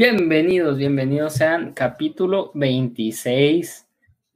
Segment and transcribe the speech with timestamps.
[0.00, 3.86] Bienvenidos, bienvenidos sean capítulo 26.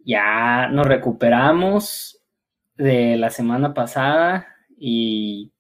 [0.05, 2.23] Ya nos recuperamos
[2.77, 4.47] de la semana pasada
[4.77, 5.53] y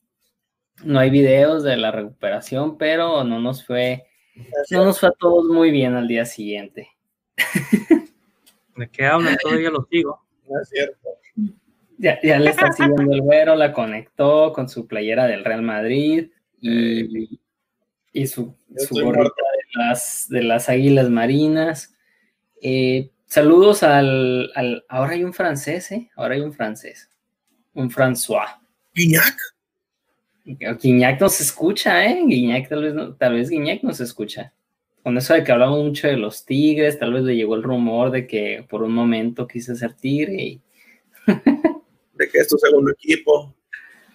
[0.85, 4.05] no hay videos de la recuperación, pero no nos fue,
[4.71, 6.91] no nos fue a todos muy bien al día siguiente.
[8.77, 9.39] ¿De qué hablan?
[9.43, 10.23] Todavía lo sigo.
[10.47, 11.09] No es cierto.
[11.97, 16.29] Ya, ya le está siguiendo el güero, la conectó con su playera del Real Madrid
[16.61, 17.41] y,
[18.13, 19.33] y su, su gorrita
[19.75, 21.95] las, de las águilas marinas.
[22.63, 26.11] Eh, saludos al, al- Ahora hay un francés, ¿eh?
[26.17, 27.11] Ahora hay un francés.
[27.75, 28.59] Un François.
[28.95, 29.37] ¿Guiñac?
[30.81, 32.23] Guiñac nos escucha, ¿eh?
[32.27, 34.53] Guiñac tal vez, no- tal vez Guiñac nos escucha.
[35.03, 38.11] Con eso de que hablamos mucho de los tigres, tal vez le llegó el rumor
[38.11, 40.63] de que por un momento quise ser tigre y
[42.15, 43.55] ¿De qué es tu segundo equipo?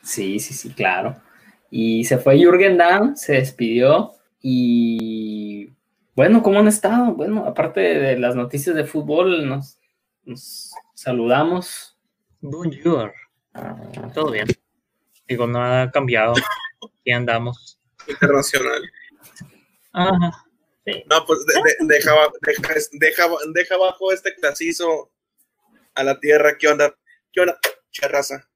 [0.03, 1.19] Sí, sí, sí, claro.
[1.69, 5.69] Y se fue Jürgen Damm, se despidió y
[6.15, 7.13] bueno, ¿cómo han estado?
[7.13, 9.79] Bueno, aparte de las noticias de fútbol, nos,
[10.23, 11.97] nos saludamos.
[12.41, 13.13] Bonjour.
[14.13, 14.47] Todo bien.
[15.27, 16.33] Digo, nada ha cambiado.
[17.01, 17.79] Aquí andamos.
[18.07, 18.81] Internacional.
[19.93, 20.45] Ajá.
[21.07, 25.11] No, pues de- de- deja, deja, deja, deja abajo este clasizo
[25.93, 26.57] a la tierra.
[26.57, 26.95] ¿Qué onda?
[27.31, 27.59] ¿Qué onda?
[27.91, 28.49] Charraza.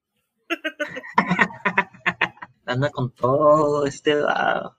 [2.66, 4.78] Anda con todo este lado.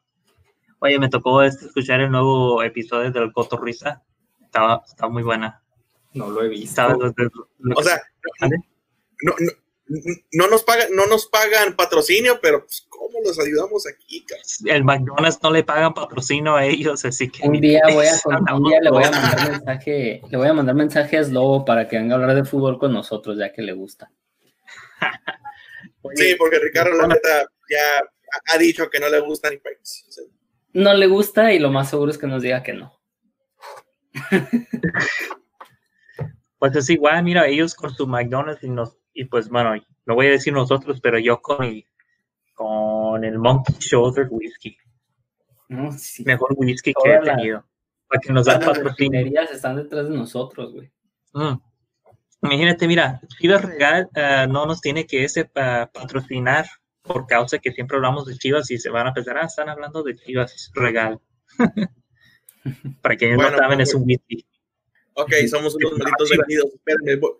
[0.84, 4.02] Oye, me tocó este, escuchar el nuevo episodio del Cotorrisa.
[4.42, 5.62] Estaba, estaba muy buena.
[6.12, 6.86] No lo he visto.
[6.90, 8.02] Lo- lo- lo- O sea,
[9.22, 9.50] no, no,
[10.32, 14.24] no nos pagan, no nos pagan patrocinio, pero pues, ¿cómo los ayudamos aquí?
[14.27, 14.44] cabrón?
[14.77, 18.34] el McDonald's no le pagan patrocinio a ellos, así que Un día voy a con-
[18.34, 21.64] Andamos un día le voy a mandar mensaje, le voy a mandar mensaje a Slobo
[21.64, 24.10] para que venga a hablar de fútbol con nosotros, ya que le gusta.
[26.02, 29.56] Oye, Sí, porque Ricardo, la neta, ya ha- ha dicho que no le gusta ni
[29.56, 30.05] país.
[30.08, 30.22] Sí.
[30.75, 32.92] No le gusta y lo más seguro es que nos diga que no.
[36.58, 39.74] Pues es igual, mira, ellos con su McDonald's y, nos, y pues bueno,
[40.07, 41.84] no voy a decir nosotros, pero yo con el,
[42.55, 44.79] con el Monkey Shoulder Whiskey,
[45.68, 46.24] No, sí.
[46.24, 47.67] mejor whisky que he tenido,
[48.08, 50.90] para que nos Las refinerías están detrás de nosotros, güey.
[51.34, 51.61] Mm.
[52.45, 56.67] Imagínate, mira, Chivas Regal ah, no nos tiene que ese pa- patrocinar
[57.04, 60.02] por causa que siempre hablamos de Chivas y se van a pensar, ah, están hablando
[60.02, 61.20] de Chivas Regal.
[63.02, 64.46] para que ellos Bueno, no saben, pues, es un whisky.
[65.14, 66.70] Ok, somos unos malditos vendidos.
[66.74, 67.32] Espérenme, voy,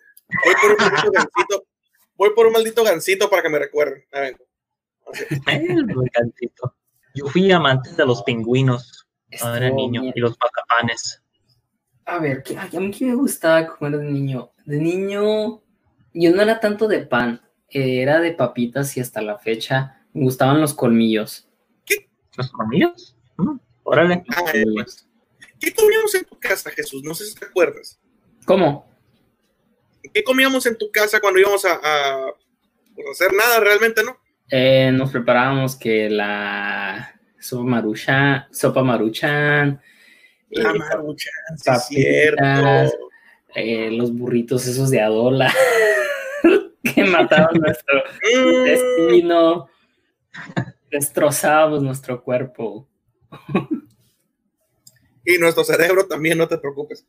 [0.45, 1.67] voy por un maldito gancito.
[2.17, 4.05] Voy por un maldito gancito para que me recuerden.
[4.13, 4.37] A ver.
[5.47, 6.77] El volcancito.
[7.15, 9.07] Yo fui amante de los pingüinos
[9.39, 10.13] cuando era Estuvo niño bien.
[10.17, 11.23] y los pacapanes.
[12.05, 14.53] A ver, ¿qué- ay, a mí qué me gustaba comer de niño.
[14.67, 15.63] De niño,
[16.13, 17.41] yo no era tanto de pan,
[17.75, 21.49] eh, era de papitas y hasta la fecha me gustaban los colmillos.
[22.37, 23.17] ¿Los colmillos?
[23.37, 24.25] Mm, Órale.
[24.31, 25.07] Ah, eh, pues.
[25.61, 27.03] ¿Qué comíamos en tu casa, Jesús?
[27.05, 28.01] No sé si te acuerdas.
[28.45, 28.89] ¿Cómo?
[30.13, 32.35] ¿Qué comíamos en tu casa cuando íbamos a, a,
[32.95, 34.17] pues, hacer nada realmente, no?
[34.51, 39.81] Eh, nos preparábamos que la sopa maruchan, sopa maruchan,
[40.51, 41.89] eh, La maruchan, sí es papitas.
[41.89, 43.09] cierto.
[43.55, 45.53] eh, los burritos esos de Adola
[46.95, 49.69] que mataban nuestro intestino,
[50.91, 52.89] destrozábamos nuestro cuerpo.
[55.25, 57.07] y nuestro cerebro también, no te preocupes.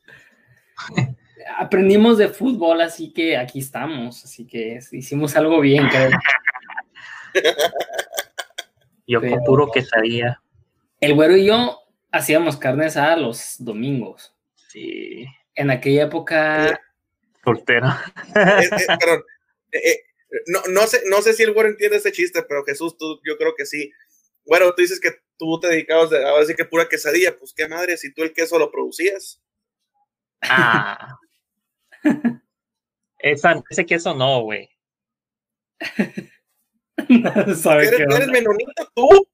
[1.58, 6.10] Aprendimos de fútbol, así que aquí estamos, así que hicimos algo bien, creo.
[9.06, 10.42] Yo Pero- con puro quesadilla.
[11.00, 11.80] El güero y yo
[12.10, 14.34] hacíamos carne asada los domingos.
[14.54, 15.26] Sí.
[15.54, 16.80] En aquella época,
[17.44, 17.86] Soltero.
[18.34, 19.22] Eh, eh, perdón.
[19.76, 19.90] Eh,
[20.30, 23.20] eh, no, no, sé, no sé si el güero entiende ese chiste, pero Jesús, tú,
[23.24, 23.92] yo creo que sí.
[24.44, 27.68] Bueno, tú dices que tú te dedicabas de, a decir que pura quesadilla, pues qué
[27.68, 29.40] madre, si tú el queso lo producías.
[30.42, 31.18] Ah.
[33.18, 34.68] Esa, ese queso no, güey.
[37.08, 39.26] no sabe ¿Eres, qué eres menonita tú?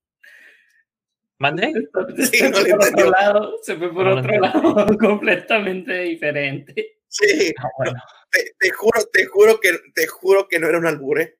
[1.38, 1.72] ¿Mande?
[2.16, 5.92] Sí, se no fue le por otro lado, se fue por No otro lado completamente
[6.02, 7.00] diferente.
[7.08, 8.00] Sí, Ah, bueno.
[8.32, 11.38] Te, te juro, te juro que, te juro que no era un albure.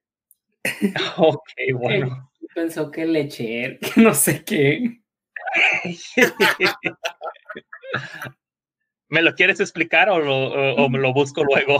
[1.17, 2.29] Ok, bueno.
[2.55, 5.01] Pensó que leche, que no sé qué.
[9.09, 11.79] ¿Me lo quieres explicar o lo, o- o me lo busco luego?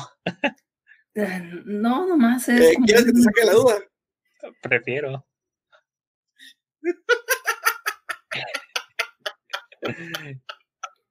[1.65, 2.61] No, nomás es.
[2.61, 3.79] Eh, ¿Quieres que te saque la duda?
[4.61, 5.25] Prefiero.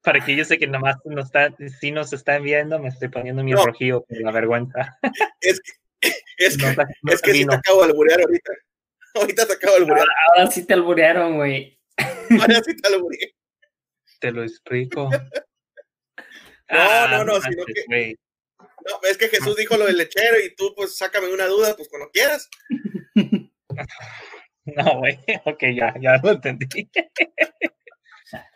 [0.02, 3.44] Para que yo sé que nomás nos está, si nos están viendo, me estoy poniendo
[3.44, 3.64] mi No.
[3.64, 4.98] rojillo por la vergüenza.
[5.40, 5.72] Es que,
[6.38, 8.52] es que, No está- no es que sí te acabo de alburear ahorita.
[9.14, 10.06] Ahorita te acabo de alburear.
[10.28, 11.78] Ahora sí te alburearon, güey.
[12.40, 13.34] Ahora sí te albureé.
[14.20, 15.10] te lo explico.
[15.10, 15.18] no,
[16.68, 18.16] Ah, no, no, no sino que,
[18.86, 21.88] no, es que Jesús dijo lo del lechero y tú, pues, sácame una duda, pues,
[21.90, 22.48] cuando quieras.
[24.64, 25.18] No, güey.
[25.44, 26.66] Ok, ya, ya lo entendí.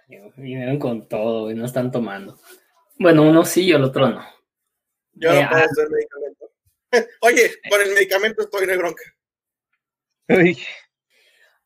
[0.08, 2.38] Vinieron con todo y no están tomando.
[2.98, 4.24] Bueno, uno sí y el otro no.
[5.12, 5.66] Yo Eh, no puedo ah.
[5.70, 6.50] hacer medicamento.
[7.22, 9.02] Oye, con el medicamento estoy de bronca.
[10.28, 10.58] Uy.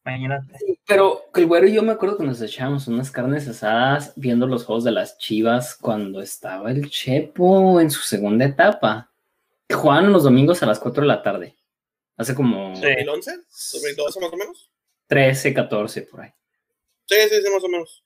[0.05, 0.55] Imagínate.
[0.87, 4.65] Pero el güero y yo me acuerdo que nos echábamos unas carnes asadas viendo los
[4.65, 9.13] juegos de las chivas cuando estaba el Chepo en su segunda etapa.
[9.71, 11.57] Jugaban los domingos a las 4 de la tarde.
[12.17, 12.83] Hace como Sí.
[12.83, 13.45] ¿2011?
[13.49, 14.73] ¿2012 más o menos?
[15.07, 16.31] 13, 14 por ahí.
[17.07, 18.05] Sí, sí, sí, más o menos.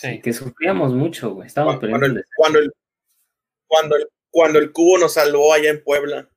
[0.00, 0.20] Sí.
[0.20, 1.46] Que sufríamos mucho, güey.
[1.46, 2.72] Estábamos Cuando, perdiendo el, el cuando, el,
[3.66, 6.28] cuando, el, cuando el cubo nos salvó allá en Puebla.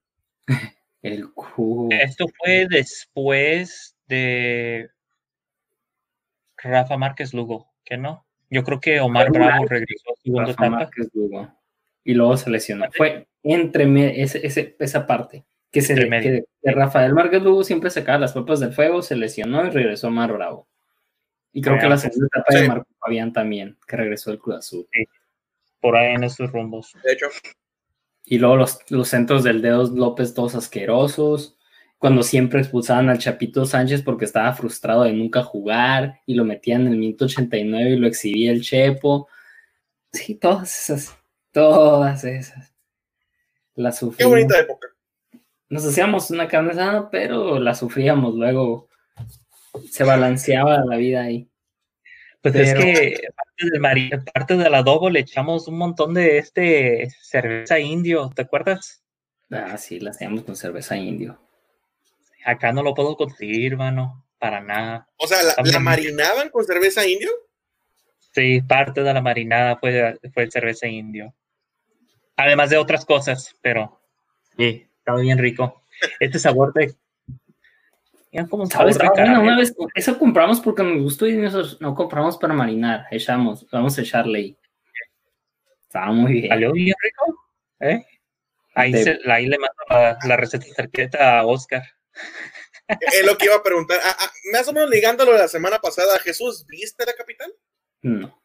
[1.04, 1.90] El cubo.
[1.92, 4.88] Esto fue después de
[6.58, 8.24] Rafa Márquez Lugo, ¿que no?
[8.52, 10.70] Yo creo que Omar Bravo regresó a segunda Rafa.
[10.70, 11.52] Márquez Lugo.
[12.04, 12.86] Y luego se lesionó.
[12.96, 15.44] Fue entre ese, ese- esa parte.
[15.72, 19.66] Que, se, que, que Rafael Márquez Lugo siempre sacaba las papas del fuego, se lesionó
[19.66, 20.68] y regresó Omar Bravo.
[21.54, 22.68] Y creo que la segunda etapa de sí.
[22.68, 24.88] Marco Fabián también, que regresó del Cruz Azul.
[25.82, 26.96] Por ahí en esos rumbos.
[27.04, 27.28] De hecho,
[28.26, 31.58] Y luego los, los centros del Dedos López, todos asquerosos.
[31.98, 36.88] Cuando siempre expulsaban al Chapito Sánchez porque estaba frustrado de nunca jugar y lo metían
[36.88, 39.28] en el minuto 89 y lo exhibía el Chepo.
[40.12, 41.18] Sí, todas esas,
[41.52, 42.74] todas esas.
[43.76, 44.32] Las qué sufrimos.
[44.32, 44.88] bonita época.
[45.70, 46.74] Nos hacíamos una carne
[47.12, 48.90] pero la sufríamos luego.
[49.90, 51.48] Se balanceaba la vida ahí.
[52.42, 56.38] Pues Pero- es que parte del mari- parte del adobo le echamos un montón de
[56.40, 59.04] este cerveza indio, ¿te acuerdas?
[59.52, 61.40] Ah, sí, la hacíamos con cerveza indio.
[62.44, 65.08] Acá no lo puedo conseguir, mano, para nada.
[65.18, 67.30] O sea, ¿la, la marinaban con cerveza indio?
[68.34, 71.36] Sí, parte de la marinada fue, fue cerveza indio.
[72.38, 74.02] Además de otras cosas, pero
[74.58, 75.84] sí, estaba bien rico.
[76.20, 76.96] Este sabor de...
[78.50, 78.98] Como ¿Sabes?
[78.98, 83.06] una vez, eso compramos porque nos gustó y nosotros no compramos para marinar.
[83.12, 84.58] Echamos, vamos a echarle ahí.
[85.84, 86.48] Estaba muy bien.
[86.50, 87.40] ¿Salió bien rico?
[87.82, 88.06] ¿Eh?
[88.74, 91.84] Ahí, De- se- ahí le mando la, la receta a Oscar.
[92.88, 94.00] Es lo que iba a preguntar.
[94.04, 97.54] Ah, ah, más o menos ligándolo de la semana pasada, Jesús, ¿viste la capital?
[98.02, 98.42] No.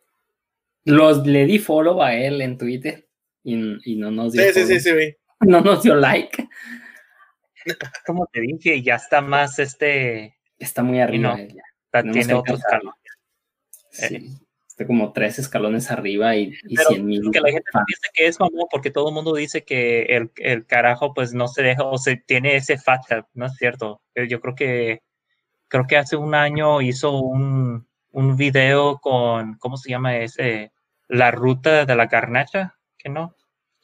[0.84, 3.08] Los, le di follow a él en Twitter
[3.44, 5.16] y, y no nos dio Sí, sí, sí, sí.
[5.40, 6.48] No nos dio like.
[8.06, 10.36] Como te dije, ya está más este...
[10.58, 11.36] Está muy arriba.
[11.36, 12.94] no, ya Tenemos tiene otros escalones.
[13.90, 14.28] Sí.
[14.68, 17.30] Está como tres escalones arriba y, y Pero 100 mil.
[17.32, 17.84] que la gente no fans.
[17.86, 21.48] piensa que es mamón porque todo el mundo dice que el, el carajo pues no
[21.48, 24.02] se deja o se tiene ese fat tap, no es cierto.
[24.14, 25.02] Eh, Yo creo que
[25.68, 30.72] creo que hace un año hizo un, un video con ¿cómo se llama ese?
[31.08, 33.34] La ruta de la garnacha, que no.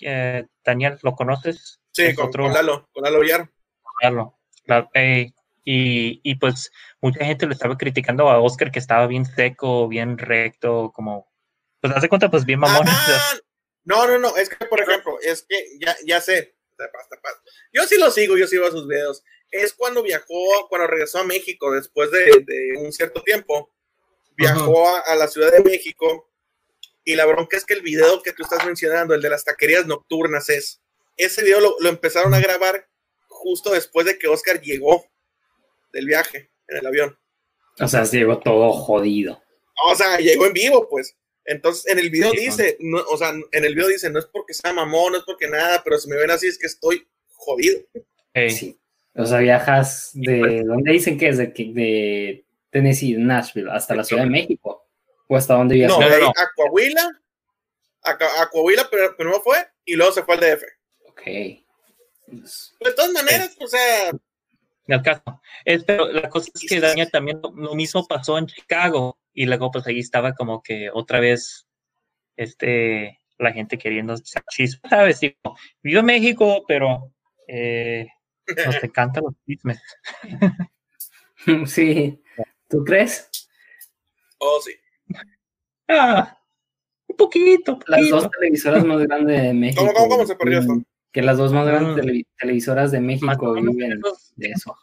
[0.01, 1.81] Eh, Daniel, ¿lo conoces?
[1.91, 3.49] Sí, con, otro- con Lalo, con Lalo Villar.
[4.03, 4.37] Claro.
[4.67, 5.31] La- eh,
[5.65, 10.19] y, y pues mucha gente lo estaba criticando a Oscar que estaba bien seco, bien
[10.19, 11.31] recto, como
[11.81, 12.83] pues hace cuenta pues bien mamón.
[12.89, 13.35] Ah,
[13.85, 16.57] no, no, no, es que, por ejemplo, es que ya, ya sé.
[17.73, 19.23] Yo sí lo sigo, yo sigo a sus videos.
[19.53, 23.71] Es cuando viajó, cuando regresó a México después de, de un cierto tiempo,
[24.37, 26.29] viajó a, a la Ciudad de México
[27.05, 29.87] y la bronca es que el video que tú estás mencionando, el de las taquerías
[29.87, 30.81] nocturnas, es,
[31.17, 32.89] ese video lo, lo empezaron a grabar
[33.43, 35.05] justo después de que Oscar llegó
[35.93, 37.19] del viaje en el avión.
[37.81, 39.43] O sea, se llegó todo jodido.
[39.89, 41.17] O sea, llegó en vivo, pues.
[41.45, 44.27] Entonces, en el video Sí, dice, no, o sea, en el video dice, no es
[44.27, 47.07] porque sea mamón, no es porque nada, pero si me ven así es que estoy
[47.35, 47.81] jodido.
[48.49, 48.79] Sí.
[49.15, 50.63] O sea, viajas de.
[50.65, 51.39] ¿Dónde dicen que es?
[51.39, 54.87] De, de Tennessee, Nashville, hasta la Ciudad de México.
[55.27, 55.99] ¿O hasta dónde viajas?
[55.99, 56.29] No, no, no.
[56.29, 57.21] a Coahuila,
[58.05, 60.63] a Coahuila pero primero fue y luego se fue al DF.
[61.09, 61.23] Ok.
[62.33, 65.41] De todas maneras, o sea, en el caso.
[65.65, 69.47] Es, pero la cosa es que Daniel también lo, lo mismo pasó en Chicago y
[69.47, 71.67] luego pues ahí estaba como que otra vez
[72.37, 74.15] este la gente queriendo
[74.51, 75.21] chismes, ¿sabes?
[75.21, 77.13] Digo, vivo en México, pero
[77.47, 78.07] eh,
[78.47, 79.81] nos encantan los chismes.
[81.67, 82.23] Sí.
[82.69, 83.29] ¿Tú crees?
[84.39, 84.73] oh sí.
[85.89, 86.39] Ah,
[87.09, 89.81] un poquito, Las dos televisoras más grandes de México.
[89.81, 90.81] ¿Cómo, cómo, cómo se perdió esto?
[91.13, 94.01] Que las dos más grandes tele- televisoras de México viven
[94.37, 94.77] de eso.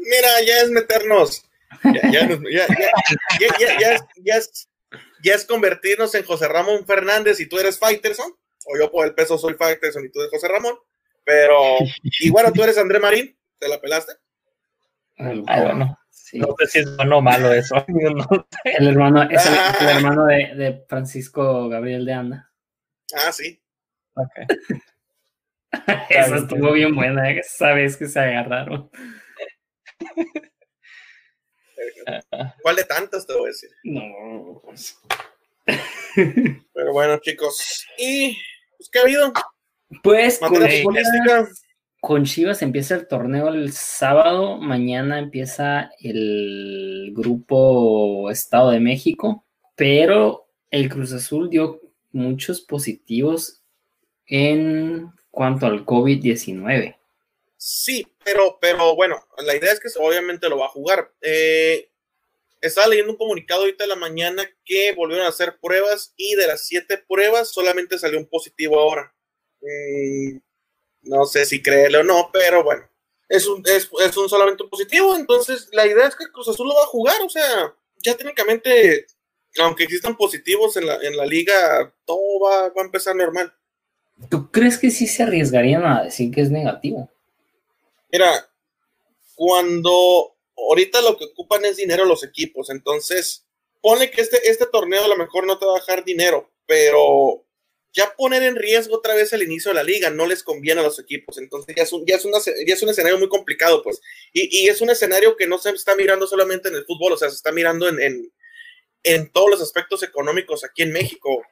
[0.00, 1.44] Mira, ya es meternos.
[1.82, 2.90] Ya, ya, nos- ya, ya,
[3.40, 4.68] ya, ya, ya es, ya, es,
[5.22, 8.32] ya es convertirnos en José Ramón Fernández y tú eres Fighterson,
[8.66, 10.76] o yo por el peso soy Fighterson y tú eres José Ramón,
[11.24, 11.78] pero,
[12.20, 14.12] y bueno, tú eres André Marín, ¿te la pelaste?
[15.18, 15.44] Ah, mejor.
[15.64, 15.98] bueno.
[16.10, 16.38] Sí.
[16.38, 17.74] No sé si es bueno o malo eso.
[18.64, 22.52] el hermano, es el, el hermano de, de, Francisco Gabriel de Anda.
[23.14, 23.60] Ah, sí.
[24.16, 24.46] Okay.
[26.08, 27.42] Eso estuvo bien buena, ¿eh?
[27.42, 28.90] sabes que se agarraron.
[32.62, 33.70] ¿Cuál de tantas te voy a decir?
[33.84, 34.62] No.
[36.74, 37.86] Pero bueno, chicos.
[37.98, 38.38] ¿Y
[38.76, 39.32] pues, qué ha habido?
[40.02, 41.62] Pues con Chivas,
[42.00, 44.58] con Chivas empieza el torneo el sábado.
[44.58, 49.44] Mañana empieza el grupo Estado de México.
[49.76, 51.80] Pero el Cruz Azul dio
[52.12, 53.63] muchos positivos
[54.26, 56.96] en cuanto al COVID-19.
[57.56, 61.12] Sí, pero, pero bueno, la idea es que obviamente lo va a jugar.
[61.22, 61.90] Eh,
[62.60, 66.46] estaba leyendo un comunicado ahorita de la mañana que volvieron a hacer pruebas y de
[66.46, 69.14] las siete pruebas solamente salió un positivo ahora.
[69.60, 70.38] Mm,
[71.02, 72.88] no sé si creerlo o no, pero bueno,
[73.28, 75.16] es un, es, es un solamente un positivo.
[75.16, 77.20] Entonces, la idea es que Cruz Azul lo va a jugar.
[77.22, 79.06] O sea, ya técnicamente,
[79.58, 83.54] aunque existan positivos en la, en la liga, todo va, va a empezar normal.
[84.30, 87.10] ¿Tú crees que sí se arriesgarían a decir que es negativo?
[88.10, 88.48] Mira,
[89.34, 93.44] cuando ahorita lo que ocupan es dinero los equipos, entonces
[93.82, 97.44] pone que este, este torneo a lo mejor no te va a dejar dinero, pero
[97.92, 100.84] ya poner en riesgo otra vez el inicio de la liga no les conviene a
[100.84, 103.82] los equipos, entonces ya es un, ya es una, ya es un escenario muy complicado,
[103.82, 104.00] pues,
[104.32, 107.16] y, y, es un escenario que no se está mirando solamente en el fútbol, o
[107.16, 108.32] sea, se está mirando en, en,
[109.04, 111.42] en todos los aspectos económicos aquí en México.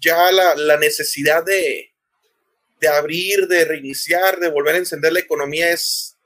[0.00, 1.91] Ya la, la necesidad de,
[2.82, 6.18] de abrir, de reiniciar, de volver a encender la economía es,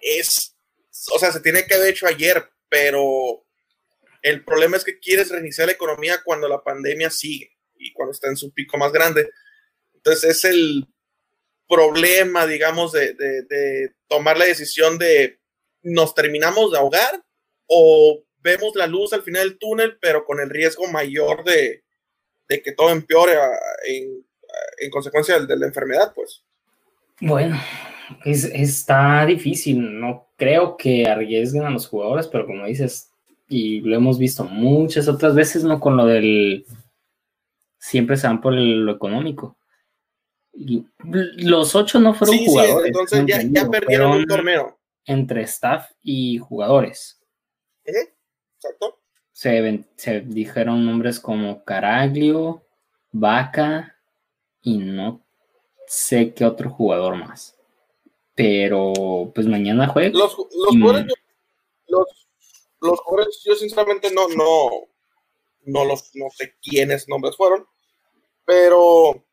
[0.00, 0.54] es,
[1.12, 3.44] o sea, se tiene que haber hecho ayer, pero
[4.22, 8.28] el problema es que quieres reiniciar la economía cuando la pandemia sigue y cuando está
[8.28, 9.28] en su pico más grande.
[9.94, 10.86] Entonces es el
[11.68, 15.40] problema, digamos, de, de tomar la decisión de
[15.82, 17.20] nos terminamos de ahogar
[17.66, 21.82] o vemos la luz al final del túnel, pero con el riesgo mayor de,
[22.48, 23.36] de que todo empeore
[24.78, 26.42] en consecuencia de, la enfermedad, pues.
[27.20, 27.60] Bueno,
[28.24, 30.00] es, está difícil.
[30.00, 33.10] No creo que arriesguen a los jugadores, pero como dices,
[33.48, 36.64] y lo hemos visto muchas otras veces, no con lo del.
[37.78, 39.58] Siempre se van por lo económico.
[40.52, 42.86] Y los ocho no fueron jugadores.
[42.86, 44.78] entonces ya, perdieron un torneo.
[45.04, 47.20] Entre staff y jugadores.
[47.84, 49.00] Exacto.
[49.32, 52.64] Se, se dijeron nombres como Caraglio,
[53.10, 53.93] Vaca,
[54.64, 55.24] y no
[55.86, 57.54] sé qué otro jugador más.
[58.34, 60.18] Pero pues mañana juega.
[60.18, 61.06] Los, los, jugadores,
[61.86, 62.28] los,
[62.80, 64.70] los, jugadores, yo sinceramente no, no,
[65.66, 67.64] no, los, no sé quiénes nombres fueron,
[68.44, 69.24] pero,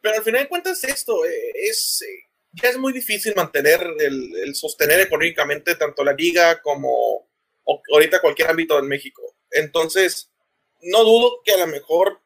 [0.00, 4.36] pero al final de cuentas esto eh, es, eh, ya es muy difícil mantener el,
[4.36, 7.26] el sostener económicamente tanto la liga como
[7.92, 9.22] ahorita cualquier ámbito en México.
[9.50, 10.30] Entonces,
[10.82, 12.20] no dudo que a lo mejor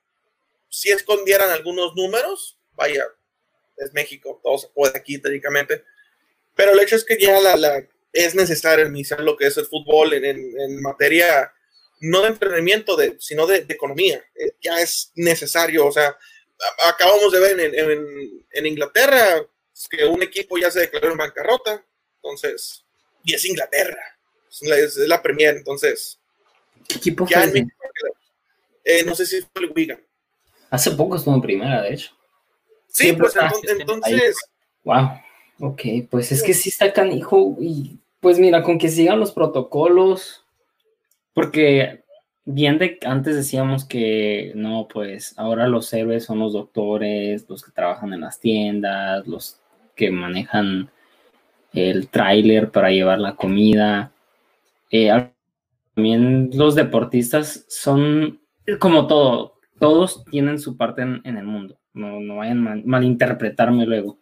[0.68, 3.04] si escondieran algunos números, vaya,
[3.76, 5.84] es México, todo se puede aquí técnicamente,
[6.54, 9.66] pero el hecho es que ya la, la es necesario iniciar lo que es el
[9.66, 11.52] fútbol en, en, materia
[12.00, 14.24] no de entrenamiento, de, sino de, economía.
[14.34, 16.16] Eh, ya es necesario, o sea,
[16.86, 19.46] acabamos de ver en, en, Inglaterra
[19.90, 21.84] que un equipo ya se declaró en bancarrota,
[22.16, 22.84] entonces,
[23.24, 24.18] y es Inglaterra,
[24.50, 26.18] es la, es la Premier, entonces.
[26.88, 27.28] ¿Qué equipo?
[28.84, 30.07] Eh, no sé si fue el Wigan.
[30.70, 32.12] Hace poco estuvo en primera, de hecho.
[32.88, 33.34] Sí, pues
[33.78, 34.36] entonces.
[34.84, 35.10] Wow.
[35.60, 37.56] Ok, pues es que sí está canijo.
[37.60, 40.44] Y pues mira, con que sigan los protocolos.
[41.32, 42.02] Porque
[42.44, 47.72] bien de antes decíamos que no, pues ahora los héroes son los doctores, los que
[47.72, 49.60] trabajan en las tiendas, los
[49.94, 50.90] que manejan
[51.72, 54.12] el tráiler para llevar la comida.
[54.90, 55.30] Eh,
[55.94, 58.40] también los deportistas son
[58.78, 64.18] como todo, todos tienen su parte en, el mundo, no, no vayan a malinterpretarme luego.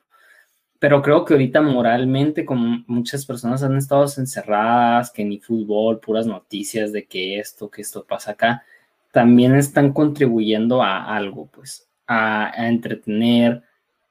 [0.79, 6.27] Pero creo que ahorita moralmente, como muchas personas han estado encerradas, que ni fútbol, puras
[6.27, 8.63] noticias de que esto, que esto pasa acá,
[9.11, 13.63] también están contribuyendo a algo, pues, a, a entretener,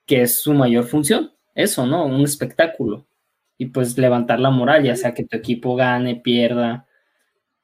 [0.06, 2.06] que es su mayor función, eso, ¿no?
[2.06, 3.06] Un espectáculo.
[3.58, 6.86] Y pues levantar la moral, ya sea que tu equipo gane, pierda.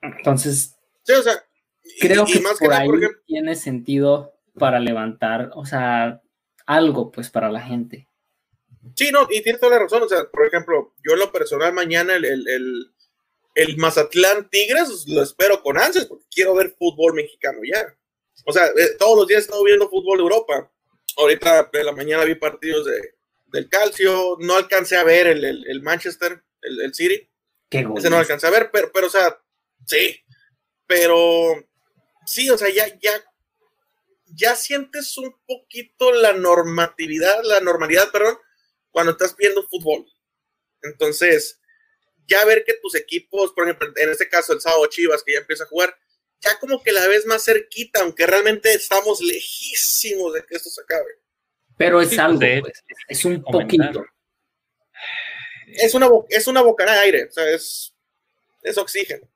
[0.01, 1.33] Entonces, sí, o sea,
[2.00, 2.89] creo que más por ahí
[3.25, 6.21] tiene sentido para levantar, o sea,
[6.65, 8.07] algo pues para la gente.
[8.95, 11.74] Sí, no, y tienes toda la razón, o sea, por ejemplo, yo en lo personal
[11.74, 12.91] mañana el, el,
[13.55, 17.95] el, Mazatlán Tigres lo espero con ansias porque quiero ver fútbol mexicano ya.
[18.45, 20.71] O sea, eh, todos los días he estado viendo fútbol de Europa.
[21.17, 23.15] Ahorita en la mañana vi partidos de,
[23.48, 27.29] del Calcio, no alcancé a ver el, el Manchester, el, City,
[27.69, 27.88] Qué.
[27.95, 29.39] Ese no alcancé a ver, pero, pero, o sea,
[29.86, 30.17] sí.
[30.88, 31.55] Pero
[32.31, 33.11] sí, o sea, ya, ya,
[34.25, 38.38] ya sientes un poquito la normatividad, la normalidad, perdón,
[38.89, 40.05] cuando estás viendo fútbol.
[40.81, 41.59] Entonces,
[42.27, 45.39] ya ver que tus equipos, por ejemplo, en este caso el sábado Chivas, que ya
[45.39, 45.93] empieza a jugar,
[46.39, 50.81] ya como que la ves más cerquita, aunque realmente estamos lejísimos de que esto se
[50.81, 51.19] acabe.
[51.77, 54.05] Pero es algo, pues, es un poquito.
[55.67, 57.93] Es una, es una bocanada de aire, o sea, es,
[58.63, 59.30] es oxígeno.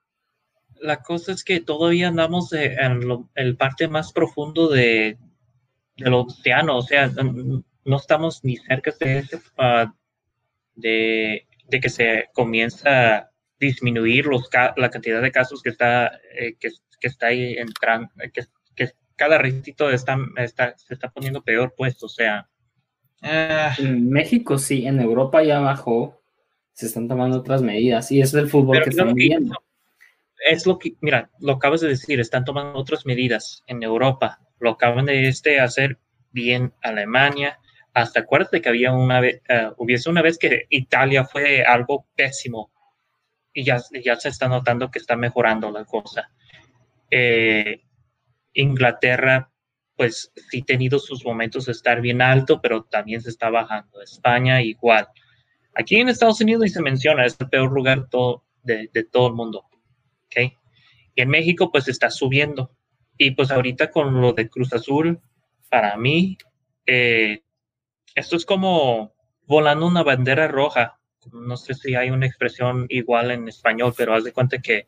[0.82, 5.18] La cosa es que todavía andamos en lo, el parte más profundo de,
[5.98, 7.12] del océano, o sea,
[7.86, 9.90] no estamos ni cerca de, ese, uh,
[10.76, 16.56] de, de, que se comienza a disminuir los, la cantidad de casos que está, eh,
[16.60, 18.44] que, que, está ahí entrando, que,
[18.76, 22.50] que cada ratito está, está, se está poniendo peor, pues, o sea.
[23.22, 26.22] Uh, en México sí, en Europa ya bajó,
[26.74, 29.56] se están tomando otras medidas y es el fútbol que estamos viendo.
[30.48, 34.72] Es lo que, mira, lo acabas de decir, están tomando otras medidas en Europa, lo
[34.72, 35.98] acaban de este hacer
[36.32, 37.60] bien Alemania,
[37.96, 42.72] hasta acuérdate que había una vez, uh, hubiese una vez que Italia fue algo pésimo
[43.54, 46.30] y ya, ya se está notando que está mejorando la cosa.
[47.10, 47.82] Eh,
[48.54, 49.50] Inglaterra,
[49.96, 54.02] pues sí ha tenido sus momentos de estar bien alto, pero también se está bajando.
[54.02, 55.08] España igual.
[55.74, 59.28] Aquí en Estados Unidos y se menciona, es el peor lugar todo, de, de, todo
[59.30, 59.66] el mundo.
[60.36, 60.58] ¿Okay?
[61.16, 62.76] Y en México pues está subiendo.
[63.18, 65.22] Y pues ahorita con lo de Cruz Azul,
[65.70, 66.38] para mí,
[66.86, 67.44] eh,
[68.14, 69.14] esto es como
[69.46, 71.00] volando una bandera roja.
[71.32, 74.88] No sé si hay una expresión igual en español, pero haz de cuenta que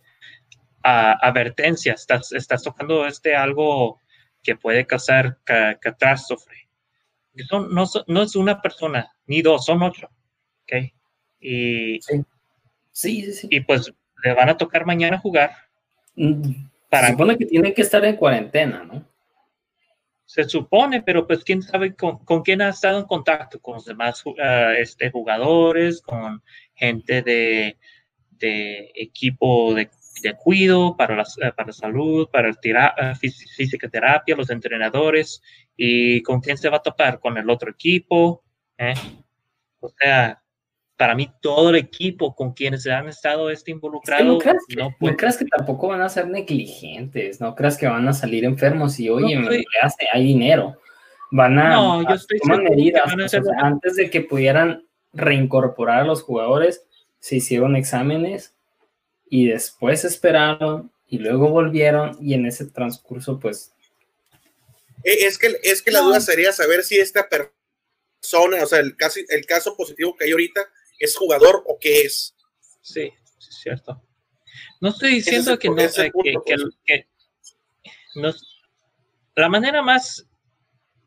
[0.84, 4.01] a, advertencia, estás, estás tocando este algo
[4.44, 6.70] que puede causar ca, catástrofe.
[7.50, 10.10] Son, no, no, es una persona, ni dos, son ocho.
[10.63, 10.94] ¿okay?
[11.39, 12.24] Y, sí.
[12.92, 13.94] Sí, sí, y pues
[14.24, 15.52] le van a tocar mañana jugar.
[16.89, 19.06] Para Se supone que tienen que estar en cuarentena, ¿no?
[20.26, 23.86] Se supone, pero pues quién sabe con, con quién ha estado en contacto, con los
[23.86, 24.34] demás uh,
[24.78, 26.44] este, jugadores, con
[26.76, 27.78] gente de,
[28.32, 29.89] de equipo de,
[30.22, 35.41] de cuido para la, para la salud, para el tira, física terapia, los entrenadores,
[35.78, 38.44] y con quién se va a topar, con el otro equipo.
[38.78, 38.96] ¿eh?
[39.80, 40.41] O sea,
[40.98, 44.24] para mí todo el equipo con quienes han estado este involucrado.
[44.24, 47.56] Es que no, creas que, no, no, creas que, tampoco van a ser negligentes, no
[47.56, 49.50] creas que van a salir enfermos y oye, no,
[49.82, 50.80] hace, hay dinero.
[51.32, 53.14] Van a, no, yo estoy tomar medidas.
[53.14, 56.84] O sea, antes de que pudieran reincorporar a los jugadores,
[57.20, 58.56] se hicieron exámenes
[59.30, 63.74] y después esperaron y luego volvieron y en ese transcurso pues...
[65.04, 69.20] Es que, es que la duda sería saber si esta persona, o sea, el caso,
[69.30, 70.68] el caso positivo que hay ahorita,
[71.00, 72.36] ¿Es jugador o qué es?
[72.82, 74.02] Sí, es cierto.
[74.82, 76.56] No estoy diciendo ese, que no sé que, que,
[76.86, 77.08] que
[78.16, 78.34] no,
[79.36, 80.28] la manera más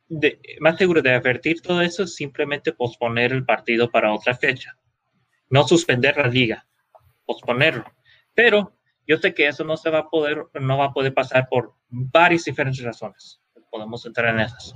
[0.09, 4.77] de, más segura de advertir todo eso es simplemente posponer el partido para otra fecha.
[5.49, 6.67] No suspender la liga,
[7.25, 7.85] posponerlo.
[8.35, 8.77] Pero
[9.07, 11.75] yo sé que eso no se va a poder, no va a poder pasar por
[11.89, 13.41] varias diferentes razones.
[13.71, 14.75] Podemos entrar en esas.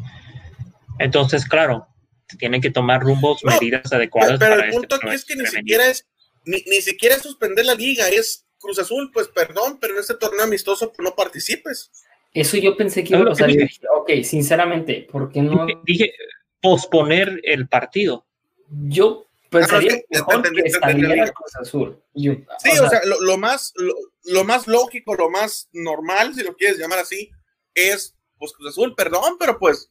[0.98, 1.86] Entonces, claro,
[2.36, 4.38] tienen que tomar rumbos, no, medidas adecuadas.
[4.38, 6.06] Pero el punto este aquí es que ni siquiera es,
[6.44, 10.14] ni, ni, siquiera es suspender la liga, es Cruz Azul, pues perdón, pero en este
[10.14, 11.90] torneo amistoso pues, no participes.
[12.32, 13.48] Eso yo pensé que iba a pasar.
[13.48, 15.66] Dije, ok, sinceramente, ¿por qué no?
[15.84, 16.12] Dije,
[16.60, 18.26] posponer el partido.
[18.88, 22.02] Yo pensaría ah, que, que saliera Cruz Azul.
[22.14, 23.94] Yo, sí, o sea, o sea lo, lo, más, lo,
[24.24, 27.30] lo, más lógico, lo más normal, si lo quieres llamar así,
[27.74, 29.90] es, pues Cruz Azul, perdón, pero pues,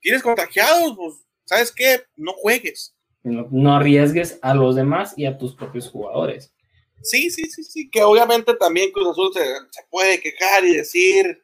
[0.00, 1.14] tienes contagiados, pues
[1.50, 2.04] ¿sabes qué?
[2.16, 2.94] No juegues.
[3.24, 6.54] No, no, arriesgues a los demás y a tus propios jugadores.
[7.02, 11.42] Sí, sí, sí, sí, que obviamente también Cruz Azul se, se puede quejar y decir,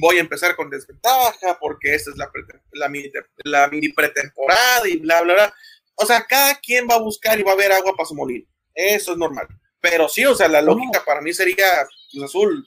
[0.00, 2.30] voy a empezar con desventaja porque esta es la,
[2.72, 3.10] la, mini,
[3.44, 5.54] la mini pretemporada y bla, bla, bla.
[5.96, 8.46] O sea, cada quien va a buscar y va a ver agua para su molino.
[8.74, 9.46] Eso es normal.
[9.80, 11.04] Pero sí, o sea, la lógica no.
[11.04, 12.66] para mí sería Cruz Azul,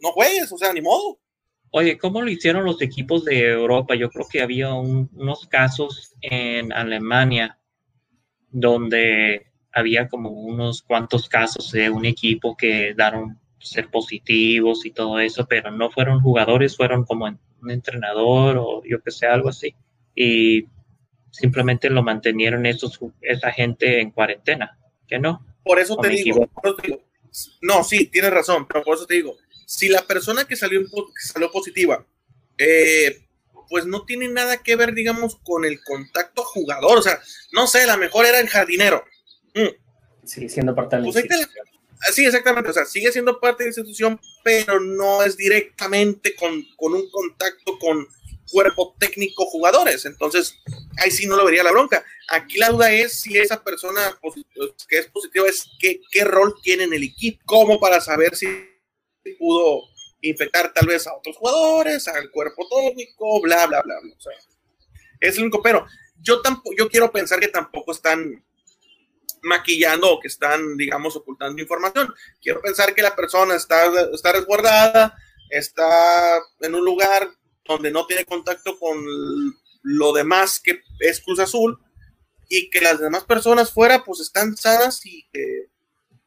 [0.00, 1.20] no juegues, o sea, ni modo.
[1.78, 3.94] Oye, ¿cómo lo hicieron los equipos de Europa?
[3.94, 7.58] Yo creo que había un, unos casos en Alemania
[8.50, 15.20] donde había como unos cuantos casos de un equipo que daron ser positivos y todo
[15.20, 19.74] eso, pero no fueron jugadores, fueron como un entrenador o yo que sé, algo así.
[20.14, 20.68] Y
[21.30, 25.44] simplemente lo mantenieron esos, esa gente en cuarentena, que no.
[25.62, 27.02] Por eso, te digo, por eso te digo,
[27.60, 31.28] no, sí, tienes razón, pero por eso te digo, si la persona que salió, que
[31.28, 32.06] salió positiva,
[32.56, 33.26] eh,
[33.68, 36.98] pues no tiene nada que ver, digamos, con el contacto jugador.
[36.98, 37.20] O sea,
[37.52, 39.04] no sé, la mejor era el jardinero.
[39.54, 40.26] Mm.
[40.26, 41.48] Sigue siendo parte del pues la,
[42.12, 42.70] Sí, exactamente.
[42.70, 47.10] O sea, sigue siendo parte de la institución, pero no es directamente con, con un
[47.10, 48.06] contacto con
[48.50, 50.04] cuerpo técnico jugadores.
[50.04, 50.54] Entonces,
[50.98, 52.04] ahí sí no lo vería la bronca.
[52.28, 54.16] Aquí la duda es si esa persona
[54.88, 58.46] que es positiva es qué, qué rol tiene en el equipo, como para saber si
[59.34, 59.82] pudo
[60.20, 63.94] infectar tal vez a otros jugadores, al cuerpo técnico, bla, bla, bla.
[64.00, 64.14] bla.
[64.16, 64.32] O sea,
[65.20, 65.86] es el único, pero
[66.20, 68.44] yo tampoco, yo quiero pensar que tampoco están
[69.42, 72.12] maquillando o que están, digamos, ocultando información.
[72.42, 75.16] Quiero pensar que la persona está, está resguardada,
[75.50, 77.28] está en un lugar
[77.64, 78.98] donde no tiene contacto con
[79.82, 81.78] lo demás que es Cruz Azul
[82.48, 85.68] y que las demás personas fuera pues están sanas y que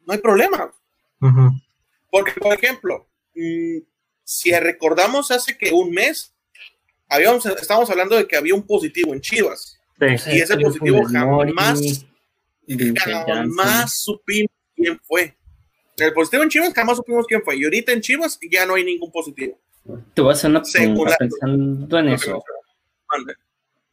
[0.05, 0.73] no hay problema.
[2.09, 3.79] Porque, por ejemplo, mm,
[4.23, 6.35] si recordamos hace que un mes,
[7.07, 9.79] habíamos, estábamos hablando de que había un positivo en Chivas.
[9.99, 12.05] Y ese positivo jamás,
[13.27, 15.35] jamás supimos quién fue.
[15.97, 17.57] El positivo en Chivas jamás supimos quién fue.
[17.57, 19.59] Y ahorita en Chivas ya no hay ningún positivo.
[20.13, 22.43] Te voy a hacer una pregunta pensando en eso.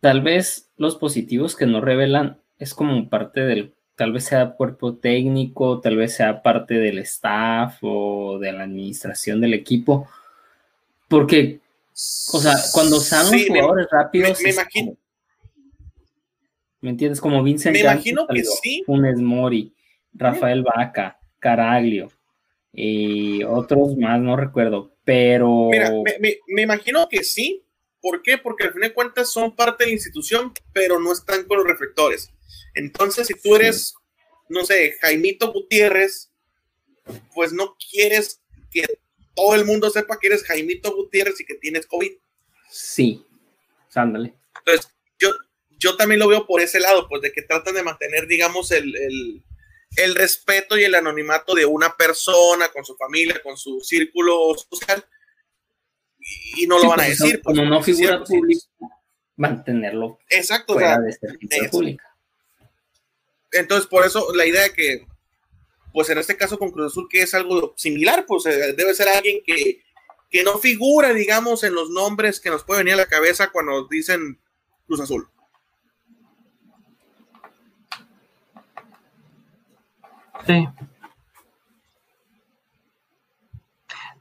[0.00, 4.94] Tal vez los positivos que no revelan es como parte del, tal vez sea cuerpo
[4.94, 10.09] técnico, tal vez sea parte del staff o de la administración del equipo,
[11.09, 11.61] porque,
[12.32, 14.96] o sea, cuando salen los jugadores rápidos, me, imagino.
[16.82, 17.20] ¿me entiendes?
[17.20, 18.82] Como Vincent Me imagino que sí.
[18.85, 19.72] Funes Mori,
[20.12, 22.11] Rafael Vaca, Caraglio
[22.72, 25.68] y otros más, no recuerdo, pero...
[25.70, 27.62] Mira, me, imagino que sí.
[28.02, 28.37] ¿Por qué?
[28.37, 31.66] Porque al fin de cuentas son parte de la institución, pero no están con los
[31.66, 32.30] reflectores.
[32.74, 33.94] Entonces, si tú eres,
[34.48, 36.30] no sé, Jaimito Gutiérrez,
[37.35, 38.85] pues no quieres que
[39.35, 42.12] todo el mundo sepa que eres Jaimito Gutiérrez y que tienes COVID.
[42.70, 43.24] Sí,
[43.94, 44.35] ándale.
[44.59, 45.30] Entonces, yo,
[45.78, 49.42] yo también lo veo por ese lado, pues de que tratan de mantener, digamos, el
[49.96, 55.04] el respeto y el anonimato de una persona con su familia, con su círculo social,
[56.56, 57.42] y, no lo van a pues, decir.
[57.42, 58.66] Como no figura pública,
[59.37, 62.06] mantenerlo Exacto, fuera de pública.
[63.59, 65.07] Entonces, por eso la idea de que,
[65.92, 69.09] pues en este caso con Cruz Azul, que es algo similar, pues eh, debe ser
[69.09, 69.83] alguien que,
[70.31, 73.87] que no figura, digamos, en los nombres que nos puede venir a la cabeza cuando
[73.88, 74.40] dicen
[74.87, 75.29] Cruz Azul.
[80.47, 80.69] Sí.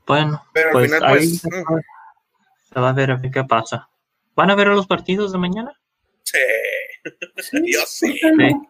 [0.08, 1.82] Bueno, Pero pues al final, ahí pues, se, va,
[2.74, 3.89] se va a ver a ver qué pasa.
[4.36, 5.80] ¿Van a ver los partidos de mañana?
[6.24, 6.38] Sí.
[7.65, 8.19] Yo sí.
[8.19, 8.67] Sí.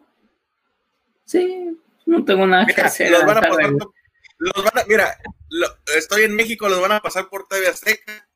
[1.26, 3.10] Sí, no tengo nada que Mira, hacer.
[3.10, 3.78] los van a pasar luego.
[3.78, 3.94] por-
[4.38, 5.18] los van a- mira,
[5.50, 8.28] lo- estoy en México, los van a pasar por TV Azteca.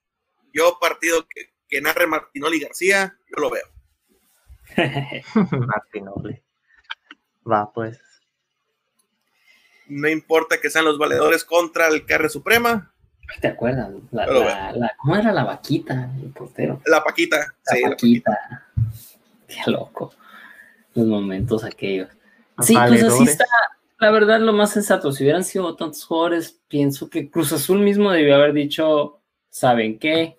[0.53, 3.67] Yo, partido que, que narre Martinoli García, yo lo veo.
[5.67, 6.43] Martinoli.
[7.51, 8.01] Va, pues.
[9.89, 12.93] No importa que sean los valedores contra el Carre Suprema,
[13.41, 13.91] ¿Te acuerdas?
[14.11, 16.11] La, la- la- ¿Cómo era la vaquita?
[16.21, 16.83] El portero.
[16.87, 17.37] la Paquita.
[17.65, 18.67] La sí, la vaquita.
[19.47, 20.13] Qué loco.
[20.95, 22.09] Los momentos aquellos.
[22.63, 23.45] Sí, pues así está.
[23.99, 25.13] La verdad, lo más sensato.
[25.13, 29.21] Si hubieran sido tantos jugadores, pienso que Cruz Azul mismo debió haber dicho:
[29.51, 30.37] ¿Saben qué?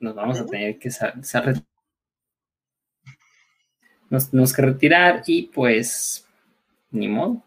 [0.00, 0.90] Nos vamos a tener que
[4.10, 6.26] nos tenemos que retirar y pues
[6.90, 7.42] ni modo.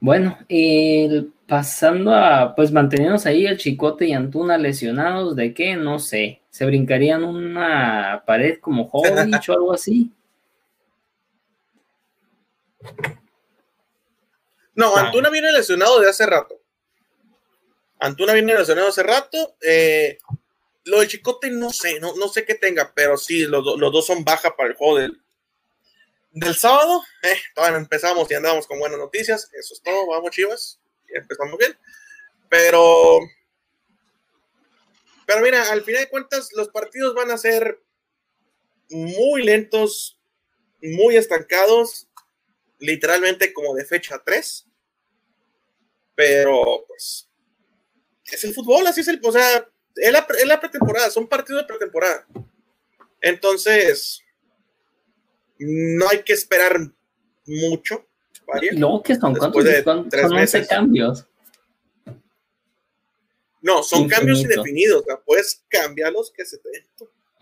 [0.00, 5.76] Bueno, el- pasando a pues manteniéndonos ahí el Chicote y Antuna lesionados, ¿de qué?
[5.76, 6.40] No sé.
[6.50, 10.10] ¿Se brincarían una pared como Jovic o algo así?
[14.74, 14.96] No.
[14.96, 16.60] Antuna viene lesionado de hace rato.
[17.98, 19.56] Antuna viene lesionado hace rato.
[19.60, 20.18] eh,
[20.84, 23.92] lo del Chicote no sé, no, no sé qué tenga, pero sí, los, do- los
[23.92, 25.22] dos son baja para el juego del,
[26.30, 27.02] del sábado.
[27.22, 29.50] Eh, todavía no empezamos y andamos con buenas noticias.
[29.52, 30.80] Eso es todo, vamos chivas.
[31.08, 31.76] Empezamos bien.
[32.48, 33.18] Pero,
[35.26, 37.80] pero mira, al final de cuentas, los partidos van a ser
[38.88, 40.18] muy lentos,
[40.82, 42.08] muy estancados,
[42.80, 44.66] literalmente como de fecha 3.
[46.14, 47.28] Pero, pues,
[48.24, 49.66] es el fútbol, así es el, o sea,
[49.96, 52.26] es la, es la pretemporada, son partidos de pretemporada.
[53.20, 54.22] Entonces,
[55.58, 56.78] no hay que esperar
[57.46, 58.06] mucho.
[58.72, 60.68] luego que son, Después de Son, tres son 11 meses.
[60.68, 61.26] cambios.
[63.62, 66.70] No, son cambios indefinidos, o sea, puedes cambiarlos que se te...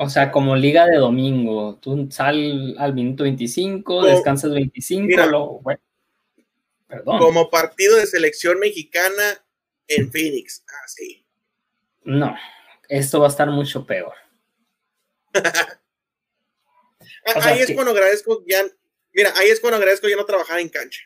[0.00, 1.76] O sea, como liga de domingo.
[1.82, 5.26] Tú sal al minuto 25, Como- descansas 25, Mira.
[5.26, 5.80] luego, bueno,
[6.86, 7.18] perdón.
[7.18, 9.44] Como partido de selección mexicana
[9.88, 11.26] en Phoenix, así.
[12.04, 12.34] No,
[12.88, 14.14] esto va a estar mucho peor.
[15.34, 15.34] Ah,
[17.36, 18.62] O sea, ahí es que- cuando agradezco ya,
[19.12, 21.02] mira, ahí es cuando agradezco ya no trabajar en cancha.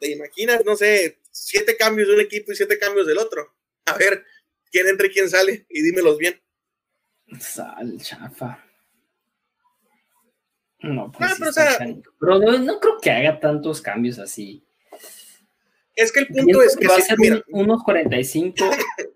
[0.00, 3.54] ¿te imaginas, no sé, siete cambios de un equipo y siete cambios del otro?
[3.84, 4.24] A ver,
[4.72, 6.42] quién entra y quién sale, y dímelos bien.
[7.40, 8.64] Sal, chafa.
[10.80, 11.78] No, pues ah,
[12.18, 14.64] pero, no, creo que haga tantos cambios así.
[15.94, 18.64] Es que el punto es que va a ser unos 45,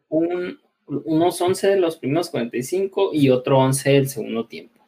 [0.09, 4.87] un, unos 11 de los primeros 45 y otro 11 del segundo tiempo.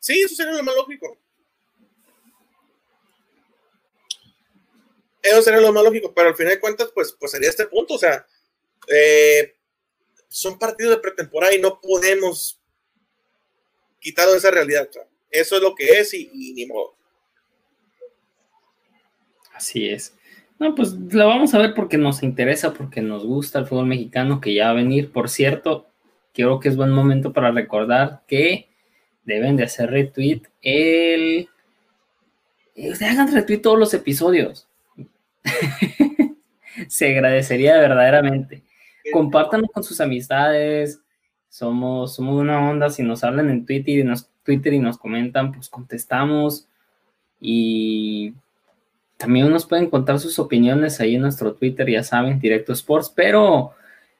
[0.00, 1.16] Sí, eso sería lo más lógico.
[5.22, 7.94] Eso sería lo más lógico, pero al final de cuentas, pues, pues sería este punto.
[7.94, 8.26] O sea,
[8.88, 9.54] eh,
[10.28, 12.60] son partidos de pretemporada y no podemos
[14.00, 14.88] quitarlo de esa realidad.
[15.30, 16.94] eso es lo que es y, ni modo.
[19.52, 20.14] Así es.
[20.58, 24.40] No, pues lo vamos a ver porque nos interesa, porque nos gusta el fútbol mexicano
[24.40, 25.12] que ya va a venir.
[25.12, 25.88] Por cierto,
[26.32, 28.68] creo que es buen momento para recordar que
[29.24, 31.48] deben de hacer retweet el...
[32.74, 34.68] Eh, hagan retweet todos los episodios.
[36.88, 38.62] Se agradecería verdaderamente.
[39.12, 41.00] Compártanlo con sus amistades.
[41.48, 42.90] Somos, somos una onda.
[42.90, 46.68] Si nos hablan en Twitter y nos, Twitter y nos comentan, pues contestamos.
[47.40, 48.34] Y
[49.16, 53.12] también nos pueden contar sus opiniones ahí en nuestro Twitter, ya saben, Directo Sports.
[53.14, 53.72] Pero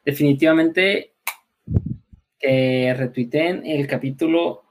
[0.04, 1.12] definitivamente
[2.38, 4.62] que retuiteen el capítulo,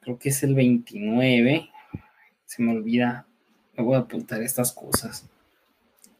[0.00, 1.70] creo que es el 29.
[2.44, 3.26] Se me olvida.
[3.76, 5.28] Me voy a apuntar estas cosas.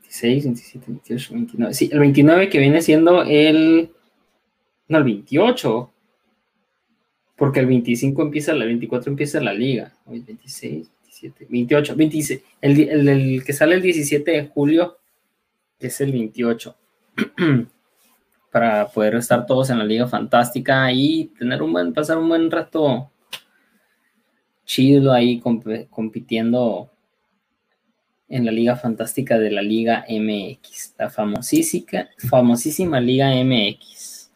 [0.07, 1.75] 26, 27, 28, 29.
[1.75, 3.90] Sí, el 29 que viene siendo el.
[4.88, 5.90] No, el 28.
[7.37, 9.92] Porque el 25 empieza, el 24 empieza la liga.
[10.07, 12.42] Hoy 26, 27, 28, 26.
[12.62, 14.97] El, el, que sale el 17 de julio
[15.79, 16.75] es el 28.
[18.51, 22.51] Para poder estar todos en la liga fantástica y tener un buen, pasar un buen
[22.51, 23.11] rato
[24.64, 25.42] chido ahí
[25.90, 26.90] compitiendo
[28.29, 34.31] en la Liga Fantástica de la Liga MX, la famosísima, famosísima Liga MX.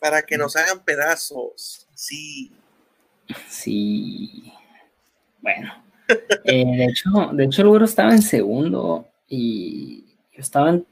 [0.00, 2.52] Para que nos hagan pedazos, sí.
[3.48, 4.52] Sí.
[5.40, 5.74] Bueno.
[6.44, 10.86] Eh, de hecho, de hecho, el güero estaba en segundo y yo estaba en,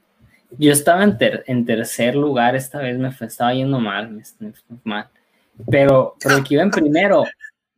[0.56, 2.56] yo estaba en, tercer lugar.
[2.56, 4.22] Esta vez me estaba yendo mal, me,
[4.84, 5.10] mal.
[5.68, 7.24] Pero, pero el que iba en primero,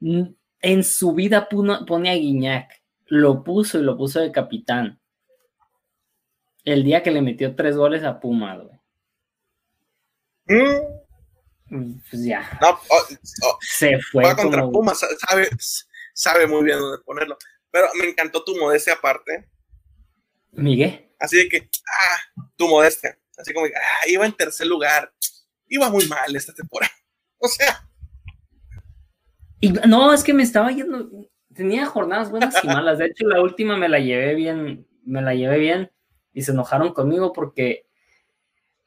[0.00, 2.81] en su vida pone a Guiñac
[3.12, 4.98] lo puso y lo puso de capitán.
[6.64, 8.80] El día que le metió tres goles a Puma, güey.
[11.68, 12.00] Mm.
[12.08, 12.58] Pues ya.
[12.62, 14.34] Oh, oh, se fue.
[14.34, 15.50] contra Puma, sabe,
[16.14, 17.36] sabe muy bien dónde ponerlo.
[17.70, 19.46] Pero me encantó tu modestia aparte.
[20.52, 21.14] Miguel.
[21.20, 23.18] Así de que, ah, tu modestia.
[23.36, 25.12] Así como, ah, iba en tercer lugar.
[25.66, 26.92] Iba muy mal esta temporada.
[27.44, 27.86] O sea.
[29.86, 31.10] no, es que me estaba yendo
[31.54, 32.98] tenía jornadas buenas y malas.
[32.98, 35.90] De hecho, la última me la llevé bien, me la llevé bien
[36.32, 37.86] y se enojaron conmigo porque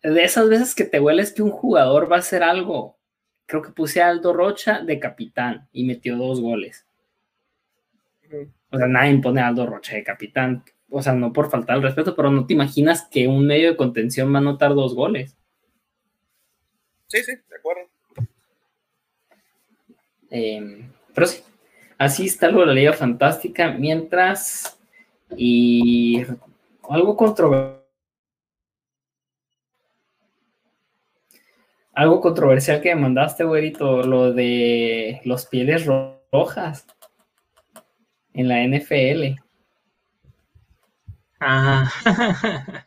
[0.02, 2.98] de esas veces que te hueles que un jugador va a hacer algo,
[3.46, 6.86] creo que puse a Aldo Rocha de capitán y metió dos goles.
[8.72, 10.64] O sea, nadie pone a Aldo Rocha de capitán.
[10.90, 13.78] O sea, no por faltar el respeto, pero no te imaginas que un medio de
[13.78, 15.38] contención va a anotar dos goles.
[17.08, 17.90] Sí, sí, de acuerdo.
[20.32, 21.42] Eh, pero sí,
[21.98, 24.78] Así está algo de la Liga Fantástica, mientras
[25.38, 26.26] y
[26.90, 27.82] algo controversial.
[31.94, 36.86] Algo controversial que me mandaste, güerito, lo de los pieles rojas
[38.34, 39.40] en la NFL.
[41.40, 41.90] Ah,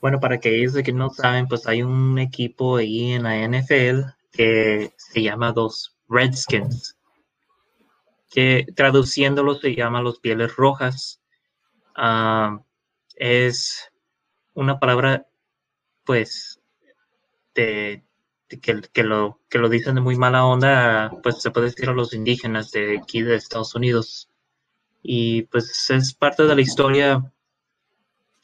[0.00, 4.00] bueno, para aquellos que no saben, pues hay un equipo ahí en la NFL
[4.32, 6.96] que se llama los Redskins
[8.32, 11.20] que traduciéndolo se llama los pieles rojas.
[11.94, 12.60] Ah,
[13.14, 13.92] es
[14.54, 15.26] una palabra,
[16.04, 16.60] pues,
[17.54, 18.02] de,
[18.48, 22.14] que, lo, que lo dicen de muy mala onda, pues se puede decir a los
[22.14, 24.30] indígenas de aquí de Estados Unidos.
[25.02, 27.30] Y pues es parte de la historia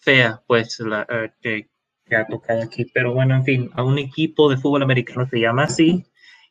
[0.00, 1.70] fea, pues, la, eh, que,
[2.04, 2.84] que, ha tocado aquí.
[2.92, 6.04] Pero bueno, en fin, a un equipo de fútbol americano se llama así.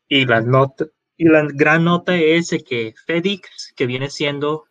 [0.10, 4.66] Y las notas, y la gran nota es que FedEx, que viene siendo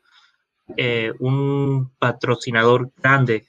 [0.77, 3.47] eh, un patrocinador grande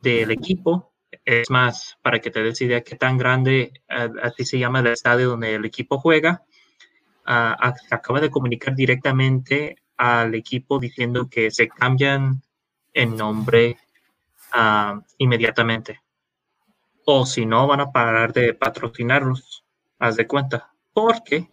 [0.00, 0.92] del equipo,
[1.24, 3.72] es más, para que te des idea qué tan grande,
[4.22, 6.42] así se llama el estadio donde el equipo juega,
[7.24, 12.42] acaba de comunicar directamente al equipo diciendo que se cambian
[12.92, 13.78] el nombre
[15.18, 16.00] inmediatamente.
[17.04, 19.64] O si no, van a parar de patrocinarlos,
[19.98, 20.72] haz de cuenta.
[20.92, 21.48] Porque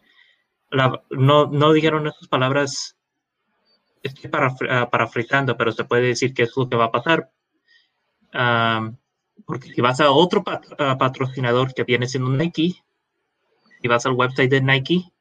[0.71, 2.95] no, no dijeron esas palabras
[4.03, 7.31] estoy para, ah, parafraseando, pero se puede decir que es lo que va a pasar.
[9.45, 12.83] porque si vas a otro ah, patrocinador que viene siendo Nike,
[13.81, 15.11] si vas al website de Nike,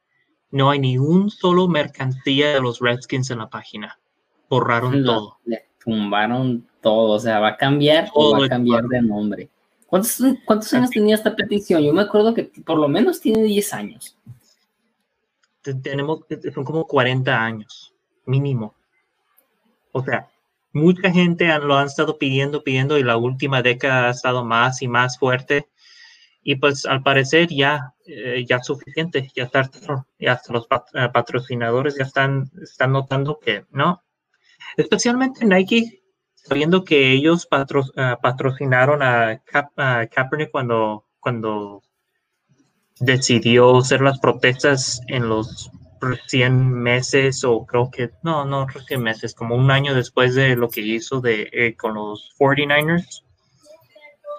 [0.51, 3.99] no hay ni un solo mercancía de los Redskins en la página.
[4.49, 5.37] Borraron todo.
[5.45, 9.49] Le tumbaron todo, o sea, va a cambiar o va a cambiar de nombre.
[9.85, 11.81] ¿Cuántos, cuántos años tenía esta petición?
[11.81, 14.15] Yo me acuerdo que por lo menos tiene 10 años.
[15.61, 16.21] Tenemos,
[16.53, 17.93] son como 40 años,
[18.25, 18.75] mínimo.
[19.91, 20.29] O sea,
[20.71, 24.87] mucha gente lo han estado pidiendo, pidiendo y la última década ha estado más y
[24.87, 25.67] más fuerte.
[26.41, 29.69] Y pues al parecer ya, eh, ya es suficiente, ya está,
[30.19, 34.01] ya hasta los eh, patrocinadores ya están, están notando que no.
[34.77, 36.01] Especialmente Nike,
[36.33, 41.83] sabiendo que ellos eh, patrocinaron a, Kaepernick cuando, cuando
[42.99, 49.33] decidió hacer las protestas en los recién meses o creo que, no, no recién meses,
[49.33, 53.23] como un año después de lo que hizo de, eh, con los 49ers.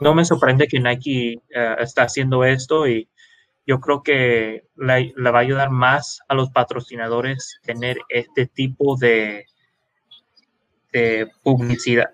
[0.00, 3.08] No me sorprende que Nike eh, está haciendo esto y
[3.66, 9.46] yo creo que le, va a ayudar más a los patrocinadores tener este tipo de,
[11.42, 12.10] publicidad,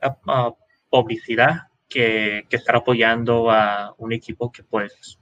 [0.91, 5.19] publicidad que, que estar apoyando a un equipo que pues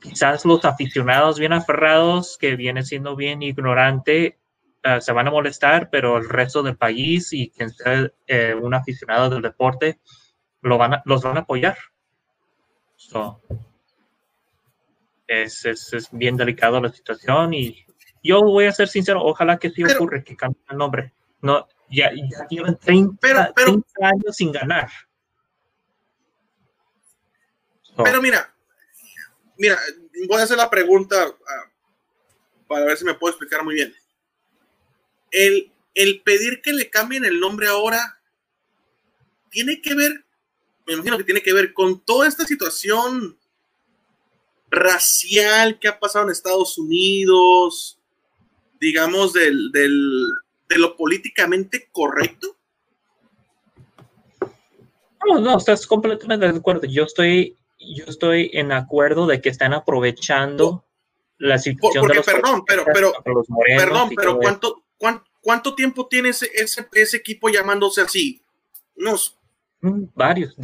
[0.00, 4.38] quizás los aficionados bien aferrados, que viene siendo bien ignorante,
[4.82, 8.72] eh, se van a molestar, pero el resto del país y quien sea eh, un
[8.74, 10.00] aficionado del deporte
[10.62, 11.76] lo van los van a apoyar.
[15.26, 17.84] es, es, bien delicado la situación y
[18.22, 21.12] yo voy a ser sincero, ojalá que sí ocurre, que cambie el nombre.
[21.42, 23.52] No, ya, ya llevan 30,
[24.02, 24.88] años sin ganar.
[27.96, 28.54] pero mira,
[29.60, 29.78] mira,
[30.26, 31.70] voy a hacer la pregunta ah,
[32.66, 33.94] para ver si me puedo explicar muy bien.
[35.30, 38.20] El, el pedir que le cambien el nombre ahora
[39.50, 40.24] tiene que ver,
[40.86, 43.38] me imagino que tiene que ver con toda esta situación
[44.70, 48.00] racial que ha pasado en Estados Unidos,
[48.80, 50.26] digamos, del, del,
[50.68, 52.56] de lo políticamente correcto.
[55.26, 56.86] No, no, estás completamente de acuerdo.
[56.86, 60.84] Yo estoy yo estoy en acuerdo de que están aprovechando
[61.38, 63.14] la situación de los perdón, pero, pero,
[63.76, 64.84] perdón, pero ¿cuánto,
[65.40, 68.42] cuánto, tiempo tiene ese, ese, equipo llamándose así?
[68.94, 69.38] Unos
[69.80, 70.54] mm, varios,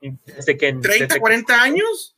[0.00, 2.16] desde que, 30, 40 años.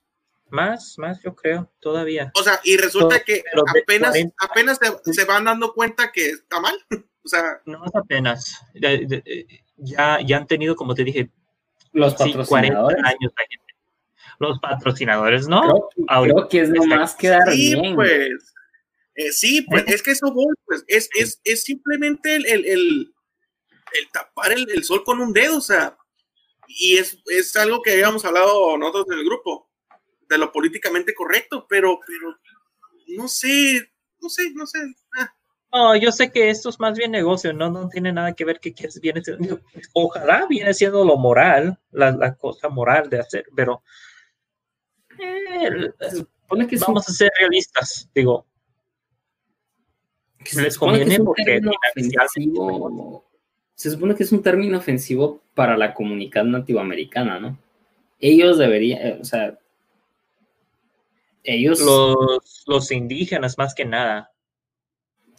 [0.48, 2.30] Más, más, yo creo, todavía.
[2.35, 3.42] O sea, y resulta que
[3.83, 6.78] apenas, apenas se, van dando cuenta que está mal.
[7.24, 8.61] o sea, no es apenas.
[9.76, 11.30] Ya, ya han tenido, como te dije,
[11.94, 12.98] los patrocinadores.
[13.04, 13.33] años
[14.38, 15.88] Los patrocinadores, ¿no?
[16.22, 18.54] Creo, que es más quedar sí, Pues,
[19.14, 23.14] eh, sí, pues es que eso voy, pues es, es, es simplemente el, el, el,
[24.12, 25.96] tapar el, sol con un dedo, o sea,
[26.66, 29.70] y es, es algo que habíamos hablado nosotros en el grupo,
[30.28, 32.37] de lo políticamente correcto, pero, pero
[33.16, 34.80] no sé, no sé, no sé.
[35.16, 35.33] Ah.
[35.74, 38.60] No, yo sé que esto es más bien negocio, no, no tiene nada que ver
[38.60, 39.60] que, viene siendo,
[39.92, 43.82] ojalá viene siendo lo moral, la, cosa moral de hacer, pero
[45.18, 45.90] eh,
[46.68, 48.46] que vamos a ser realistas, digo.
[50.44, 51.60] Se les conviene porque
[53.74, 57.58] se supone que es un término ofensivo para la comunidad nativoamericana, ¿no?
[58.20, 59.58] Ellos deberían, eh, o sea,
[61.42, 61.80] ellos...
[61.80, 64.34] Los, los indígenas más que nada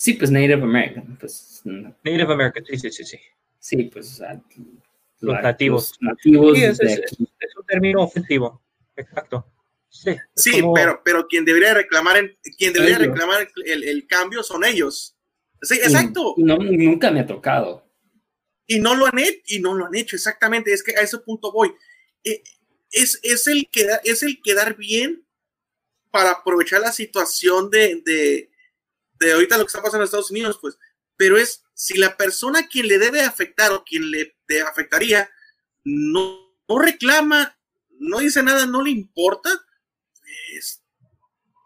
[0.05, 1.17] Sí, pues Native American.
[1.19, 3.03] Pues, Native American, sí, sí, sí.
[3.03, 3.17] Sí,
[3.59, 4.21] sí pues
[5.19, 5.93] los nativos.
[5.99, 8.61] nativos es, un término ofensivo,
[8.95, 9.51] exacto.
[9.89, 14.63] Sí, sí pero, pero quien debería reclamar, el, quien debería reclamar el, el, cambio son
[14.63, 15.17] ellos.
[15.63, 16.35] Sí, exacto.
[16.37, 17.89] no, nunca me ha tocado.
[18.67, 20.71] Y no lo han hecho, y no lo han hecho, exactamente.
[20.71, 21.73] Es que a ese punto voy.
[22.23, 22.43] Eh,
[22.91, 25.25] es, es, el, quedar, es el quedar bien
[26.11, 28.51] para aprovechar la situación de, de
[29.19, 30.77] de ahorita lo que está pasando en Estados Unidos, pues,
[31.17, 35.29] pero es si la persona a quien le debe afectar o quien le te afectaría
[35.83, 37.57] no, no reclama,
[37.99, 39.49] no dice nada, no le importa,
[40.19, 40.83] pues,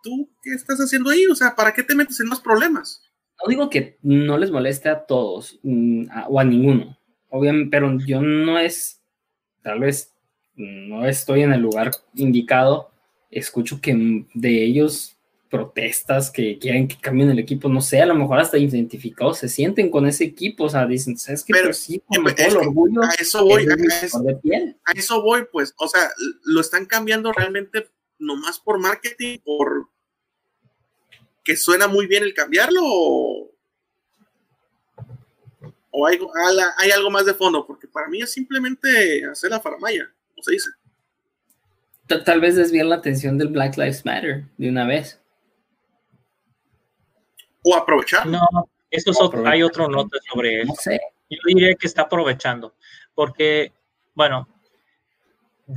[0.04, 1.26] ¿tú qué estás haciendo ahí?
[1.28, 3.02] O sea, ¿para qué te metes en más problemas?
[3.41, 6.97] No digo que no les moleste a todos mm, o a ninguno,
[7.30, 9.02] obviamente, pero yo no es,
[9.64, 10.14] tal vez
[10.56, 12.91] no estoy en el lugar indicado,
[13.32, 15.16] escucho que de ellos
[15.50, 19.50] protestas que quieren que cambien el equipo, no sé, a lo mejor hasta identificados se
[19.50, 21.54] sienten con ese equipo, o sea, dicen, ¿sabes qué?
[21.54, 23.04] Pero, sí, con todo el orgullo.
[23.04, 26.10] A eso voy, a, eso voy, pues, o sea,
[26.43, 27.89] lo están cambiando realmente
[28.20, 29.89] nomás por marketing, por
[31.43, 33.52] que suena muy bien el cambiarlo o,
[35.89, 36.20] o hay,
[36.78, 40.52] hay, algo más de fondo, porque para mí es simplemente hacer la faramaya, como se
[40.52, 40.70] dice.
[42.24, 45.20] Tal vez desviar la atención del Black Lives Matter de una vez.
[47.64, 48.26] O aprovechar.
[48.26, 48.41] No,
[48.89, 49.12] eso
[49.45, 50.74] hay otro nota sobre eso.
[51.30, 52.74] Yo diría que está aprovechando,
[53.14, 53.72] porque,
[54.16, 54.47] bueno,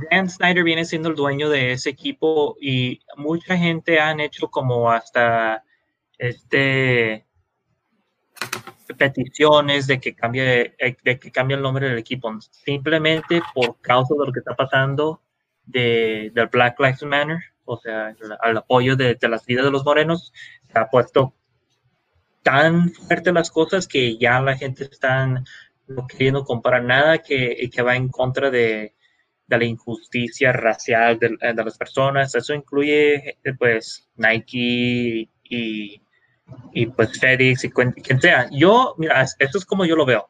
[0.09, 4.89] Dan Snyder viene siendo el dueño de ese equipo y mucha gente han hecho como
[4.89, 5.63] hasta
[6.17, 7.25] este
[8.97, 14.25] peticiones de que cambie de que cambie el nombre del equipo simplemente por causa de
[14.25, 15.21] lo que está pasando
[15.65, 19.85] de, del Black Lives Matter o sea al apoyo de, de las vidas de los
[19.85, 20.33] morenos
[20.71, 21.33] se ha puesto
[22.43, 25.43] tan fuerte las cosas que ya la gente está
[25.87, 28.93] no queriendo comprar nada que, que va en contra de,
[29.47, 32.35] de la injusticia racial de, de, las personas.
[32.35, 36.01] Eso incluye pues Nike y,
[36.73, 38.49] y pues FedEx y quien sea.
[38.51, 40.29] Yo, mira, esto es como yo lo veo.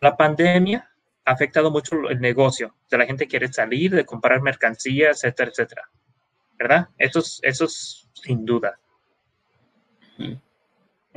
[0.00, 0.90] La pandemia
[1.24, 2.76] ha afectado mucho el negocio.
[2.90, 5.90] De la gente quiere salir, de comprar mercancías, etcétera, etcétera.
[6.58, 6.88] ¿Verdad?
[6.98, 8.78] Eso es, eso es sin duda.
[10.18, 10.47] Mm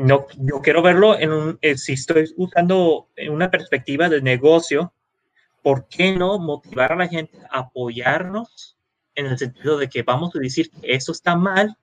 [0.01, 4.93] no, yo quiero verlo en un, eh, si estoy usando una perspectiva de negocio,
[5.61, 8.77] ¿por qué no motivar a la gente a apoyarnos
[9.15, 11.77] en el sentido de que vamos a decir que eso está mal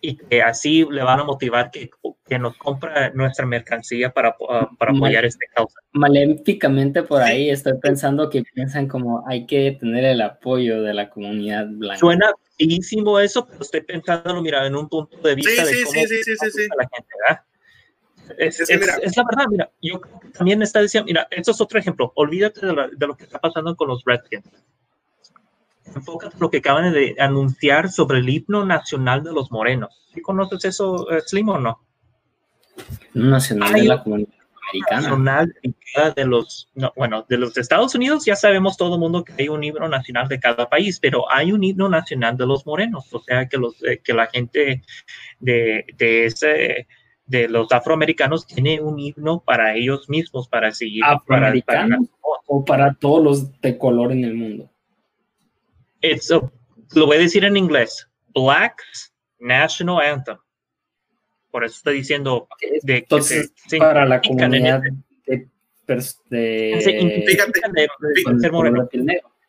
[0.00, 1.90] y que así le van a motivar que,
[2.26, 5.80] que nos compra nuestra mercancía para, ah, para apoyar esta causa?
[5.92, 11.10] Maléficamente por ahí estoy pensando que piensan como hay que tener el apoyo de la
[11.10, 11.98] comunidad blanca.
[11.98, 12.32] Suena
[13.20, 16.68] eso, pero estoy pensando, mira, en un punto de vista de cómo sí, sí, sí,
[16.76, 17.42] la gente, ¿verdad?
[18.36, 20.00] Es, es, es, la verdad, mira, yo
[20.36, 23.74] también está diciendo, mira, esto es otro ejemplo, olvídate de, de lo que está pasando
[23.74, 24.44] con los Redskins.
[25.94, 29.90] Enfócate en lo que acaban de anunciar sobre el himno nacional de los morenos.
[30.14, 31.80] ¿Sí conoces eso, eh, Slim, o no?
[33.14, 34.38] Nacional de la comunidad
[34.90, 35.54] nacional
[36.14, 39.64] de los, bueno, de los Estados Unidos ya sabemos todo el mundo que hay un
[39.64, 43.48] himno nacional de cada país, pero hay un himno nacional de los morenos, o sea
[43.48, 44.82] que los eh, que la gente
[45.40, 46.86] de, de ese
[47.26, 52.06] de los afroamericanos tiene un himno para ellos mismos para seguir afroamericanos
[52.46, 54.70] o para todos los de color en el mundo.
[56.94, 58.08] Lo voy a decir en inglés.
[58.34, 58.82] Black
[59.38, 60.38] National Anthem
[61.50, 62.48] por eso estoy diciendo
[62.82, 64.80] de Entonces, para la comunidad
[65.26, 65.48] de,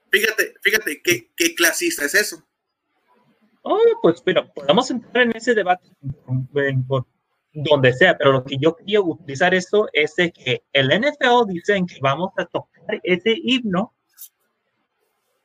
[0.10, 2.44] fíjate, fíjate, ¿qué, qué clasista es eso.
[3.62, 5.90] Oh, pues pero podemos entrar en ese debate
[7.54, 11.86] donde sea, pero lo que yo quería utilizar esto es de que el NFL dicen
[11.86, 13.94] que vamos a tocar ese himno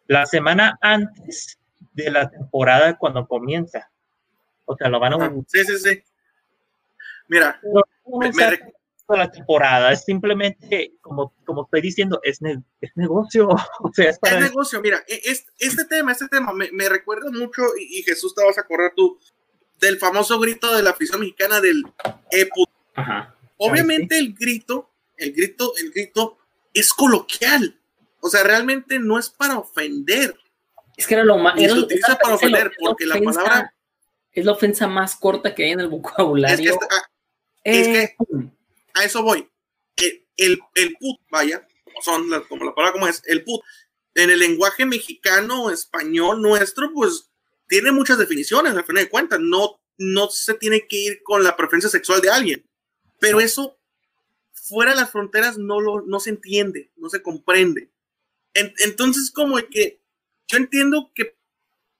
[0.06, 1.58] la semana antes
[1.92, 3.90] de la temporada cuando comienza.
[4.64, 5.32] O sea, lo van a...
[5.46, 6.02] sí, sí, sí.
[7.28, 7.60] Mira,
[9.08, 12.40] la temporada, es simplemente, como, como estoy diciendo, es,
[12.80, 13.48] es negocio.
[13.80, 17.62] O sea, es, negocio, mira, e, es, este tema, este tema me, me recuerda mucho,
[17.78, 19.18] y, Jesús te vas a acordar tú,
[19.80, 21.82] del famoso grito de la afición mexicana del
[22.30, 22.64] EPU.
[23.58, 26.38] Obviamente el grito, el grito, el grito
[26.72, 27.78] es coloquial.
[28.24, 30.34] O sea, realmente no es para ofender.
[30.96, 31.60] Es que era lo más.
[31.60, 33.74] Se utiliza para ofender, porque la palabra.
[34.32, 36.78] Es la ofensa más corta que hay en el vocabulario.
[36.90, 37.02] Ah,
[37.62, 38.16] es que eh,
[38.94, 39.46] a eso voy.
[40.38, 41.68] El, el, put, vaya,
[42.02, 43.60] son como la palabra como es, el put,
[44.14, 47.30] en el lenguaje mexicano, español nuestro, pues
[47.68, 51.56] tiene muchas definiciones, al final de cuentas, no, no se tiene que ir con la
[51.56, 52.66] preferencia sexual de alguien,
[53.20, 53.78] pero eso
[54.50, 57.93] fuera de las fronteras no, lo, no se entiende, no se comprende.
[58.54, 60.00] Entonces, como que
[60.48, 61.36] yo entiendo que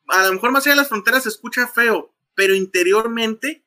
[0.08, 3.64] a lo mejor más allá de las fronteras se escucha feo, pero interiormente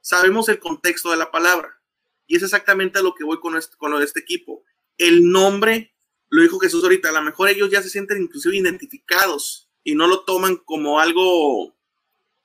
[0.00, 1.80] sabemos el contexto de la palabra.
[2.26, 4.62] Y es exactamente a lo que voy con, este, con lo de este equipo.
[4.98, 5.94] El nombre,
[6.28, 10.06] lo dijo Jesús ahorita, a lo mejor ellos ya se sienten inclusive identificados y no
[10.06, 11.74] lo toman como algo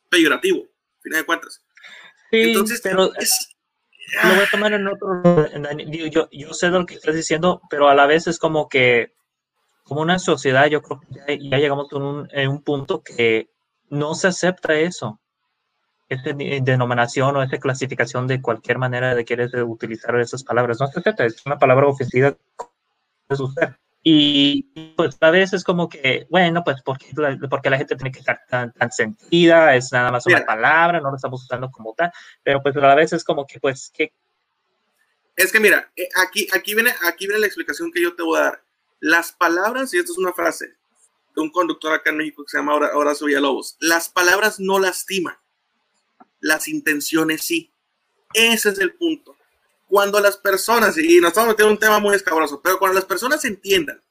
[0.09, 0.63] peyorativo,
[0.99, 1.63] a final de cuentas.
[2.31, 3.11] Entonces, pero
[4.23, 5.21] lo voy a tomar en otro.
[6.09, 9.13] Yo, yo, sé lo que estás diciendo, pero a la vez es como que,
[9.83, 13.49] como una sociedad, yo creo que ya, llegamos a un, en un punto que
[13.89, 15.19] no se acepta eso
[16.09, 20.79] esa denominación o esa clasificación de cualquier manera de querer utilizar esas palabras.
[20.79, 22.35] No se trata, es una palabra ofensiva
[23.29, 23.69] usted.
[24.05, 24.63] Y
[24.97, 27.07] pues a veces es como que, bueno, pues porque,
[27.49, 31.09] porque la gente tiene que estar tan, tan sentida, es nada más una palabra, no
[31.09, 32.11] lo estamos usando como tal,
[32.43, 34.11] pero pues a vez es como que, pues, que...
[35.37, 38.39] Es que mira, eh, aquí, aquí, viene, aquí viene la explicación que yo te voy
[38.39, 38.63] a dar.
[39.03, 40.77] Las palabras, y esto es una frase
[41.35, 45.35] de un conductor acá en México que se llama Horacio Villalobos, las palabras no lastiman
[46.39, 47.69] las intenciones sí.
[48.33, 49.35] Ese es el punto.
[49.89, 53.03] Cuando las personas, y nos estamos metiendo en un tema muy escabroso, pero cuando las
[53.03, 54.01] personas entiendan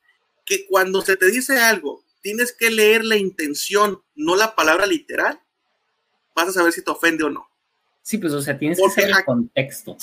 [0.45, 5.41] que cuando se te dice algo, tienes que leer la intención, no la palabra literal,
[6.35, 7.49] vas a saber si te ofende o no.
[8.03, 9.97] Sí, pues, o sea, tienes que saber el contexto.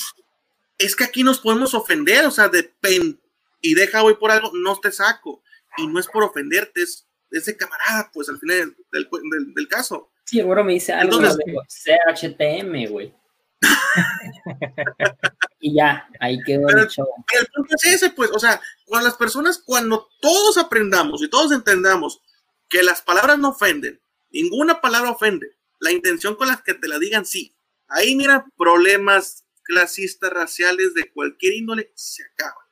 [0.79, 3.19] Es que aquí nos podemos ofender, o sea, depende.
[3.61, 5.43] Y deja hoy por algo, no te saco.
[5.77, 9.07] Y no es por ofenderte, es, ese camarada, pues, al final del,
[9.55, 10.11] del, caso.
[10.25, 11.29] Sí, ahora me dice algo de
[11.67, 13.13] CHTM, güey.
[15.59, 17.07] y ya, ahí quedó el show.
[17.37, 21.51] el punto es ese, pues, o sea, cuando las personas, cuando todos aprendamos y todos
[21.51, 22.21] entendamos
[22.69, 23.99] que las palabras no ofenden,
[24.31, 27.55] ninguna palabra ofende, la intención con la que te la digan sí,
[27.87, 32.68] ahí mira, problemas clasistas, raciales, de cualquier índole, se acaban.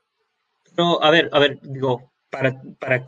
[0.78, 3.04] No, a ver, a ver, digo, para, para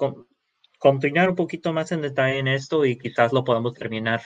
[0.79, 4.21] continuar un poquito más en detalle en esto y quizás lo podamos terminar.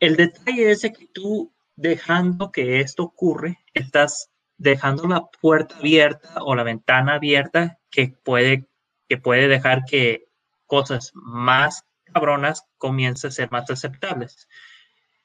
[0.00, 6.54] El detalle es que tú dejando que esto ocurre, estás dejando la puerta abierta o
[6.54, 8.66] la ventana abierta que puede,
[9.08, 10.24] que puede dejar que
[10.66, 14.48] cosas más cabronas comiencen a ser más aceptables.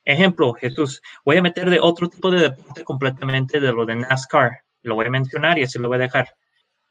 [0.04, 4.64] Ejemplo, Jesús, voy a meter de otro tipo de deporte completamente de lo de NASCAR.
[4.82, 6.36] Lo voy a mencionar y así lo voy a dejar.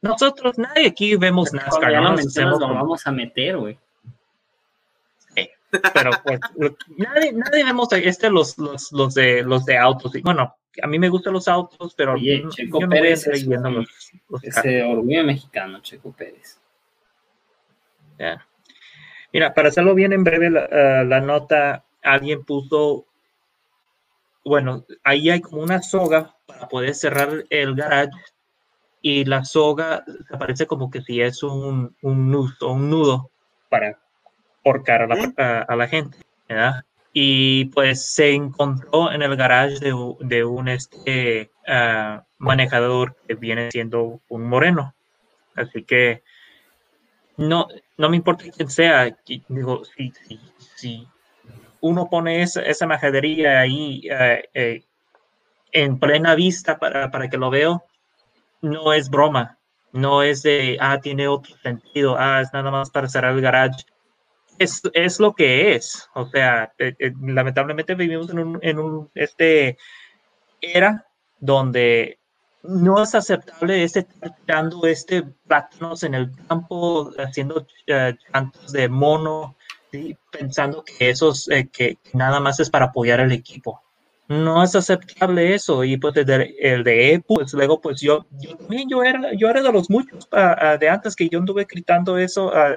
[0.01, 1.93] Nosotros, nadie aquí vemos NASCAR.
[1.93, 3.79] No nos lo vamos a meter, güey.
[5.71, 6.41] Pero pues
[6.97, 10.15] nadie, nadie vemos este los, los, los de los de autos.
[10.15, 12.17] Y, bueno, a mí me gustan los autos, pero
[12.51, 13.47] Checo Pérez es
[14.43, 16.61] ese orgullo mexicano, Checo Pérez.
[19.33, 23.07] Mira, para hacerlo bien en breve la, eh, la, nota, alguien puso,
[24.45, 28.11] bueno, ahí hay como una soga para poder cerrar el garage
[29.01, 30.05] y la soga
[30.39, 33.31] parece como que si es un, un nudo, un nudo
[33.69, 33.99] para
[34.63, 36.19] porcar a la, a, la gente,
[36.49, 36.85] ¿verdad?
[37.13, 43.71] Y pues se encontró en el garage de, de un este, uh, manejador que viene
[43.71, 44.95] siendo un moreno.
[45.55, 46.23] Así que
[47.37, 49.17] no, no me importa quién sea,
[49.49, 50.41] digo, si, si,
[50.75, 51.09] si
[51.81, 54.83] uno pone esa, esa majadería ahí uh, eh,
[55.73, 57.85] en plena vista para, para que lo veo,
[58.61, 59.59] no es broma,
[59.93, 63.85] no es de, ah, tiene otro sentido, ah, es nada más para cerrar el garage
[64.59, 66.09] es, es, lo que es.
[66.15, 69.79] O sea, eh, eh, lamentablemente vivimos en un, en un este
[70.61, 71.07] era
[71.39, 72.19] donde
[72.63, 74.07] no es aceptable este
[74.45, 79.57] tirando este plátanos en el campo, haciendo uh, de mono,
[80.31, 83.81] pensando que eso es, que, nada más es para apoyar al equipo.
[84.29, 85.85] No es aceptable eso.
[85.85, 88.57] Y pues el de, el de pues luego pues yo, yo
[88.89, 92.77] yo era, yo era de los muchos de antes que yo anduve gritando eso uh,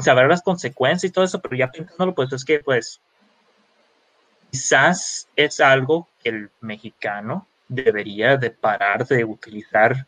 [0.00, 3.00] saber las consecuencias y todo eso, pero ya pensándolo, pues es que pues
[4.50, 10.06] quizás es algo que el mexicano debería de parar de utilizar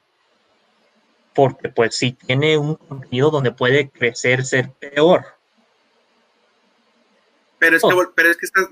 [1.34, 5.33] porque pues si tiene un contenido donde puede crecer, ser peor.
[7.64, 8.12] Pero es, que, oh.
[8.14, 8.68] pero es que estás,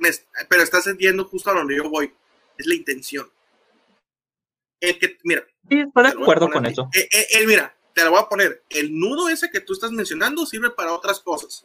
[0.50, 2.12] pero estás entendiendo justo a donde yo voy.
[2.58, 3.26] Es la intención.
[4.80, 5.46] El que, mira.
[5.66, 6.90] Sí, estoy de acuerdo con eso.
[6.92, 10.44] Eh, eh, mira, te lo voy a poner, el nudo ese que tú estás mencionando
[10.44, 11.64] sirve para otras cosas.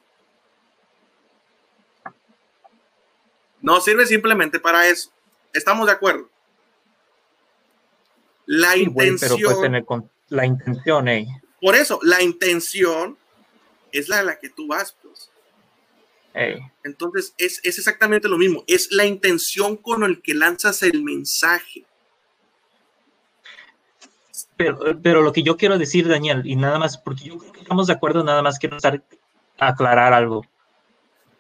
[3.62, 5.12] No sirve simplemente para eso.
[5.52, 6.30] Estamos de acuerdo.
[8.46, 9.38] La intención.
[9.60, 11.28] pero pues la intención, eh.
[11.60, 13.18] Por eso, la intención
[13.92, 15.30] es la, la que tú vas, pues.
[16.84, 18.64] Entonces, es, es exactamente lo mismo.
[18.68, 21.86] Es la intención con el que lanzas el mensaje.
[24.58, 27.88] Pero, lo que yo quiero decir, Daniel, y nada más, porque yo creo que estamos
[27.88, 29.04] de acuerdo, nada más quiero estar,
[29.60, 30.46] aclarar algo.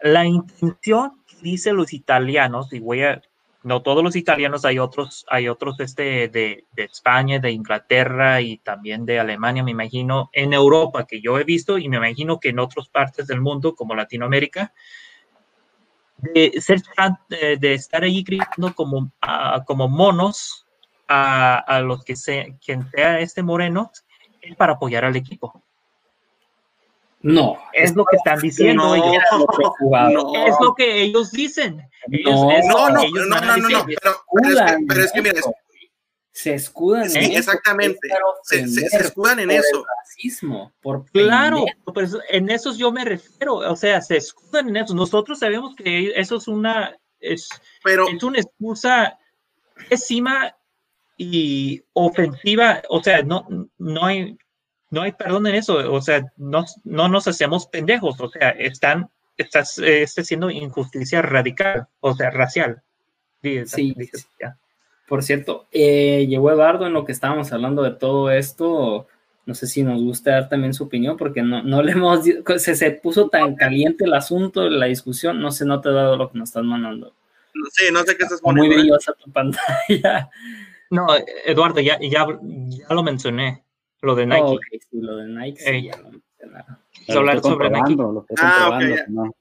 [0.01, 3.21] La intención que dicen los italianos, y voy a,
[3.67, 9.05] no todos los italianos, hay otros, hay otros este, de, España, de Inglaterra y también
[9.05, 12.59] de Alemania, me imagino, en Europa, que yo he visto, y me imagino que en
[12.59, 14.73] otras partes del mundo, como Latinoamérica,
[16.17, 16.81] de, ser,
[17.29, 19.11] de, estar ahí gritando como,
[19.65, 20.65] como monos
[21.07, 23.91] a, los que sea, quien sea este Moreno
[24.57, 25.61] para apoyar al equipo.
[27.27, 27.57] No.
[27.73, 29.07] Es lo que están diciendo ellos.
[30.47, 31.81] Es lo que ellos dicen.
[32.23, 33.85] no, no, no, no, no,
[34.87, 35.41] pero, es que, mira,
[36.31, 37.39] se escudan en eso.
[37.39, 37.99] Exactamente.
[38.43, 39.85] Se, se, escudan en eso.
[39.99, 41.65] Racismo, por claro,
[42.29, 43.55] en eso yo me refiero.
[43.55, 44.95] O sea, se escudan en eso.
[44.95, 47.49] Nosotros sabemos que eso es una, es,
[47.83, 49.17] pero, es una excusa
[49.89, 50.55] encima
[51.17, 53.47] y ofensiva, o sea, no,
[53.77, 54.37] no hay,
[54.89, 59.09] no hay perdón en eso, o sea, no, no nos hacemos pendejos, o sea, están
[59.37, 62.81] estás eh, está haciendo injusticia radical, o sea, racial.
[63.65, 63.95] Sí,
[65.07, 69.07] Por cierto, eh, llegó Eduardo en lo que estábamos hablando de todo esto.
[69.45, 72.25] No sé si nos gusta dar también su opinión, porque no, no le hemos.
[72.57, 75.39] Se, se puso tan caliente el asunto, la discusión.
[75.39, 77.13] No sé, no te he dado lo que nos estás mandando.
[77.71, 78.67] Sí, no sé qué estás poniendo.
[78.67, 78.79] Muy ¿eh?
[78.79, 80.29] brillosa tu pantalla.
[80.89, 81.05] No,
[81.45, 83.63] Eduardo, ya, ya, ya lo mencioné.
[84.01, 84.41] Lo de Nike.
[84.43, 86.77] Oh, sí, lo de Nike, sí, ya lo mencionaron.
[87.07, 87.95] Hablar sobre Nike.
[87.95, 89.07] Lo ah, ok.
[89.09, 89.31] No.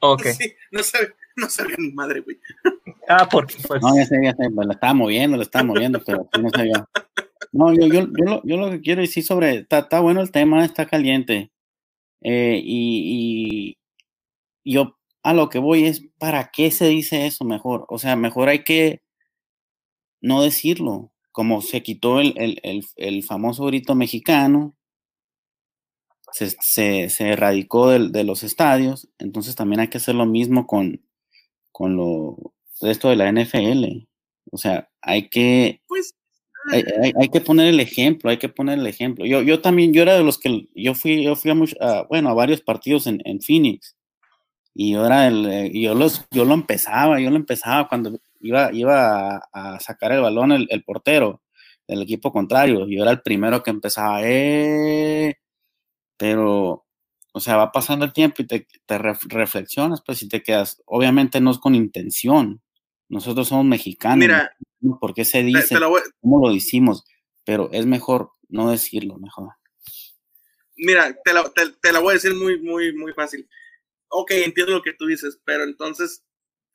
[0.00, 0.32] okay.
[0.38, 2.38] Sí, no sabía, no sabía ni madre, güey.
[3.08, 3.80] Ah, porque pues.
[3.82, 6.86] No, ya sé, ya sé, pues, la estaba moviendo, la estaba moviendo, pero no sabía.
[7.52, 10.32] No, yo, yo, yo, lo, yo lo que quiero decir sobre, está, está bueno el
[10.32, 11.52] tema, está caliente.
[12.22, 13.76] Eh, y,
[14.64, 17.86] y yo a lo que voy es, ¿para qué se dice eso mejor?
[17.88, 19.02] O sea, mejor hay que
[20.20, 24.76] no decirlo, como se quitó el, el, el, famoso grito mexicano,
[26.30, 30.68] se, se, se erradicó de, de, los estadios, entonces también hay que hacer lo mismo
[30.68, 31.04] con,
[31.72, 34.06] con lo, esto de la NFL.
[34.52, 35.82] O sea, hay que...
[35.88, 36.14] Pues,
[36.70, 39.26] hay, hay, hay, que poner el ejemplo, hay que poner el ejemplo.
[39.26, 42.28] Yo, yo también, yo era de los que, yo fui, yo fui a, a bueno,
[42.28, 43.96] a varios partidos en, en Phoenix,
[44.72, 48.72] y yo era el, eh, yo los, yo lo empezaba, yo lo empezaba cuando iba,
[48.72, 51.42] iba a, sacar el balón el, el, portero
[51.86, 55.38] del equipo contrario, yo era el primero que empezaba, eh,
[56.16, 56.86] pero,
[57.32, 61.40] o sea, va pasando el tiempo y te, te reflexionas, pues, si te quedas, obviamente
[61.40, 62.62] no es con intención,
[63.08, 64.56] nosotros somos mexicanos, Mira,
[65.00, 65.74] ¿por qué se dice?
[65.74, 66.00] Te, te voy...
[66.20, 67.04] ¿Cómo lo decimos?
[67.44, 69.50] Pero es mejor no decirlo, mejor.
[70.76, 73.46] Mira, te la, te, te la voy a decir muy, muy, muy fácil
[74.14, 76.24] ok, entiendo lo que tú dices, pero entonces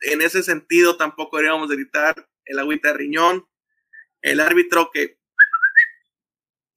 [0.01, 3.47] en ese sentido tampoco deberíamos gritar el agüita de riñón,
[4.21, 5.19] el árbitro que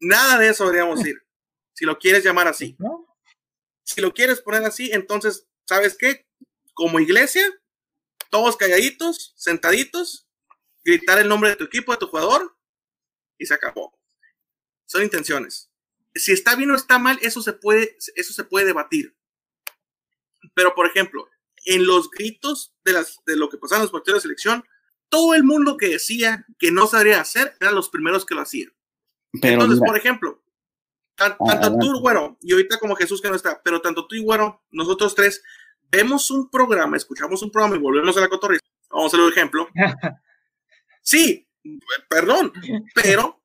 [0.00, 1.22] nada de eso deberíamos decir,
[1.72, 2.76] si lo quieres llamar así.
[3.84, 6.26] Si lo quieres poner así, entonces, ¿sabes qué?
[6.74, 7.44] Como iglesia,
[8.30, 10.28] todos calladitos, sentaditos,
[10.84, 12.56] gritar el nombre de tu equipo, de tu jugador,
[13.38, 13.98] y se acabó.
[14.86, 15.70] Son intenciones.
[16.14, 19.16] Si está bien o está mal, eso se puede, eso se puede debatir.
[20.54, 21.28] Pero, por ejemplo,
[21.64, 24.64] en los gritos de, las, de lo que pasaban en los partidos de selección,
[25.08, 28.72] todo el mundo que decía que no sabría hacer eran los primeros que lo hacían.
[29.40, 30.42] Pero Entonces, por ejemplo,
[31.14, 34.22] tanto ah, tú, bueno, y ahorita como Jesús que no está, pero tanto tú y
[34.22, 35.42] bueno, nosotros tres
[35.90, 38.62] vemos un programa, escuchamos un programa y volvemos a la cotorrisa.
[38.90, 39.68] Vamos a hacer un ejemplo.
[41.04, 41.48] Sí,
[42.08, 42.52] perdón,
[42.94, 43.42] pero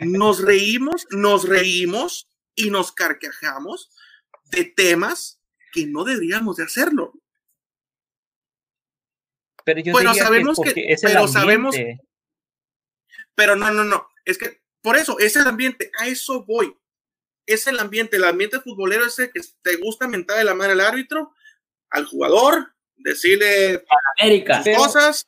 [0.00, 3.90] nos reímos, nos reímos y nos carcajamos
[4.50, 5.40] de temas
[5.72, 7.12] que no deberíamos de hacerlo.
[9.64, 11.74] Pero yo bueno, sabemos que, es pero sabemos,
[13.34, 16.76] pero no, no, no, es que por eso es el ambiente, a eso voy.
[17.46, 20.80] Es el ambiente, el ambiente futbolero ese que te gusta mentar de la madre al
[20.80, 21.34] árbitro,
[21.90, 23.84] al jugador, decirle
[24.18, 25.26] América, cosas,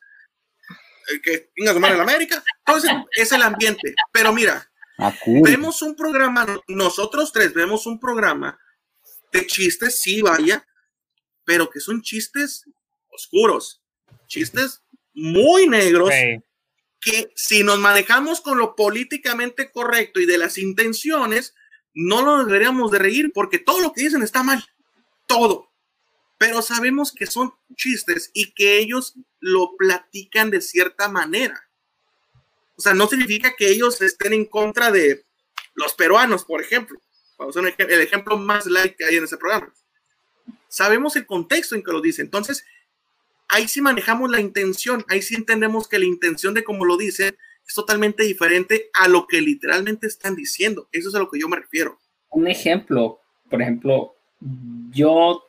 [1.11, 2.43] eh, que tengas su madre en América.
[2.65, 3.95] Entonces, es el ambiente.
[4.11, 8.59] Pero mira, ah, vemos un programa, nosotros tres vemos un programa
[9.31, 10.67] de chistes, sí, vaya,
[11.45, 12.65] pero que son chistes
[13.09, 13.81] oscuros,
[14.27, 14.81] chistes
[15.13, 16.11] muy negros,
[16.99, 21.55] que si nos manejamos con lo políticamente correcto y de las intenciones,
[21.93, 24.63] no lo deberíamos de reír porque todo lo que dicen está mal,
[25.25, 25.71] todo.
[26.37, 31.67] Pero sabemos que son chistes y que ellos lo platican de cierta manera.
[32.75, 35.25] O sea, no significa que ellos estén en contra de
[35.73, 37.01] los peruanos, por ejemplo.
[37.39, 39.73] Vamos a el ejemplo más light que hay en ese programa.
[40.67, 42.21] Sabemos el contexto en que lo dice.
[42.21, 42.63] Entonces,
[43.49, 47.37] ahí sí manejamos la intención, ahí sí entendemos que la intención de cómo lo dice
[47.67, 50.87] es totalmente diferente a lo que literalmente están diciendo.
[50.91, 51.99] Eso es a lo que yo me refiero.
[52.29, 53.19] Un ejemplo,
[53.49, 54.15] por ejemplo,
[54.91, 55.43] yo,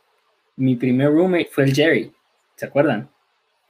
[0.57, 2.13] mi primer roommate fue el Jerry,
[2.57, 3.09] ¿se acuerdan?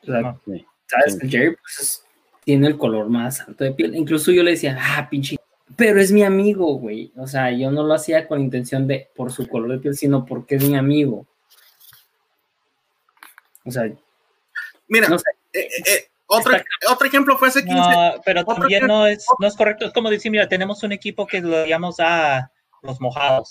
[0.04, 1.18] ¿Sabes?
[1.20, 2.04] El Jerry pues,
[2.44, 3.94] tiene el color más alto de piel.
[3.94, 5.36] Incluso yo le decía, ah, pinche
[5.76, 7.12] pero es mi amigo, güey.
[7.16, 10.24] O sea, yo no lo hacía con intención de por su color de piel, sino
[10.24, 11.26] porque es mi amigo.
[13.64, 13.92] O sea,
[14.88, 15.30] mira, no sé.
[15.52, 16.54] Eh, eh, eh, otro,
[16.90, 17.74] otro, ejemplo fue ese 15.
[17.74, 19.86] No, pero también no es, no es correcto.
[19.86, 22.50] Es como decir, mira, tenemos un equipo que lo llamamos a
[22.82, 23.48] los mojados.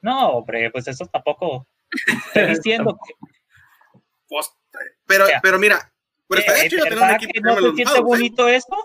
[0.00, 1.66] No, hombre, pues eso tampoco.
[2.34, 3.14] Estoy diciendo que.
[4.28, 4.50] Pues,
[5.06, 5.90] pero, pero mira,
[6.28, 8.76] pero está hecho un equipo ¿No se siente bonito esto?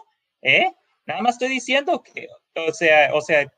[0.41, 0.71] ¿Eh?
[1.05, 3.51] Nada más estoy diciendo que, o sea, o sea,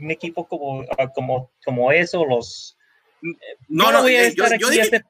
[0.00, 2.76] un equipo como, como, como eso, los...
[3.68, 5.02] No, no, voy a estar yo, aquí dije,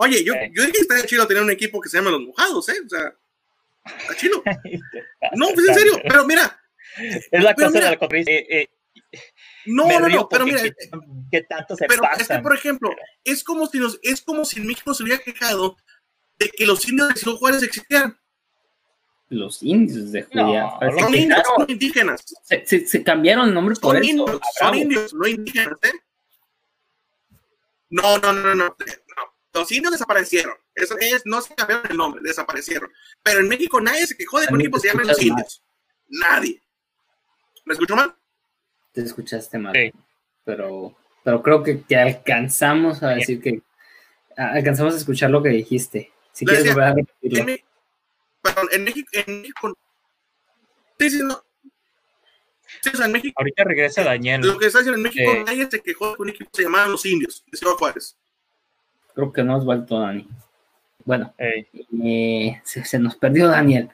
[0.00, 2.68] Oye, yo, yo dije que estaría chido tener un equipo que se llame Los Mojados,
[2.68, 2.76] ¿eh?
[2.84, 3.12] O sea,
[4.00, 4.42] está chido.
[5.34, 6.60] no, pues en serio, pero mira.
[7.30, 7.90] Es la cosa mira.
[7.90, 8.68] de la eh, eh,
[9.66, 10.60] No, no, no, pero mira,
[11.30, 12.20] qué, tanto se pero pasan.
[12.22, 12.90] es que, por ejemplo,
[13.24, 15.76] es como si nos, es como si en México se hubiera quejado
[16.38, 18.16] de que los indios de Ciudad Juárez existieran.
[19.30, 20.72] Los indios de No, Julia.
[20.80, 22.24] los indios, son indígenas.
[22.44, 24.10] se, se- se cambiaron el nombre por Son eso.
[24.12, 25.92] indios, son indios, no indígenas, ¿eh?
[27.90, 28.64] No, no, no, no, no.
[28.68, 28.76] no.
[29.54, 30.54] Los indios desaparecieron.
[30.74, 32.90] Eso es, no se cambiaron el nombre, desaparecieron.
[33.22, 35.26] Pero en México nadie se quejó de que un equipo se llame los mal.
[35.26, 35.62] indios.
[36.08, 36.62] Nadie.
[37.64, 38.14] ¿Me escucho mal?
[38.92, 39.74] Te escuchaste mal.
[39.74, 39.92] Sí.
[40.44, 43.62] Pero, pero creo que, que alcanzamos a decir que
[44.36, 46.12] a- alcanzamos a escuchar lo que dijiste.
[46.32, 47.68] Si Le quieres decía, volver a En, repetirlo.
[48.42, 49.78] Perdón, en México, en México.
[50.98, 51.42] Sí, sí, no.
[52.82, 54.40] Sí, o sea, en México, Ahorita regresa Daniel.
[54.42, 55.42] lo que está diciendo en México, Eh.
[55.44, 58.16] nadie se quejó de que un equipo se llamaba los indios de Ciudad Juárez.
[59.14, 60.26] Creo que no has vuelto, Dani.
[61.04, 63.88] Bueno, eh, se, se nos perdió Daniel.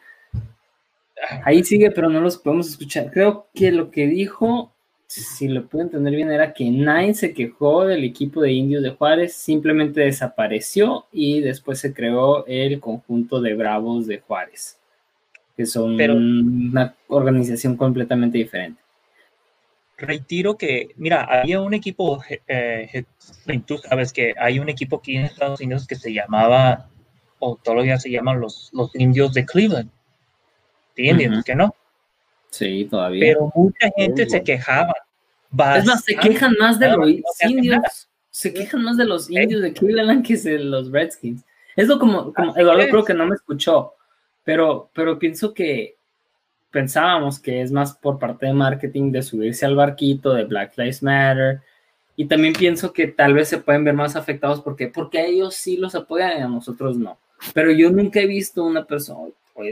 [1.45, 3.11] Ahí sigue, pero no los podemos escuchar.
[3.11, 4.73] Creo que lo que dijo,
[5.07, 8.91] si lo puedo entender bien, era que nadie se quejó del equipo de indios de
[8.91, 14.79] Juárez, simplemente desapareció y después se creó el conjunto de Bravos de Juárez,
[15.57, 18.83] que son Pero- una organización completamente diferente.
[19.97, 25.17] Retiro que, mira, había un equipo, eh, eh, tú sabes que hay un equipo aquí
[25.17, 26.89] en Estados Unidos que se llamaba,
[27.39, 29.91] o todavía se llaman los, los indios de Cleveland.
[30.97, 31.43] Ujú.
[31.45, 31.75] que no?
[32.51, 33.21] Sí, todavía.
[33.21, 34.95] Pero mucha gente se quejaba.
[35.77, 38.09] es más, se quejan más de los no indios.
[38.31, 41.45] Se quejan más de los indios de Cleveland que de los Redskins.
[41.77, 43.95] Es lo como, como Eduardo creo que no me escuchó,
[44.45, 45.97] pero, pero pienso que
[46.75, 51.05] pensábamos que es más por parte de marketing de subirse al barquito de Black Lives
[51.05, 51.61] Matter.
[52.17, 55.55] Y también pienso que tal vez se pueden ver más afectados porque, porque a ellos
[55.55, 57.17] sí los apoyan y a nosotros no.
[57.55, 59.21] Pero yo nunca he visto una persona,
[59.55, 59.65] o,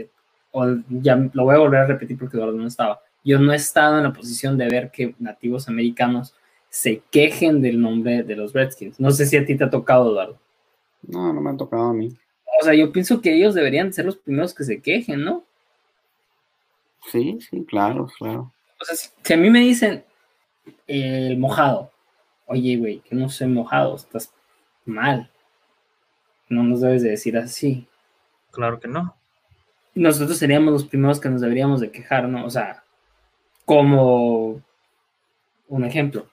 [0.51, 3.01] o ya lo voy a volver a repetir porque Eduardo no estaba.
[3.23, 6.33] Yo no he estado en la posición de ver que nativos americanos
[6.69, 8.97] se quejen del nombre de los Redskins.
[8.97, 10.39] No sé si a ti te ha tocado, Eduardo.
[11.05, 12.15] No, no me ha tocado a mí.
[12.61, 15.43] O sea, yo pienso que ellos deberían ser los primeros que se quejen, ¿no?
[17.11, 18.51] Sí, sí, claro, claro.
[18.79, 20.03] O sea, si, si a mí me dicen
[20.87, 21.91] eh, el mojado,
[22.45, 24.33] oye, güey, que no soy mojado, estás
[24.85, 25.29] mal.
[26.49, 27.87] No nos debes de decir así.
[28.51, 29.15] Claro que no.
[29.95, 32.45] Nosotros seríamos los primeros que nos deberíamos de quejar, ¿no?
[32.45, 32.83] O sea,
[33.65, 34.61] como
[35.67, 36.27] un ejemplo.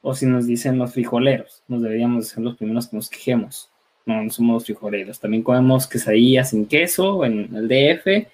[0.00, 3.70] O si nos dicen los frijoleros, nos deberíamos ser los primeros que nos quejemos.
[4.04, 5.20] No, no somos los frijoleros.
[5.20, 8.28] También comemos quesadillas sin queso en el DF.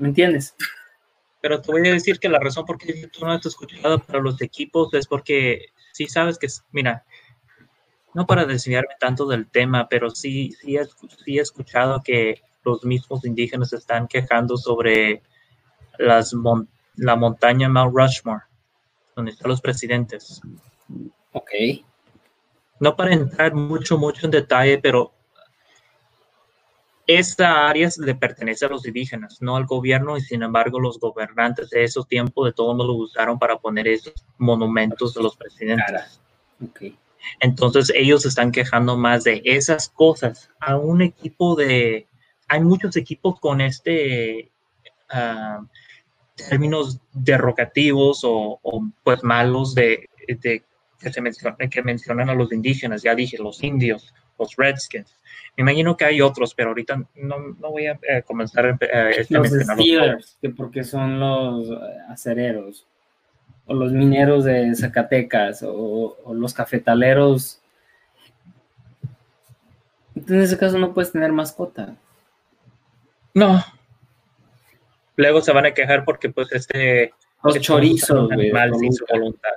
[0.00, 0.54] ¿Me entiendes?
[1.42, 4.20] Pero te voy a decir que la razón por qué tú no has escuchado para
[4.20, 7.04] los equipos es porque sí sabes que, es- mira,
[8.14, 10.84] no para desviarme tanto del tema, pero sí, sí, he,
[11.24, 15.22] sí he escuchado que los mismos indígenas están quejando sobre
[15.98, 18.44] las mon- la montaña Mount Rushmore,
[19.16, 20.40] donde están los presidentes.
[21.32, 21.50] Ok.
[22.80, 25.12] No para entrar mucho, mucho en detalle, pero
[27.18, 31.70] esta área le pertenece a los indígenas, no al gobierno, y sin embargo los gobernantes
[31.70, 36.20] de esos tiempos de todos lo usaron para poner esos monumentos de los presidentes.
[37.40, 40.50] Entonces ellos se están quejando más de esas cosas.
[40.60, 42.06] A un equipo de...
[42.48, 44.50] Hay muchos equipos con este...
[45.10, 45.60] ah,
[46.48, 50.62] términos derogativos o, o, pues malos de, de
[50.98, 55.14] que se menciona, que mencionan a los indígenas, ya dije, los indios, los redskins.
[55.56, 59.14] Me imagino que hay otros, pero ahorita no, no voy a eh, comenzar a eh,
[59.18, 61.74] este, Los Steelers, que porque son los eh,
[62.08, 62.86] acereros,
[63.66, 67.60] o los mineros de Zacatecas, o, o los cafetaleros.
[70.14, 71.94] Entonces, en ese caso no puedes tener mascota.
[73.34, 73.62] No.
[75.16, 77.12] Luego se van a quejar porque pues este...
[77.42, 78.40] Los que chorizos, un güey.
[78.46, 79.18] animal de sin su Toluca.
[79.20, 79.50] voluntad.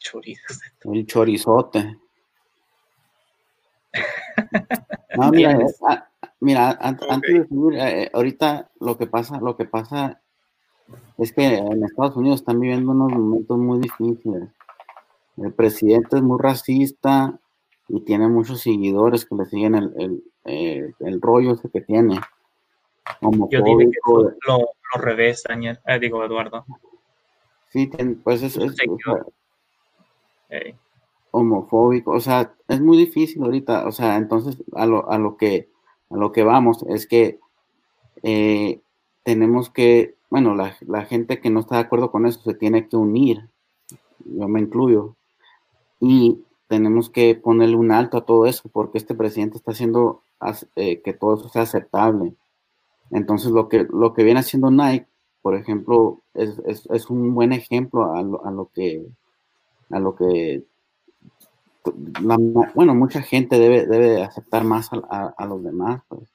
[0.00, 0.60] Chorizos.
[0.84, 1.96] El chorizote.
[5.16, 5.58] No, mira,
[5.88, 6.08] ah,
[6.40, 10.20] mira, an- antes de seguir, eh, eh, ahorita lo que pasa, lo que pasa
[11.18, 14.48] es que en Estados Unidos están viviendo unos momentos muy difíciles.
[15.36, 17.38] El presidente es muy racista
[17.88, 22.20] y tiene muchos seguidores que le siguen el, el, eh, el rollo ese que tiene.
[23.20, 24.00] Yo dije que
[24.46, 25.78] lo, lo revés, Daniel.
[25.86, 26.64] Eh, digo, Eduardo.
[27.70, 27.90] sí,
[28.24, 28.74] pues es, es-
[30.48, 30.76] Eh,
[31.36, 35.68] homofóbico, o sea, es muy difícil ahorita, o sea, entonces a lo, a lo que
[36.10, 37.40] a lo que vamos es que
[38.22, 38.80] eh,
[39.24, 42.88] tenemos que, bueno, la, la gente que no está de acuerdo con eso se tiene
[42.88, 43.48] que unir,
[44.24, 45.16] yo me incluyo,
[46.00, 50.22] y tenemos que ponerle un alto a todo eso, porque este presidente está haciendo
[50.76, 52.34] eh, que todo eso sea aceptable.
[53.10, 55.06] Entonces lo que, lo que viene haciendo Nike,
[55.42, 59.06] por ejemplo, es, es, es un buen ejemplo a lo, a lo, que,
[59.90, 60.64] a lo que,
[62.74, 66.32] bueno, mucha gente debe, debe aceptar más a, a, los demás, pues,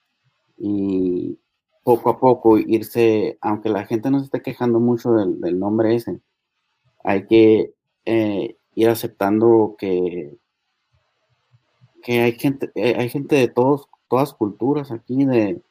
[0.58, 1.40] y
[1.84, 5.96] poco a poco irse, aunque la gente no se esté quejando mucho del, del nombre
[5.96, 6.22] ese,
[7.04, 7.74] hay que
[8.06, 10.38] eh, ir aceptando que,
[12.04, 15.62] que hay gente, eh, hay gente de todos, todas culturas aquí, de,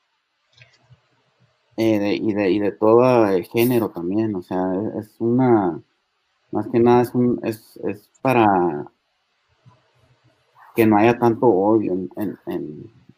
[1.77, 4.61] eh, y, de, y de todo el género también, o sea,
[4.99, 5.81] es, una,
[6.51, 8.87] más que nada es, un, es, es, para
[10.75, 12.39] que no haya tanto odio en, en,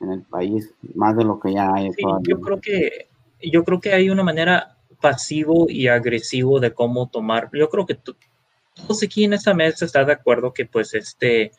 [0.00, 1.92] en, el país, más de lo que ya hay.
[1.92, 3.08] Sí, yo creo que
[3.40, 7.50] yo creo que hay una manera pasivo y agresivo de cómo tomar.
[7.52, 11.52] Yo creo que todos aquí en esta mesa están de acuerdo que pues este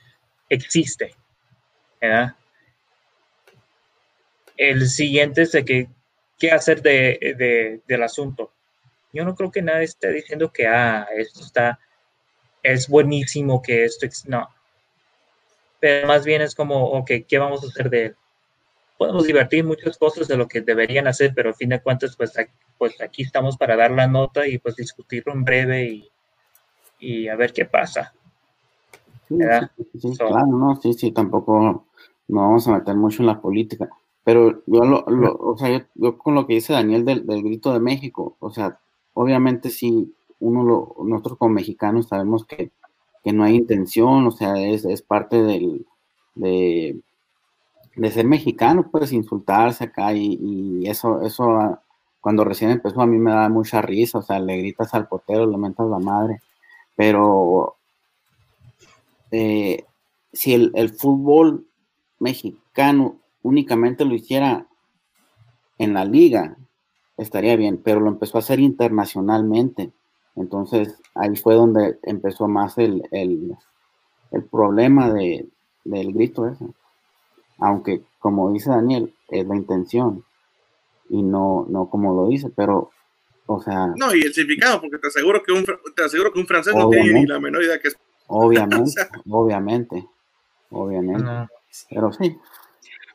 [0.49, 1.15] existe.
[2.01, 2.35] ¿verdad?
[4.57, 5.87] El siguiente es de que
[6.37, 8.51] qué hacer de, de, del asunto.
[9.13, 11.79] Yo no creo que nadie esté diciendo que ah, esto está
[12.63, 14.47] es buenísimo que esto no.
[15.83, 18.15] Pero más bien es como, ok, ¿qué vamos a hacer de él?
[18.97, 22.33] Podemos divertir muchas cosas de lo que deberían hacer, pero al fin de cuentas, pues,
[22.77, 26.09] pues aquí estamos para dar la nota y pues discutirlo en breve y
[27.03, 28.13] y a ver qué pasa.
[29.27, 29.37] Sí,
[29.99, 31.85] sí, claro, no, sí, sí, tampoco
[32.27, 33.89] no vamos a meter mucho en la política.
[34.23, 38.37] Pero yo, lo, o sea, yo, con lo que dice Daniel del, grito de México,
[38.39, 38.79] o sea,
[39.13, 42.71] obviamente sí, uno lo, nosotros como mexicanos sabemos que,
[43.23, 45.85] que no hay intención, o sea, es, es parte del,
[46.35, 47.01] de,
[48.11, 51.79] ser mexicano, pues insultarse acá y, y, eso, eso
[52.21, 55.45] cuando recién empezó a mí me da mucha risa, o sea, le gritas al portero,
[55.45, 56.41] le mentas la madre
[56.95, 57.75] pero
[59.31, 59.85] eh,
[60.31, 61.65] si el, fútbol
[62.19, 64.67] mexicano únicamente lo hiciera
[65.77, 66.55] en la liga,
[67.17, 69.91] estaría bien, pero lo empezó a hacer internacionalmente.
[70.35, 73.55] Entonces ahí fue donde empezó más el, el,
[74.51, 75.47] problema de,
[75.83, 76.65] del grito ese.
[77.59, 80.23] Aunque, como dice Daniel, es la intención
[81.09, 82.89] y no, no como lo dice, pero
[83.45, 83.87] o sea.
[83.95, 85.65] No, y el significado, porque te aseguro que un,
[85.95, 87.97] te aseguro que un francés no tiene ni la menor idea que es.
[88.27, 88.91] Obviamente,
[89.29, 90.07] obviamente,
[90.69, 91.53] obviamente.
[91.89, 92.37] Pero sí.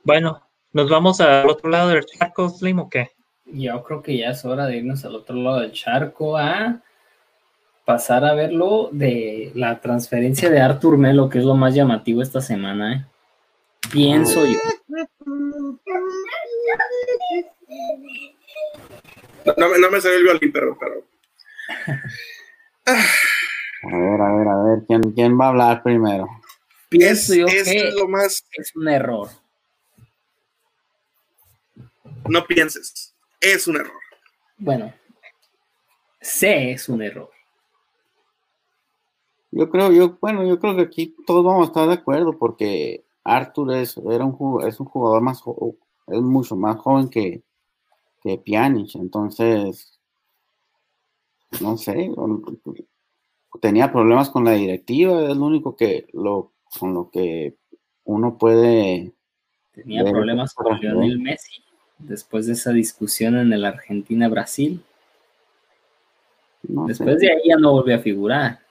[0.05, 0.43] Bueno,
[0.73, 3.11] ¿nos vamos al otro lado del charco, Slim, o qué?
[3.47, 6.83] Yo creo que ya es hora de irnos al otro lado del charco a
[7.89, 12.43] pasar a verlo de la transferencia de Artur Melo, que es lo más llamativo esta
[12.43, 13.07] semana, ¿eh?
[13.91, 14.59] Pienso yo.
[19.57, 20.77] No, no me salió el violín, pero.
[20.79, 21.03] pero...
[22.85, 26.29] A ver, a ver, a ver, ¿quién, quién va a hablar primero?
[26.91, 28.45] Pienso yo que lo más...
[28.53, 29.31] es un error.
[32.29, 33.99] No pienses, es un error.
[34.59, 34.93] Bueno,
[36.21, 37.38] sé es un error.
[39.51, 43.05] Yo creo, yo, bueno, yo creo que aquí todos vamos a estar de acuerdo porque
[43.25, 45.43] Arthur es, era un, es un jugador más,
[46.07, 47.43] es mucho más joven que,
[48.23, 49.99] que Pjanic, entonces,
[51.61, 52.11] no sé,
[53.61, 57.57] tenía problemas con la directiva, es lo único que, lo, con lo que
[58.05, 59.13] uno puede...
[59.73, 61.63] Tenía problemas con Lionel Messi,
[61.99, 64.83] después de esa discusión en el Argentina-Brasil.
[66.63, 68.68] después de ahí ya no volvió a figurar.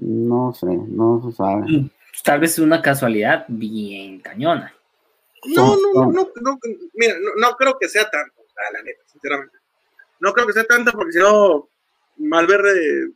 [0.00, 1.62] No sé, no se sabe.
[1.66, 1.90] Mm,
[2.22, 4.74] tal vez es una casualidad bien cañona.
[5.44, 6.58] No, no, no, no, no,
[6.94, 8.42] mira, no, creo que sea tanto,
[8.72, 9.56] la neta, sinceramente.
[10.18, 11.68] No creo que sea tanto porque si no,
[12.16, 13.10] Malverde,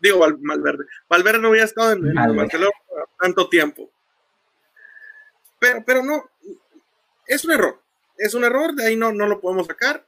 [0.00, 2.70] digo Malverde, Malverde no hubiera estado en, Barcelona
[3.18, 3.90] tanto tiempo.
[5.58, 6.30] Pero, pero no,
[7.26, 7.80] es un error,
[8.18, 10.06] es un error, de ahí no, no lo podemos sacar.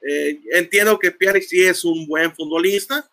[0.00, 3.08] Eh, entiendo que Pierre sí es un buen futbolista,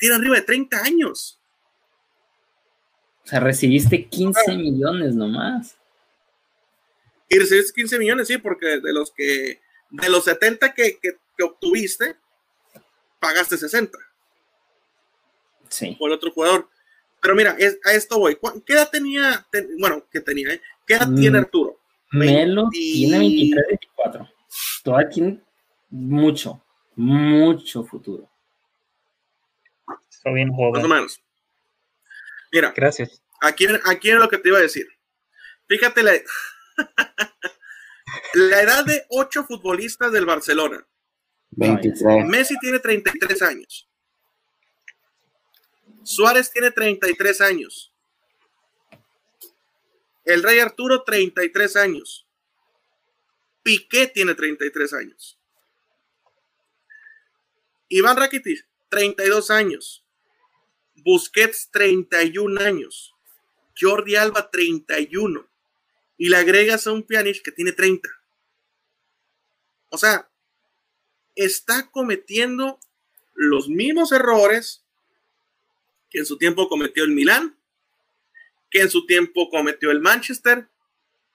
[0.00, 1.38] tiene arriba de 30 años.
[3.22, 5.76] O sea, recibiste 15 millones nomás.
[7.28, 10.98] Y recibiste 15 millones, sí, porque de los que, de los 70 que,
[11.44, 12.16] obtuviste,
[13.20, 13.96] pagaste 60.
[15.68, 15.96] Sí.
[15.98, 16.68] Por el otro jugador.
[17.20, 18.38] Pero mira, a esto voy.
[18.64, 19.46] ¿Qué edad tenía?
[19.78, 20.54] bueno, ¿qué tenía?
[20.54, 20.62] Eh?
[20.86, 21.78] ¿Qué edad tiene mm, Arturo?
[22.12, 24.28] Melo tiene 23, 24.
[24.82, 25.40] Todavía tiene
[25.90, 26.64] mucho,
[26.96, 28.29] mucho futuro.
[30.10, 30.82] Está bien joven.
[30.82, 31.22] Más o menos.
[32.52, 33.22] Mira, gracias.
[33.40, 34.86] Aquí, aquí es lo que te iba a decir.
[35.66, 36.12] Fíjate la,
[38.34, 40.84] la edad de ocho futbolistas del Barcelona.
[41.52, 42.26] 23.
[42.26, 43.88] Messi tiene 33 años.
[46.02, 47.92] Suárez tiene 33 años.
[50.24, 52.26] El Rey Arturo, 33 años.
[53.62, 55.38] Piqué tiene 33 años.
[57.88, 60.04] Iván Rakitic, 32 años.
[60.96, 63.14] Busquets, 31 años.
[63.78, 65.48] Jordi Alba, 31.
[66.18, 68.08] Y le agregas a un Pjanic que tiene 30.
[69.88, 70.30] O sea,
[71.34, 72.78] está cometiendo
[73.34, 74.84] los mismos errores
[76.10, 77.56] que en su tiempo cometió el Milán,
[78.70, 80.68] que en su tiempo cometió el Manchester,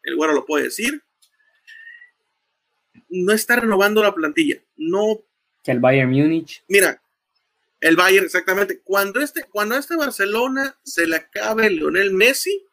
[0.03, 1.03] el güero lo puede decir.
[3.10, 5.22] No está renovando la plantilla, no.
[5.64, 6.64] Que el Bayern Múnich.
[6.68, 7.01] Mira,
[7.86, 8.81] el Bayern, exactamente.
[8.83, 12.65] Cuando este, cuando este Barcelona se le acabe Lionel Messi,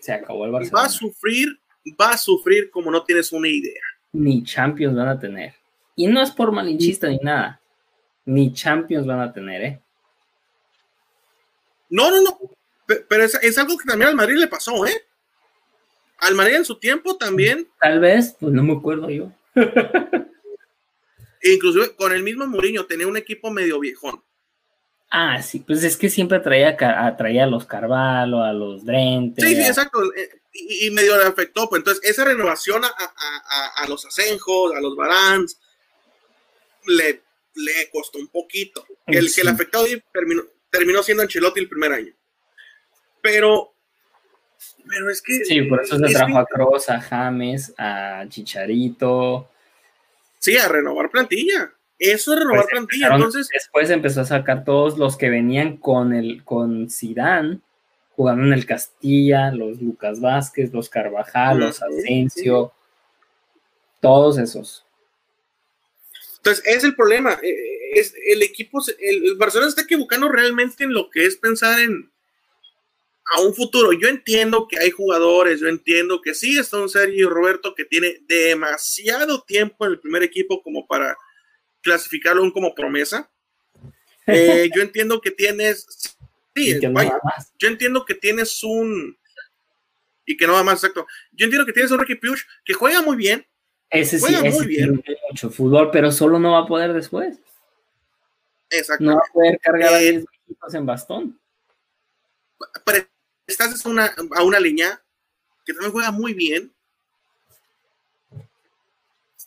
[0.00, 0.82] se acabó el Barcelona.
[0.82, 1.60] Va a sufrir,
[2.00, 3.80] va a sufrir como no tienes una idea.
[4.10, 5.54] Ni Champions van a tener.
[5.94, 7.60] Y no es por malinchista ni nada.
[8.24, 9.80] Ni Champions van a tener, ¿eh?
[11.88, 12.38] No, no, no.
[12.86, 15.00] Pero es, algo que también al Madrid le pasó, ¿eh?
[16.18, 17.68] Al Madrid en su tiempo también.
[17.80, 19.30] Tal vez, pues no me acuerdo yo.
[21.54, 24.22] Inclusive con el mismo Mourinho tenía un equipo medio viejón.
[25.10, 29.40] Ah, sí, pues es que siempre traía, atraía a los Carvalho, a los Drente.
[29.40, 30.02] Sí, sí, exacto.
[30.14, 31.68] Eh, y, medio le afectó.
[31.68, 35.60] Pues entonces, esa renovación a, los Asenjos, a los Barans,
[36.86, 37.22] le,
[37.54, 38.84] le costó un poquito.
[39.06, 42.12] El que le afectó terminó, terminó siendo Ancelotti el primer año.
[43.22, 43.74] Pero,
[44.88, 45.44] pero es que.
[45.44, 49.50] Sí, por eso se trajo a Cross, a James, a Chicharito.
[50.46, 51.74] Sí, a renovar plantilla.
[51.98, 53.08] Eso es renovar pues plantilla.
[53.12, 53.48] Entonces.
[53.52, 57.58] Después empezó a sacar todos los que venían con el con Zidane,
[58.10, 62.72] jugando en el Castilla, los Lucas Vázquez, los Carvajal, los Asensio,
[63.98, 64.86] todos esos.
[66.36, 67.40] Entonces, es el problema.
[67.42, 72.08] Eh, es el equipo, el, Barcelona está equivocando realmente en lo que es pensar en
[73.34, 73.92] a un futuro.
[73.92, 78.20] Yo entiendo que hay jugadores, yo entiendo que sí está un Sergio Roberto que tiene
[78.26, 81.16] demasiado tiempo en el primer equipo como para
[81.82, 83.30] clasificarlo como promesa.
[84.28, 85.86] Eh, yo entiendo que tienes,
[86.52, 89.16] sí, yo entiendo que tienes un
[90.24, 91.06] y que no va más exacto.
[91.30, 93.46] Yo entiendo que tienes un Ricky Puch que juega muy bien,
[93.88, 95.00] ese sí, ese tiene
[95.30, 97.38] mucho fútbol, pero solo no va a poder después.
[98.70, 99.04] Exacto.
[99.04, 101.40] No va a poder cargar a 10 equipos en bastón.
[103.46, 105.00] Estás a una, a una línea
[105.64, 106.72] que también juega muy bien.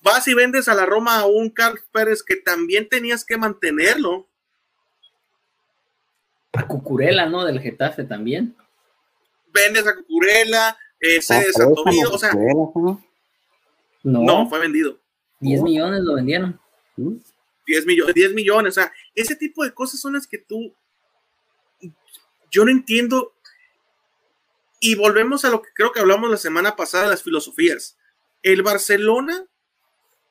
[0.02, 4.28] Vas y vendes a la Roma a un Carlos Pérez que también tenías que mantenerlo.
[6.54, 7.44] A Cucurela, ¿no?
[7.44, 8.56] Del Getafe también.
[9.52, 12.34] Vendes a Cucurela, eh, cedes a o sea.
[14.04, 14.50] No.
[14.50, 14.98] fue vendido.
[15.40, 16.60] 10 millones lo vendieron.
[17.66, 20.74] 10 millones, 10 millones, o sea, ese tipo de cosas son las que tú,
[22.52, 23.34] yo no entiendo.
[24.80, 27.98] Y volvemos a lo que creo que hablamos la semana pasada, las filosofías.
[28.42, 29.46] El Barcelona,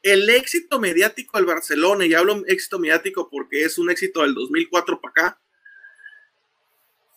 [0.03, 5.01] el éxito mediático del Barcelona, y hablo éxito mediático porque es un éxito del 2004
[5.01, 5.40] para acá,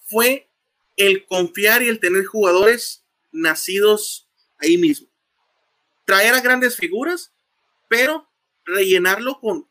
[0.05, 0.49] fue
[0.97, 4.27] el confiar y el tener jugadores nacidos
[4.57, 5.11] ahí mismo
[6.11, 7.31] traer a grandes figuras,
[7.87, 8.27] pero
[8.65, 9.65] rellenarlo con,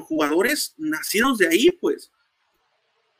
[0.00, 2.10] jugadores nacidos de ahí, pues.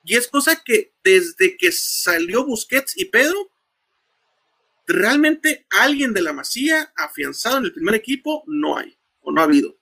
[0.05, 3.51] Y es cosa que desde que salió Busquets y Pedro,
[4.87, 9.45] realmente alguien de la Masía afianzado en el primer equipo no hay, o no ha
[9.45, 9.77] habido.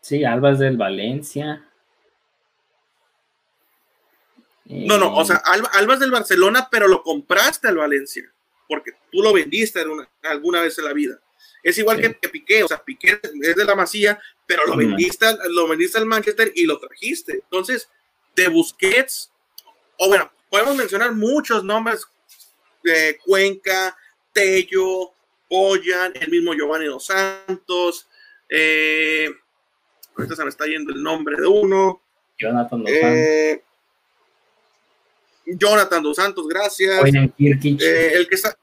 [0.00, 1.66] Sí, Albas del Valencia.
[4.64, 8.32] No, no, o sea, eh, Albas del Barcelona, pero lo compraste al Valencia
[8.70, 9.82] porque tú lo vendiste
[10.22, 11.20] alguna vez en la vida.
[11.60, 15.66] Es igual que, Piqué, o sea, Piqué es de la Masía, pero lo vendiste, lo
[15.66, 17.32] vendiste al Manchester y lo trajiste.
[17.32, 17.90] Entonces,
[18.36, 19.32] de Busquets,
[19.98, 22.06] o bueno, podemos mencionar muchos nombres
[23.24, 23.96] Cuenca,
[24.32, 25.12] Tello,
[25.48, 28.08] Boyan, el mismo Giovanni Dos Santos,
[28.48, 29.28] eh,
[30.16, 32.02] ahorita se me está yendo el nombre de uno.
[32.38, 33.10] Jonathan Dos Santos.
[33.12, 33.62] Eh,
[35.46, 37.04] Jonathan Dos Santos, gracias.
[37.04, 38.56] Eh, el que está.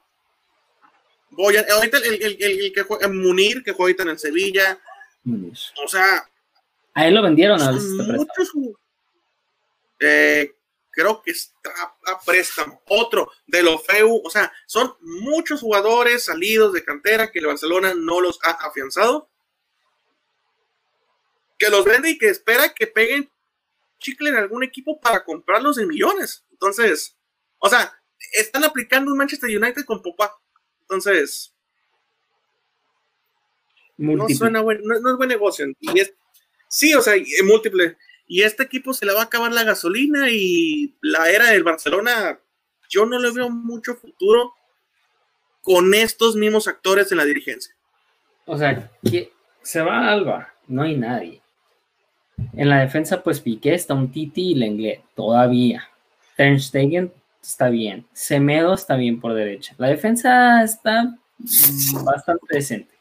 [1.30, 4.78] Voy ahorita el, el, el, que juega, Munir, que juega ahorita en el Sevilla.
[5.84, 6.28] O sea.
[6.94, 8.52] A él lo vendieron a muchos,
[10.00, 10.52] eh,
[10.98, 11.70] creo que está
[12.06, 12.82] a préstamo.
[12.86, 14.20] Otro de los FEU.
[14.24, 19.30] O sea, son muchos jugadores salidos de cantera que el Barcelona no los ha afianzado.
[21.56, 23.30] Que los vende y que espera que peguen
[24.00, 26.44] chicle en algún equipo para comprarlos en millones.
[26.50, 27.16] Entonces,
[27.58, 27.96] o sea,
[28.32, 30.36] están aplicando un Manchester United con Popa.
[30.80, 31.54] Entonces,
[33.98, 35.64] no suena buen, no, es buen negocio.
[35.78, 36.12] Y es,
[36.68, 37.96] sí, o sea, múltiple.
[38.28, 42.38] Y este equipo se le va a acabar la gasolina y la era del Barcelona,
[42.90, 44.52] yo no le veo mucho futuro
[45.62, 47.74] con estos mismos actores en la dirigencia.
[48.44, 48.90] O sea,
[49.62, 51.42] se va Alba, no hay nadie.
[52.54, 55.88] En la defensa, pues Piqué está un Titi y Lenglet, todavía.
[56.38, 57.12] Stegen
[57.42, 58.06] está bien.
[58.12, 59.74] Semedo está bien por derecha.
[59.78, 61.16] La defensa está
[62.04, 62.94] bastante decente.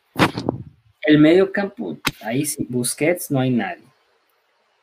[1.01, 3.86] El medio campo, ahí sí, Busquets, no hay nadie.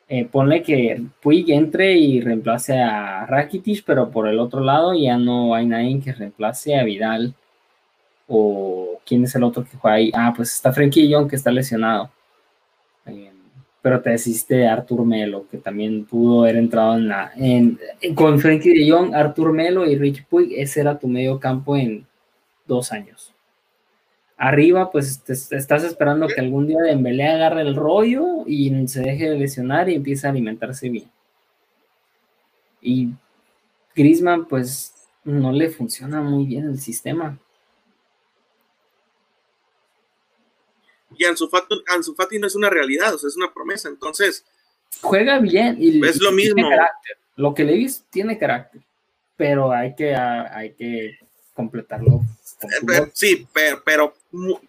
[0.07, 5.17] Eh, ponle que Puig entre y reemplace a Rakitic, pero por el otro lado ya
[5.17, 7.33] no hay nadie que reemplace a Vidal.
[8.27, 10.11] O quién es el otro que juega ahí.
[10.13, 12.11] Ah, pues está Frenkie Young que está lesionado.
[13.81, 17.31] Pero te asiste Artur Melo, que también pudo haber entrado en la.
[18.15, 22.07] Con Frenkie de Jong, Artur Melo y Rich Puig, ese era tu medio campo en
[22.65, 23.34] dos años.
[24.37, 29.29] Arriba, pues te, estás esperando que algún día Dembélé agarre el rollo y se deje
[29.29, 31.09] de lesionar y empiece a alimentarse bien.
[32.81, 33.09] Y
[33.95, 37.39] Griezmann, pues no le funciona muy bien el sistema.
[41.17, 43.87] Y Ansu Fati, no es una realidad, o sea, es una promesa.
[43.87, 44.45] Entonces,
[45.01, 46.69] juega bien y es lo mismo.
[47.37, 48.81] Lo que le tiene carácter,
[49.35, 51.19] pero hay que, hay que
[51.55, 52.21] completarlo
[52.61, 54.13] eh, sí, pero, pero,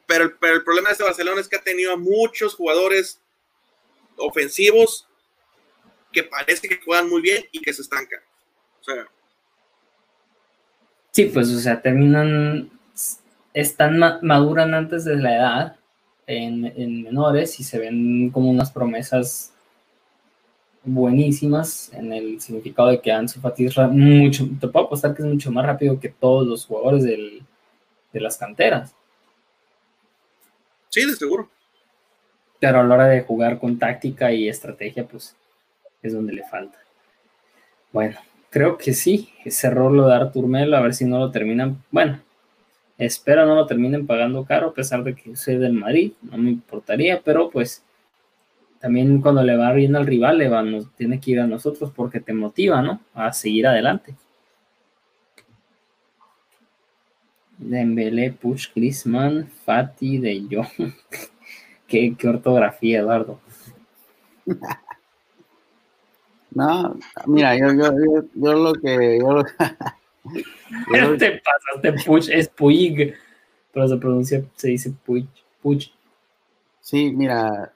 [0.06, 3.20] pero, el problema de este Barcelona es que ha tenido muchos jugadores
[4.16, 5.06] ofensivos
[6.12, 8.20] que parece que juegan muy bien y que se estancan.
[8.80, 9.06] O sea.
[11.12, 12.70] Sí, pues, o sea, terminan,
[13.54, 15.76] están maduran antes de la edad
[16.26, 19.52] en, en menores y se ven como unas promesas
[20.86, 25.28] buenísimas en el significado de que Ansu Fati es mucho, te puedo apostar que es
[25.28, 27.42] mucho más rápido que todos los jugadores del,
[28.12, 28.94] de las canteras.
[30.88, 31.50] Sí, de seguro.
[32.58, 35.36] Pero a la hora de jugar con táctica y estrategia, pues
[36.02, 36.78] es donde le falta.
[37.92, 38.16] Bueno,
[38.48, 41.82] creo que sí, ese error lo de Artur Melo, a ver si no lo terminan.
[41.90, 42.20] Bueno,
[42.96, 46.50] espero no lo terminen pagando caro, a pesar de que soy del Madrid, no me
[46.50, 47.82] importaría, pero pues
[48.86, 51.90] también cuando le va bien al rival, le va, nos, tiene que ir a nosotros
[51.90, 53.00] porque te motiva, ¿no?
[53.14, 54.14] A seguir adelante.
[57.58, 60.92] Dembélé, Push, Griezmann, Fati, De Jong.
[61.88, 63.40] ¿Qué, ¿Qué, ortografía, Eduardo.
[66.52, 67.92] No, mira, yo, yo,
[68.34, 69.18] yo, lo que...
[69.18, 69.44] Yo lo...
[71.18, 73.14] te pasaste, Puch, es Puig,
[73.74, 75.26] pero se pronuncia, se dice Puig.
[75.60, 75.90] Puch.
[76.80, 77.74] Sí, mira,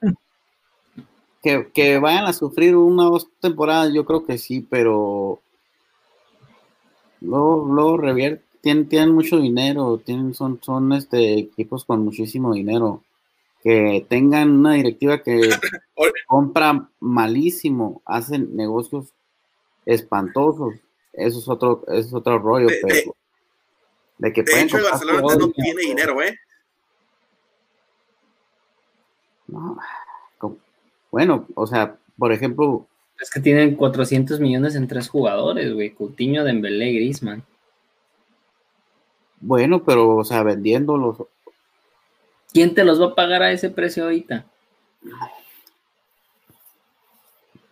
[1.43, 5.41] que, que, vayan a sufrir una o dos temporadas, yo creo que sí, pero
[7.20, 13.03] luego, luego revierte tienen, mucho dinero, tienen, son, son este, equipos con muchísimo dinero.
[13.62, 15.41] Que tengan una directiva que
[16.26, 19.12] compra malísimo, hacen negocios
[19.84, 20.74] espantosos.
[21.12, 22.68] Eso es otro, es otro rollo.
[22.68, 23.16] De, pero,
[24.18, 26.38] de, que de hecho, el Barcelona no tiene dinero, ¿eh?
[29.49, 29.76] No,
[31.11, 32.86] bueno, o sea, por ejemplo.
[33.20, 35.90] Es que tienen 400 millones en tres jugadores, güey.
[35.90, 37.44] Coutinho, Dembélé, Griezmann.
[39.40, 41.18] Bueno, pero, o sea, vendiéndolos.
[42.52, 44.44] ¿Quién te los va a pagar a ese precio ahorita?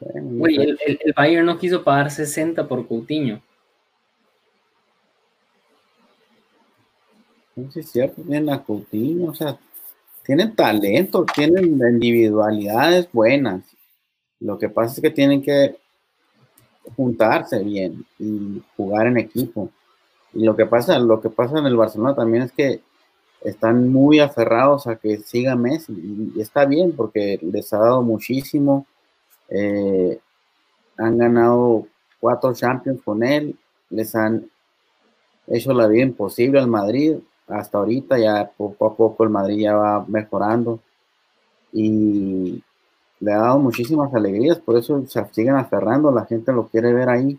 [0.00, 3.42] Güey, el, el, Bayern no quiso pagar 60 por Coutinho.
[7.56, 9.58] No sé si es cierto, tienen a Coutinho, o sea,
[10.28, 13.64] tienen talento, tienen individualidades buenas.
[14.40, 15.78] Lo que pasa es que tienen que
[16.94, 19.70] juntarse bien y jugar en equipo.
[20.34, 22.82] Y lo que pasa, lo que pasa en el Barcelona también es que
[23.40, 25.94] están muy aferrados a que siga Messi
[26.36, 28.86] y, está bien porque les ha dado muchísimo.
[29.48, 30.20] Eh,
[30.98, 31.86] han ganado
[32.20, 33.56] cuatro Champions con él,
[33.88, 34.46] les han
[35.46, 37.16] hecho la vida imposible al Madrid.
[37.48, 40.80] Hasta ahorita ya poco a poco el Madrid ya va mejorando
[41.72, 42.62] y
[43.20, 47.08] le ha dado muchísimas alegrías, por eso se siguen aferrando, la gente lo quiere ver
[47.08, 47.38] ahí.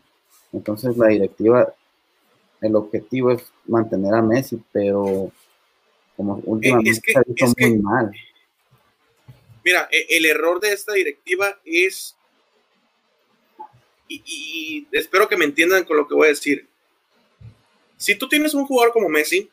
[0.52, 1.74] Entonces la directiva
[2.62, 5.32] el objetivo es mantener a Messi, pero
[6.18, 8.12] como últimamente se ha visto muy mal.
[9.64, 12.16] Mira, e, el error de esta directiva es,
[14.08, 16.68] y, espero que me entiendan con lo que voy a decir.
[17.98, 19.50] Si tú tienes un jugador como Messi,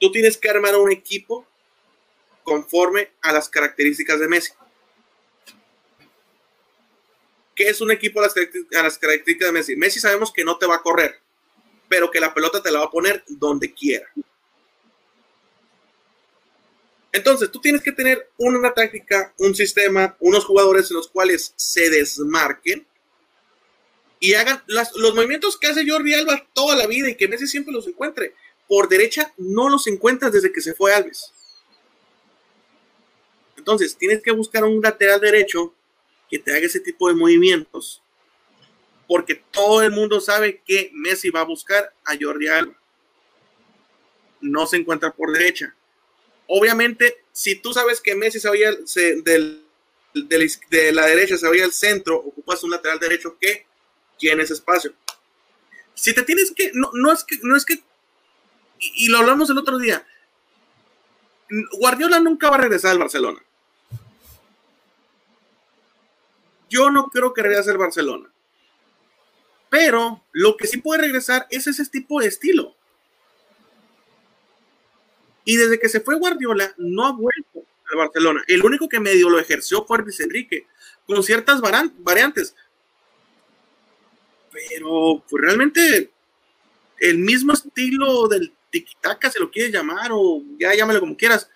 [0.00, 1.46] tú tienes que armar un equipo
[2.42, 4.52] conforme a las características de Messi.
[7.54, 8.34] ¿Qué es un equipo a las,
[8.98, 9.76] características de Messi?
[9.76, 11.20] Messi sabemos que no te va a correr
[11.88, 14.06] pero que la pelota te la va a poner donde quiera.
[17.10, 21.88] Entonces, tú tienes que tener una táctica, un sistema, unos jugadores en los cuales se
[21.88, 22.86] desmarquen
[24.20, 27.72] y hagan los movimientos que hace Jordi Alba toda la vida y que Messi siempre
[27.72, 28.34] los encuentre.
[28.68, 31.32] Por derecha no los encuentras desde que se fue Alves.
[33.56, 35.74] Entonces, tienes que buscar un lateral derecho
[36.30, 38.02] que te haga ese tipo de movimientos.
[39.06, 42.78] Porque todo el mundo sabe que Messi va a buscar a Jordi Alba.
[44.40, 45.74] No se encuentra por derecha.
[46.46, 48.70] Obviamente, si tú sabes que Messi se vaya
[49.24, 49.64] del,
[50.14, 53.66] de la derecha, se vaya al centro, ocupas un lateral derecho que
[54.18, 54.92] tiene ese espacio.
[55.94, 57.82] Si te tienes que, no, no es que, no es que,
[58.80, 60.06] y, lo hablamos el otro día,
[61.78, 63.40] Guardiola nunca va a regresar al Barcelona.
[66.68, 68.30] Yo no creo que regrese al Barcelona.
[69.70, 72.74] Pero lo que sí puede regresar es ese tipo de estilo.
[75.44, 78.42] Y desde que se fue Guardiola, no ha vuelto al Barcelona.
[78.46, 80.66] El único que medio lo ejerció fue Luis Enrique,
[81.06, 82.54] con ciertas variantes.
[84.52, 86.10] Pero pues realmente
[86.98, 91.50] el mismo estilo del tiquitaca, se lo quieres llamar, o ya llámalo como quieras.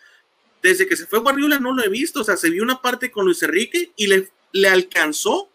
[0.63, 2.21] Desde que se fue Guardiola no lo he visto.
[2.21, 5.49] O sea, se vio una parte con Luis Enrique y le, le alcanzó,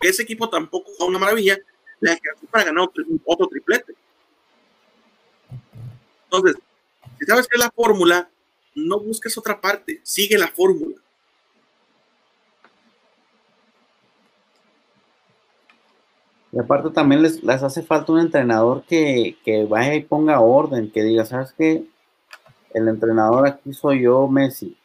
[0.00, 1.58] ese equipo tampoco fue una maravilla,
[2.00, 3.94] le alcanzó para ganar otro, otro triplete.
[6.24, 6.56] Entonces,
[7.18, 8.30] si sabes que es la fórmula,
[8.74, 10.96] no busques otra parte, sigue la fórmula.
[16.58, 20.90] Y aparte también les, les hace falta un entrenador que, que, vaya y ponga orden,
[20.90, 21.84] que diga, ¿sabes qué?
[22.74, 24.76] El entrenador aquí soy yo, Messi.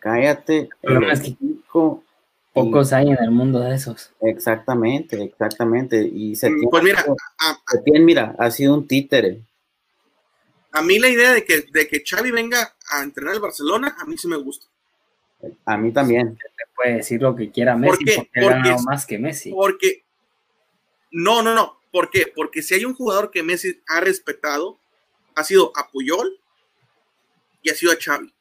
[0.00, 0.68] Cállate.
[2.52, 4.12] pocos hay en el mundo de esos.
[4.20, 6.10] Exactamente, exactamente.
[6.12, 7.02] Y se pues mira,
[8.02, 9.40] mira, ha sido un títere.
[10.72, 14.04] A mí la idea de que, de que Xavi venga a entrenar al Barcelona, a
[14.04, 14.66] mí sí me gusta.
[15.64, 16.38] A mí también.
[16.74, 19.50] puede decir lo que quiera Messi, porque, ha más que Messi.
[19.50, 20.04] Porque,
[21.10, 21.80] no, no, no.
[21.90, 22.32] ¿Por qué?
[22.34, 24.78] Porque si hay un jugador que Messi ha respetado,
[25.36, 26.38] ha sido a Puyol
[27.62, 28.32] y ha sido a Xavi.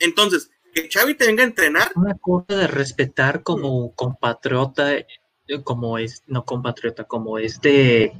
[0.00, 1.92] Entonces, que Xavi te venga a entrenar.
[1.94, 4.90] Una cosa de respetar como compatriota,
[5.62, 8.12] como es, no compatriota, como este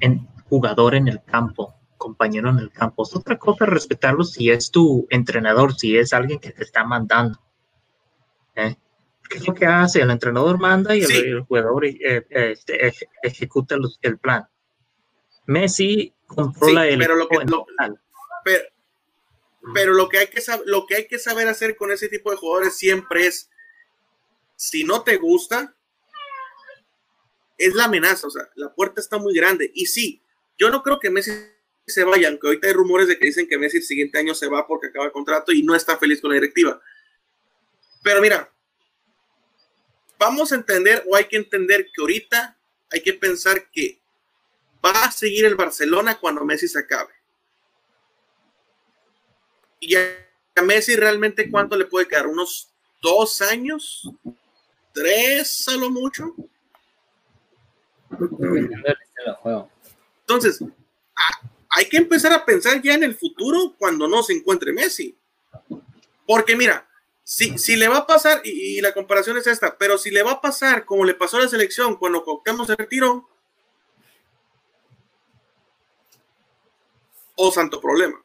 [0.49, 1.75] jugador en el campo
[2.05, 3.03] compañero en el campo.
[3.03, 7.41] Es otra cosa respetarlo si es tu entrenador, si es alguien que te está mandando.
[8.55, 8.77] ¿Eh?
[9.31, 10.03] ¿Qué es lo que hace?
[10.03, 14.47] El entrenador manda y el, jugador eh, este, ejecuta el plan.
[15.47, 17.39] Messi controla el pero lo que,
[19.73, 22.31] pero, lo que hay que saber, lo que hay que saber hacer con ese tipo
[22.31, 23.51] de jugadores siempre es
[24.57, 25.75] si no te gusta
[27.57, 30.21] es la amenaza, o sea, la puerta está muy grande y sí,
[30.59, 31.31] yo no creo que Messi
[31.87, 34.49] se vaya, aunque ahorita hay rumores de que dicen que Messi el siguiente año se
[34.49, 36.81] va porque acaba el contrato y no está feliz con la directiva.
[38.03, 38.51] Pero mira,
[40.19, 42.57] vamos a entender o hay que entender que ahorita
[42.91, 43.99] hay que pensar que
[44.85, 47.13] va a seguir el Barcelona cuando Messi se acabe.
[49.81, 52.71] Y a Messi realmente cuánto le puede quedar, unos
[53.03, 54.11] dos años,
[54.93, 56.35] tres a lo mucho.
[60.21, 60.61] Entonces,
[61.77, 65.19] hay que empezar a pensar ya en el futuro cuando no se encuentre Messi.
[66.25, 66.89] Porque mira,
[67.25, 70.33] si, si le va a pasar, y, la comparación es esta, pero si le va
[70.33, 73.29] a pasar como le pasó a la selección cuando Cuauhtémoc se retiró,
[77.35, 78.25] o santo problema.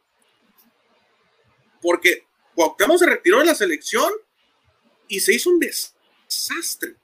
[1.82, 4.14] Porque Cuauhtémoc se retiró de la selección
[5.08, 6.96] y se hizo un desastre.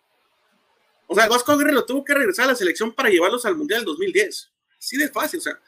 [1.08, 3.84] O sea, Vasco Aguirre lo tuvo que regresar a la selección para llevarlos al Mundial
[3.84, 4.52] 2010.
[4.78, 5.60] Así de fácil, o sea,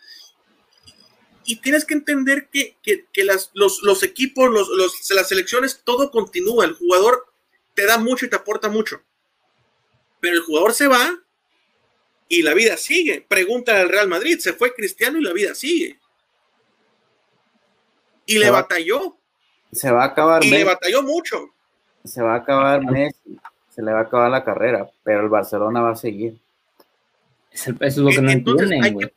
[1.50, 2.76] y tienes que entender que,
[3.54, 6.66] los, equipos, los, las selecciones, todo continúa.
[6.66, 7.26] El jugador
[7.74, 9.02] te da mucho y te aporta mucho.
[10.20, 11.18] Pero el jugador se va
[12.28, 13.26] y la vida sigue.
[13.26, 15.98] Pregunta al Real Madrid, se fue Cristiano y la vida sigue.
[18.26, 19.16] Y le batalló.
[19.72, 20.44] Se va a acabar.
[20.44, 21.54] Y le batalló mucho.
[22.04, 23.40] Se va a acabar Messi,
[23.74, 26.38] se le va a acabar la carrera, pero el Barcelona va a seguir.
[27.52, 29.14] Eso es lo que no entienden, güey.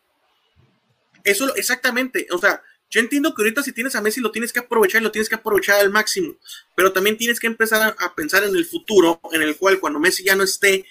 [1.25, 2.27] Eso, exactamente.
[2.33, 5.05] O sea, yo entiendo que ahorita si tienes a Messi lo tienes que aprovechar y
[5.05, 6.35] lo tienes que aprovechar al máximo,
[6.75, 10.25] pero también tienes que empezar a, pensar en el futuro, en el cual cuando Messi
[10.25, 10.85] ya no esté,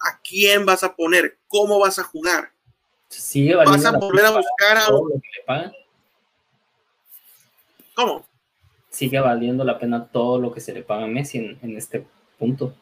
[0.00, 1.36] ¿a quién vas a poner?
[1.46, 2.52] ¿Cómo vas a jugar?
[3.08, 4.90] Sigue ¿Vas a volver a buscar a...
[4.90, 5.72] Lo que le pagan?
[7.94, 8.26] ¿Cómo?
[8.88, 12.06] Sigue valiendo la pena todo lo que se le paga a Messi en, en este
[12.38, 12.74] punto.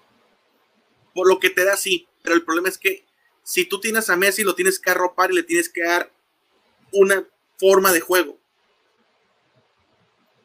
[1.13, 3.05] Por lo que te da, sí, pero el problema es que
[3.43, 6.11] si tú tienes a Messi, lo tienes que arropar y le tienes que dar
[6.93, 7.25] una
[7.59, 8.39] forma de juego.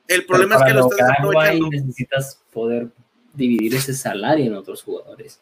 [0.08, 1.70] El problema es que lo estás aprovechando.
[1.70, 2.90] necesitas poder
[3.34, 5.40] dividir ese salario en otros jugadores.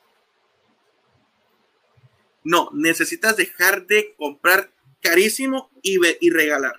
[2.44, 4.72] No, necesitas dejar de comprar
[5.02, 6.76] carísimo y, y regalar.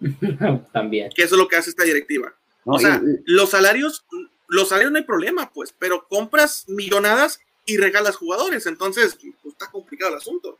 [0.72, 1.10] También.
[1.14, 2.34] Que eso es lo que hace esta directiva.
[2.64, 4.06] o sea, los salarios,
[4.48, 8.66] los salarios no hay problema, pues, pero compras millonadas y regalas jugadores.
[8.66, 10.58] Entonces, pues, está complicado el asunto.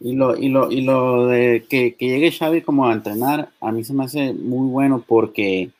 [0.00, 3.70] Y lo, y lo, y lo de que, que, llegue Xavi como a entrenar, a
[3.70, 5.70] mí se me hace muy bueno porque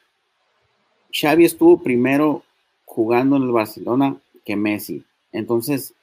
[1.13, 2.43] Xavi estuvo primero
[2.85, 5.05] jugando en el Barcelona que Messi.
[5.33, 5.95] Entonces,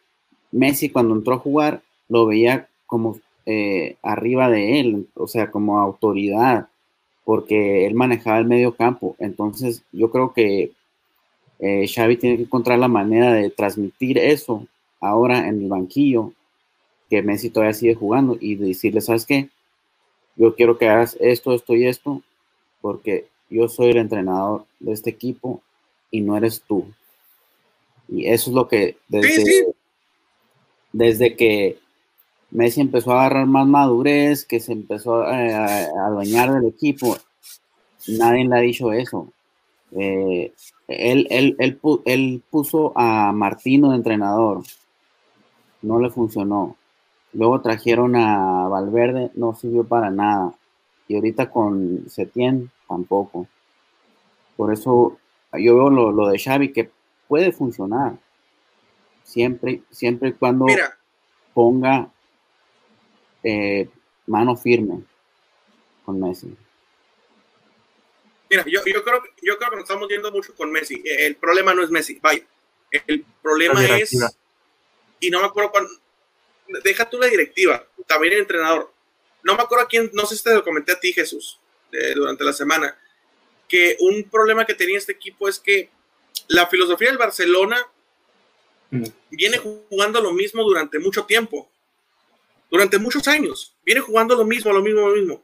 [0.52, 5.80] Messi cuando entró a jugar lo veía como eh, arriba de él, o sea, como
[5.80, 6.70] autoridad,
[7.24, 9.16] porque él manejaba el medio campo.
[9.20, 10.72] Entonces, yo creo que
[11.60, 14.68] eh, Xavi tiene que encontrar la manera de transmitir eso
[15.00, 16.34] ahora en el banquillo,
[17.10, 19.50] que Messi todavía sigue jugando y decirle, ¿sabes qué?
[20.36, 22.22] Yo quiero que hagas esto, esto y esto,
[22.82, 25.62] porque yo soy el entrenador de este equipo
[26.12, 26.86] y no eres tú.
[28.08, 29.68] Y eso es lo que desde,
[30.94, 31.80] desde que
[32.52, 37.18] Messi empezó a agarrar más madurez, que se empezó a, a, adueñar del equipo,
[38.08, 39.32] nadie le ha dicho eso.
[39.92, 40.54] Eh,
[40.88, 44.64] él, él, él, él, puso a Martino de entrenador,
[45.82, 46.76] no le funcionó.
[47.34, 50.54] Luego trajeron a Valverde, no sirvió para nada.
[51.08, 53.48] Y ahorita con Setién tampoco.
[54.56, 55.18] Por eso
[55.54, 56.90] yo veo lo, lo de Xavi que
[57.28, 58.18] puede funcionar.
[59.24, 60.66] Siempre, siempre y cuando
[61.54, 62.10] ponga
[63.44, 63.90] eh,
[64.26, 65.04] mano firme
[66.06, 66.56] con Messi.
[68.50, 71.02] Mira, yo, yo, creo, yo creo que nos estamos yendo mucho con Messi.
[71.06, 72.44] El problema no es Messi, vaya.
[72.92, 74.16] El problema es,
[75.20, 75.92] y no me acuerdo cuándo,
[76.84, 78.92] deja tú la directiva, también el entrenador.
[79.44, 81.60] No me acuerdo a quién, no sé si te lo comenté a ti, Jesús,
[82.16, 82.98] durante la semana,
[83.68, 85.90] que un problema que tenía este equipo es que
[86.48, 87.86] la filosofía del Barcelona
[88.92, 89.04] mm.
[89.32, 91.70] viene jugando lo mismo durante mucho tiempo,
[92.70, 95.44] durante muchos años, viene jugando lo mismo, lo mismo, lo mismo.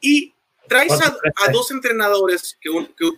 [0.00, 0.32] Y
[0.70, 3.10] traes a, dos entrenadores que, que,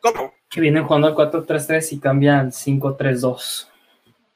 [0.00, 0.32] ¿Cómo?
[0.48, 3.68] Que vienen jugando al 4-3-3 y cambian 5-3-2.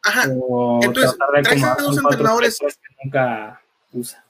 [0.03, 0.25] Ajá.
[0.25, 2.67] Entonces, traes a dos entrenadores que
[3.03, 4.25] nunca usa.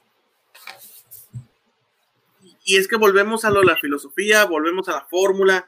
[2.65, 5.67] Y es que volvemos a lo de la filosofía, volvemos a la fórmula.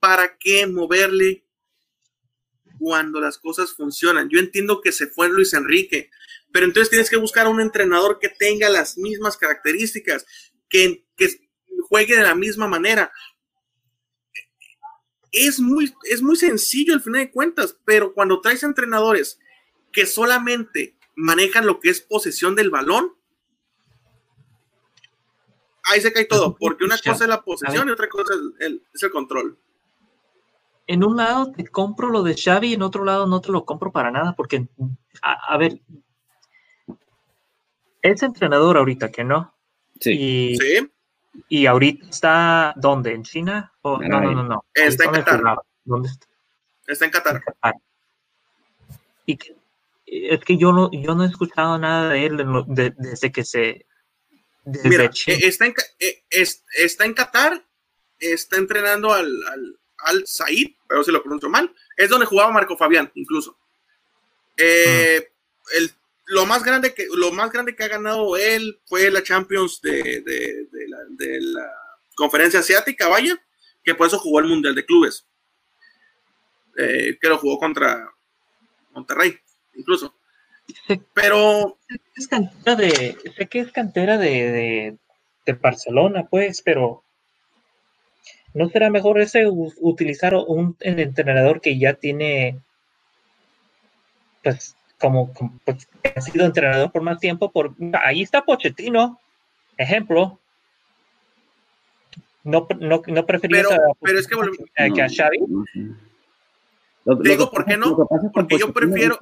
[0.00, 1.44] ¿Para qué moverle
[2.78, 4.30] cuando las cosas funcionan?
[4.30, 6.10] Yo entiendo que se fue Luis Enrique,
[6.50, 10.24] pero entonces tienes que buscar a un entrenador que tenga las mismas características,
[10.70, 11.48] que, que
[11.88, 13.12] juegue de la misma manera.
[15.30, 19.38] Es muy, es muy sencillo al final de cuentas, pero cuando traes entrenadores
[19.90, 23.12] que solamente manejan lo que es posesión del balón,
[25.84, 29.10] ahí se cae todo, porque una cosa es la posesión y otra cosa es el,
[29.10, 29.58] control.
[30.86, 33.64] En un lado te compro lo de Xavi y en otro lado no te lo
[33.64, 34.68] compro para nada, porque,
[35.22, 35.80] a, ver,
[38.02, 39.54] es entrenador ahorita, que no.
[40.00, 40.12] Sí.
[40.12, 40.91] Y, ¿Sí?
[41.48, 43.12] Y ahorita está, ¿dónde?
[43.12, 43.72] ¿En China?
[43.82, 44.64] no, no, no, no.
[44.74, 45.42] Está en Qatar.
[45.84, 46.26] ¿Dónde está?
[46.86, 47.42] Está en Qatar.
[49.26, 49.38] Y
[50.06, 52.64] es que yo no, yo no he escuchado nada de él
[52.96, 53.86] desde que se
[54.64, 57.64] Mira, eh, está en, eh, está en Qatar,
[58.18, 59.28] está entrenando al,
[59.98, 63.58] al, Said, pero si lo pronuncio mal, es donde jugaba Marco Fabián, incluso.
[64.56, 65.32] Eh,
[65.76, 65.90] el,
[66.32, 70.22] lo, más grande que, lo más grande que ha ganado él fue la Champions de,
[70.22, 71.70] de, la, de la,
[72.14, 73.40] conferencia asiática, vaya,
[73.82, 75.26] que por eso jugó el Mundial de Clubes.
[76.76, 78.10] que lo jugó contra
[78.92, 79.38] Monterrey,
[79.74, 80.14] incluso.
[81.14, 81.78] Pero.
[82.16, 83.16] Es cantera de.
[83.36, 84.96] Sé que es cantera de,
[85.46, 87.04] de, Barcelona, pues, pero.
[88.54, 92.60] ¿No será mejor ese utilizar un entrenador que ya tiene.
[94.42, 95.32] Pues, como,
[95.64, 97.50] pues, ha sido entrenador por más tiempo?
[97.50, 97.74] Por,
[98.04, 99.18] ahí está Pochettino,
[99.76, 100.38] ejemplo.
[102.44, 103.64] No, no, no preferiría
[104.00, 105.38] pero, es que, a, Xavi.
[107.22, 107.96] Digo, ¿por qué no?
[108.32, 109.18] Porque yo prefiero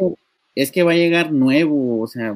[0.55, 2.35] es que va a llegar nuevo, o sea,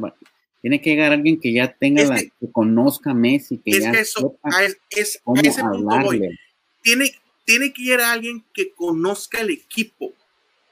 [0.62, 3.92] tiene que llegar alguien que ya tenga la, que, conozca a Messi, que es ya
[3.92, 6.38] que eso, es, es a ese punto voy.
[6.82, 7.10] Tiene,
[7.44, 10.12] tiene que llegar alguien que conozca el equipo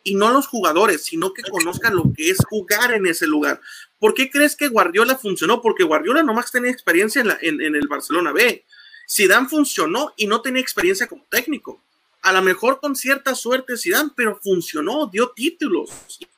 [0.05, 3.61] y no los jugadores, sino que conozca lo que es jugar en ese lugar.
[3.99, 5.61] ¿Por qué crees que Guardiola funcionó?
[5.63, 8.65] Porque Guardiola nomás tenía experiencia en, la, en, en el Barcelona B.
[9.11, 11.83] Zidane funcionó y no tenía experiencia como técnico
[12.23, 15.91] a lo mejor con cierta suerte Zidane, pero funcionó, dio títulos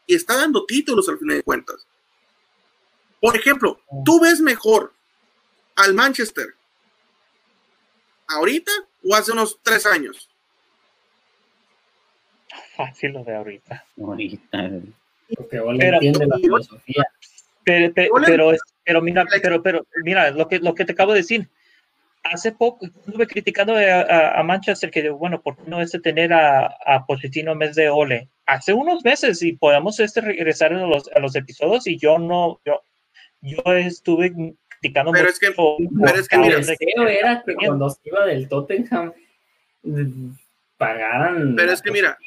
[0.07, 1.87] y está dando títulos al final de cuentas.
[3.21, 4.93] Por ejemplo, ¿tú ves mejor
[5.77, 6.55] al Manchester
[8.27, 8.73] ahorita
[9.03, 10.29] o hace unos tres años?
[12.77, 13.85] Fácil lo de ahorita.
[14.01, 14.71] Ahorita.
[15.37, 17.07] Porque Ole entiende la filosofía.
[17.65, 18.53] Pero, pero,
[18.85, 21.49] pero, mira, pero, pero, mira, lo que, lo que te acabo de decir.
[22.23, 26.75] Hace poco estuve criticando a, a, Manchester que, bueno, ¿por qué no este tener a,
[26.87, 28.29] a Pochettino en vez de Ole?
[28.47, 32.61] Hace unos meses y podemos este regresar a los, a los episodios y yo no,
[32.65, 32.83] yo,
[33.43, 34.33] yo estuve
[34.81, 39.13] criticando pero es que, pero es que mira, era que cuando iba del Tottenham
[40.77, 41.55] pagaran.
[41.57, 42.19] Pero es que mira,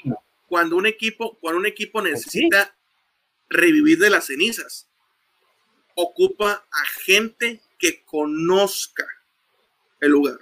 [0.48, 2.76] cuando un equipo, cuando un equipo pues necesita
[3.50, 4.88] revivir de las cenizas,
[5.96, 9.06] ocupa a gente que conozca
[10.00, 10.40] el lugar.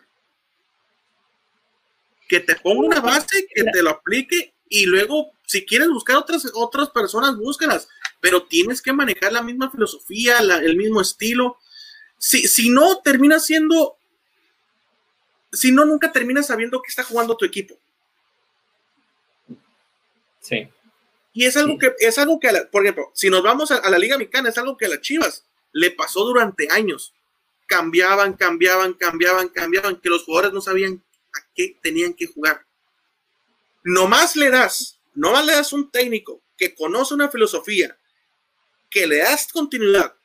[2.27, 6.52] Que te ponga una base, que te lo aplique y luego, si quieres buscar otras,
[6.53, 7.88] otras personas, búscalas.
[8.19, 11.57] Pero tienes que manejar la misma filosofía, el mismo estilo.
[12.18, 13.98] Si, si no, termina siendo.
[15.52, 17.77] Si no, nunca terminas sabiendo que está jugando tu equipo.
[20.46, 20.70] Sí.
[21.34, 24.18] Y es algo que, es algo que, por ejemplo, si nos vamos a, la Liga
[24.18, 27.14] Mexicana, es algo que a las Chivas le pasó durante años.
[27.66, 31.04] Cambiaban, cambiaban, cambiaban, cambiaban, que los jugadores no sabían
[31.34, 32.66] a qué tenían que jugar.
[33.84, 37.98] Nomás le das, nomás le das un técnico que conoce una filosofía,
[38.90, 40.16] que le das continuidad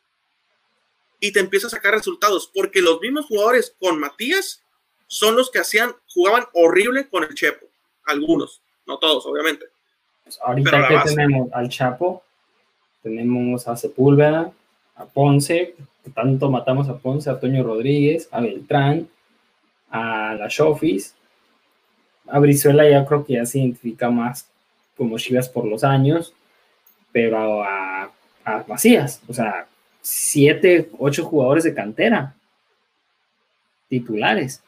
[1.19, 4.63] y te empieza a sacar resultados, porque los mismos jugadores con Matías
[5.09, 7.67] son los que hacían, jugaban horrible con el Chepo,
[8.05, 9.67] algunos, no todos, obviamente
[10.31, 12.23] pues, ahorita que tenemos al Chapo,
[13.03, 14.53] tenemos a Sepúlveda,
[14.95, 15.75] a Ponce,
[16.05, 19.09] que tanto matamos a Ponce, a Toño Rodríguez, a Beltrán,
[19.91, 21.15] a la Shofis.
[22.29, 24.49] A Brizuela ya creo que ya se identifica más
[24.97, 26.33] como Chivas por los años,
[27.11, 28.11] pero a,
[28.45, 29.67] a Macías, o sea,
[30.01, 32.35] siete, ocho jugadores de cantera
[33.89, 34.63] titulares.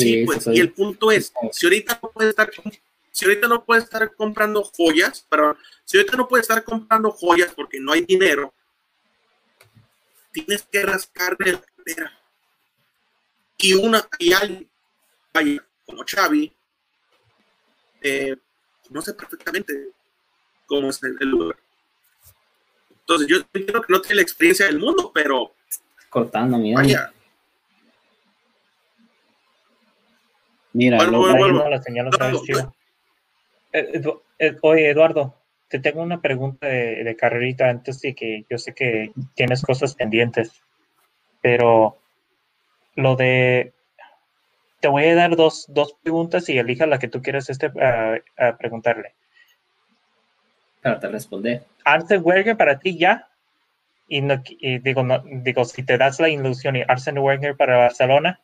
[0.00, 2.50] Sí, pues, y el punto es, si ahorita no puede estar,
[3.10, 7.52] si ahorita no puede estar comprando joyas, pero si ahorita no puede estar comprando joyas
[7.54, 8.52] porque no hay dinero,
[10.32, 12.12] tienes que rascarle la cartera.
[13.58, 14.70] Y una, y alguien,
[15.34, 16.52] vaya, como Xavi,
[18.00, 18.36] eh,
[18.88, 19.88] no sé perfectamente
[20.66, 21.56] cómo es el, lugar.
[22.90, 25.52] Entonces, yo creo que no tiene la experiencia del mundo, pero.
[26.08, 26.80] Cortando, mira.
[26.80, 27.12] Vaya,
[30.72, 30.98] Mira,
[34.62, 35.34] oye, Eduardo,
[35.68, 40.62] te tengo una pregunta de, carrerita antes de que yo sé que tienes cosas pendientes,
[41.40, 41.96] pero
[42.94, 43.72] lo de
[44.80, 47.70] te voy a dar dos, dos preguntas y elija la que tú quieras este,
[48.58, 49.14] preguntarle.
[50.82, 51.64] Para te responder.
[51.84, 53.28] Arsene Wenger para ti ya.
[54.08, 54.22] Y,
[54.80, 58.40] digo, no, digo, si te das la ilusión y Arsene Wenger para Barcelona.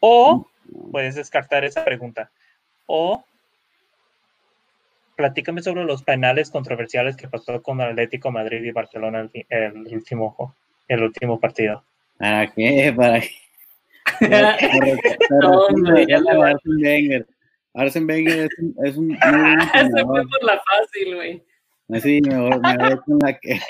[0.00, 0.46] O
[0.92, 2.30] puedes descartar esa pregunta.
[2.86, 3.24] O
[5.16, 10.54] platícame sobre los penales controversiales que pasó con Atlético Madrid y Barcelona el, último,
[10.88, 11.82] el último partido.
[12.18, 12.92] ¿Para qué?
[12.96, 13.30] ¿Para qué?
[16.42, 17.26] Arsen Wenger.
[17.74, 19.18] Arsen Wenger es un, es un
[19.96, 21.42] Se fue por la fácil, güey.
[22.00, 23.60] Sí, me voy, me con la que.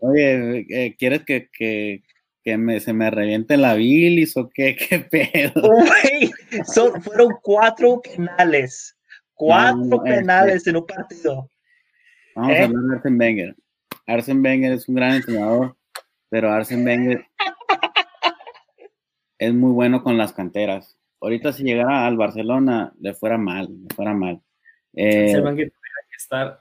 [0.00, 2.02] Oye, eh, ¿quieres que, que,
[2.42, 5.68] que me, se me reviente la bilis o qué, qué pedo.
[5.68, 6.32] Uy,
[6.64, 8.96] son, fueron cuatro penales.
[9.34, 11.50] Cuatro penales en un partido.
[12.34, 12.64] Vamos a ¿Eh?
[12.64, 13.56] hablar de Arsen Wenger.
[14.06, 15.76] Arsen Wenger es un gran entrenador,
[16.28, 17.26] pero Arsen Wenger
[19.38, 20.98] es muy bueno con las canteras.
[21.22, 24.42] Ahorita si llegara al Barcelona le fuera mal, le fuera mal.
[24.94, 26.60] Eh, Arsen Wenger tendría que estar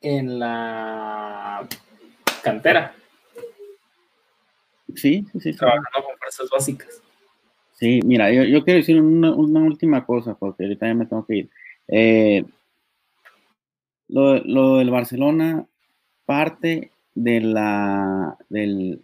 [0.00, 1.68] en la
[2.42, 2.94] cantera
[4.96, 5.52] Sí, sí, sí.
[5.52, 7.02] Trabajando con fuerzas básicas.
[7.74, 11.26] Sí, mira, yo, yo quiero decir una, una, última cosa, porque ahorita ya me tengo
[11.26, 11.50] que ir.
[11.88, 12.44] Eh,
[14.08, 15.66] lo, lo, del Barcelona
[16.24, 19.02] parte de la del,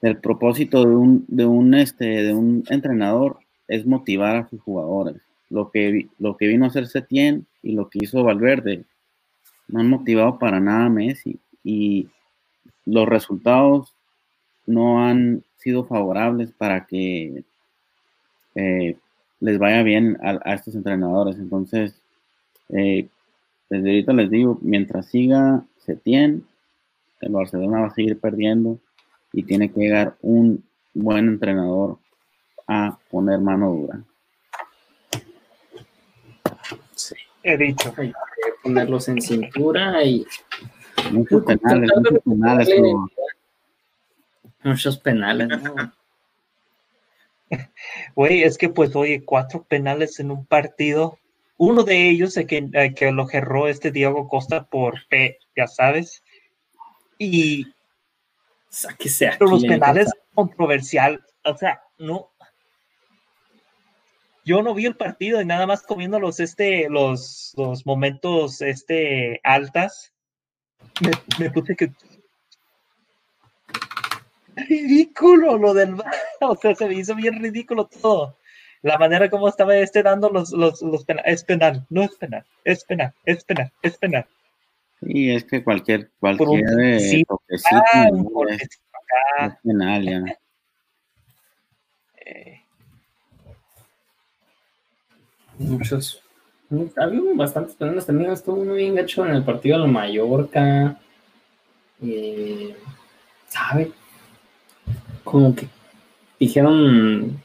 [0.00, 3.38] del propósito de un, de un este de un entrenador
[3.68, 5.16] es motivar a sus jugadores.
[5.50, 8.84] Lo que, lo que vino a hacer Setién y lo que hizo Valverde
[9.68, 11.38] no han motivado para nada a Messi.
[11.62, 12.08] Y
[12.84, 13.95] los resultados
[14.66, 17.44] no han sido favorables para que
[18.54, 18.96] eh,
[19.40, 21.36] les vaya bien a, estos entrenadores.
[21.36, 21.94] Entonces,
[22.70, 23.08] eh,
[23.68, 26.46] desde ahorita les digo, mientras siga Setién,
[27.20, 28.78] el Barcelona va a seguir perdiendo
[29.32, 30.64] y tiene que llegar un
[30.94, 31.98] buen entrenador
[32.66, 34.00] a poner mano dura.
[36.94, 37.92] Sí, he dicho.
[37.96, 40.26] Hay que ponerlos en cintura y...
[41.12, 42.68] Muchos penales, muchos penales.
[44.66, 45.92] Muchos penales, ¿no?
[48.16, 51.20] Güey, es que pues, oye, cuatro penales en un partido.
[51.56, 55.68] Uno de ellos es que, eh, que lo gerró este Diego Costa por P, ya
[55.68, 56.24] sabes.
[57.16, 57.66] Y
[58.68, 62.32] Sáquese aquí, pero los penales controversial, o sea, no.
[64.44, 69.40] Yo no vi el partido y nada más comiendo los este los, los momentos este
[69.44, 70.12] altas.
[71.00, 71.92] Me, me puse que
[74.56, 75.94] ridículo lo del
[76.40, 78.36] o sea, se me hizo bien ridículo todo.
[78.82, 82.44] La manera como estaba este dando los, los, los penal, es penal, no es penal,
[82.64, 84.26] es penal, es penal, es penal.
[85.00, 90.38] Y es que cualquier, un cualquier eh, toquecito Ah, no un es, es penal ya.
[92.24, 92.62] eh,
[95.58, 96.22] Muchos.
[96.96, 98.30] Había bastantes penales también.
[98.30, 100.98] Estuvo muy bien gacho en el partido de la Mallorca.
[102.02, 102.76] Eh,
[103.48, 103.92] ¿Sabe?
[105.26, 105.68] Como que
[106.40, 107.36] dijeron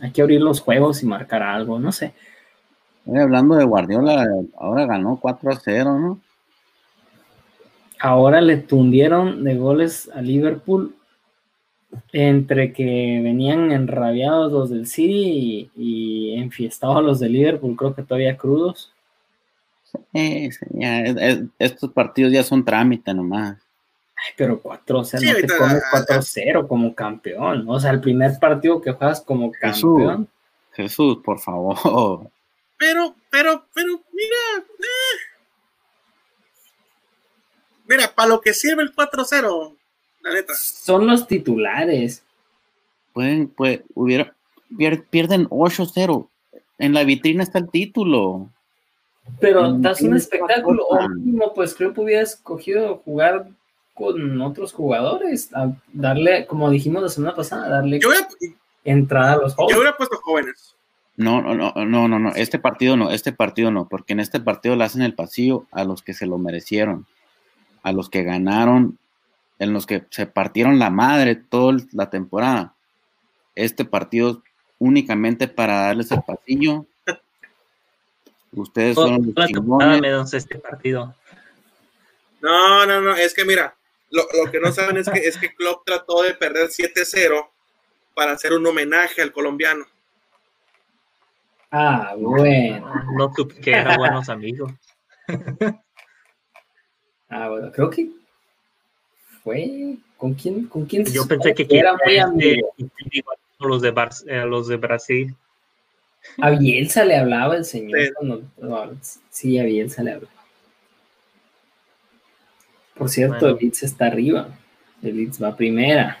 [0.00, 2.12] hay que abrir los juegos y marcar algo, no sé.
[3.06, 4.26] Oye, hablando de Guardiola,
[4.58, 6.20] ahora ganó 4 a 0, ¿no?
[8.00, 10.94] Ahora le tundieron de goles a Liverpool
[12.12, 18.02] entre que venían enrabiados los del City y, y enfiestados los de Liverpool, creo que
[18.02, 18.92] todavía crudos.
[20.12, 23.56] Eh, sí, ya, es- estos partidos ya son trámite nomás.
[24.26, 27.64] Ay, pero 4 o sea, Sí, no te ah, 4-0 como campeón.
[27.68, 30.28] O sea, el primer partido que juegas como campeón.
[30.72, 32.28] Jesús, por favor.
[32.78, 34.36] Pero, pero, pero, mira.
[34.78, 35.18] eh.
[37.88, 39.76] Mira, para lo que sirve el 4-0,
[40.22, 40.54] la neta.
[40.54, 42.22] Son los titulares.
[43.12, 44.34] Pueden, pues, hubiera,
[44.70, 46.28] pier- pierden 8-0.
[46.78, 48.50] En la vitrina está el título.
[49.40, 50.86] Pero das un espectáculo.
[50.86, 51.24] O razón.
[51.24, 53.48] mínimo, pues creo que hubiera escogido jugar
[53.98, 55.52] con otros jugadores.
[55.54, 58.28] A darle, como dijimos la semana pasada, darle Yo hubiera,
[58.84, 59.76] entrada a los yo jóvenes.
[59.76, 60.76] hubiera puesto jóvenes.
[61.16, 62.32] No, no, no, no, no, no.
[62.36, 65.82] Este partido no, este partido no, porque en este partido le hacen el pasillo a
[65.82, 67.06] los que se lo merecieron,
[67.82, 68.98] a los que ganaron,
[69.58, 72.74] en los que se partieron la madre toda la temporada.
[73.56, 74.42] Este partido
[74.78, 76.86] únicamente para darles el pasillo.
[78.52, 80.00] Ustedes fueron los chingones.
[80.00, 81.14] menos este partido.
[82.40, 83.74] No, no, no, es que mira,
[84.10, 87.48] lo, lo que no saben es que, es que Klopp trató de perder 7-0
[88.14, 89.84] para hacer un homenaje al colombiano.
[91.70, 92.90] Ah, bueno.
[93.16, 94.72] No supe que eran buenos amigos.
[97.28, 98.08] Ah, bueno, creo que
[99.44, 99.96] fue.
[100.16, 100.66] ¿Con quién?
[100.66, 102.74] ¿Con quién Yo pensé que era muy amigo?
[103.60, 105.36] los de, Bar- eh, los de Brasil.
[106.40, 108.00] A Bielsa le hablaba el señor.
[108.00, 108.10] Sí.
[108.60, 108.98] no,
[109.30, 110.37] sí, a Bielsa le hablaba.
[112.98, 113.56] Por cierto, Bueno.
[113.56, 114.48] el Leeds está arriba.
[115.02, 116.20] El Leeds va primera.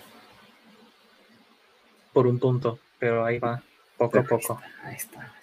[2.12, 3.62] por un punto, pero ahí va,
[3.96, 4.60] poco a poco.
[4.82, 5.20] Ahí está.
[5.20, 5.34] ahí está.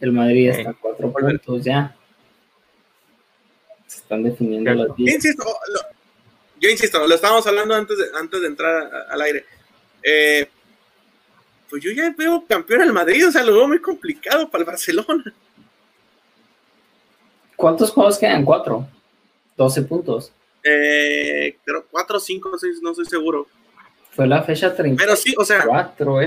[0.00, 1.94] El Madrid está a cuatro puntos ya.
[3.86, 4.88] Se están definiendo Cierto.
[4.88, 5.14] las Yo ligas.
[5.16, 5.80] insisto, lo-
[6.58, 9.44] yo insisto, lo estábamos hablando antes de, antes de entrar a- al aire.
[10.02, 10.48] Eh,
[11.68, 14.66] pues yo ya veo campeón al Madrid, o sea, lo veo muy complicado para el
[14.66, 15.34] Barcelona.
[17.56, 18.44] ¿Cuántos juegos quedan?
[18.44, 18.88] Cuatro.
[19.56, 20.32] 12 puntos.
[20.62, 23.46] Eh, creo 4 o 5, no, sé- no estoy seguro.
[24.10, 24.96] Fue la fecha 34.
[24.96, 25.64] Pero sí, o sea,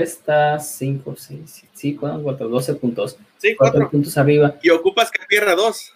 [0.00, 2.22] esta, 5, 6, sí, ¿cuántos?
[2.22, 3.18] 4, 12 puntos.
[3.38, 3.90] sí, 4 4.
[3.90, 4.56] puntos arriba.
[4.62, 5.92] Y ocupas que pierda 2.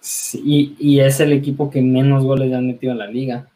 [0.00, 3.48] Sí, y, es el equipo que menos goles le han metido en la liga.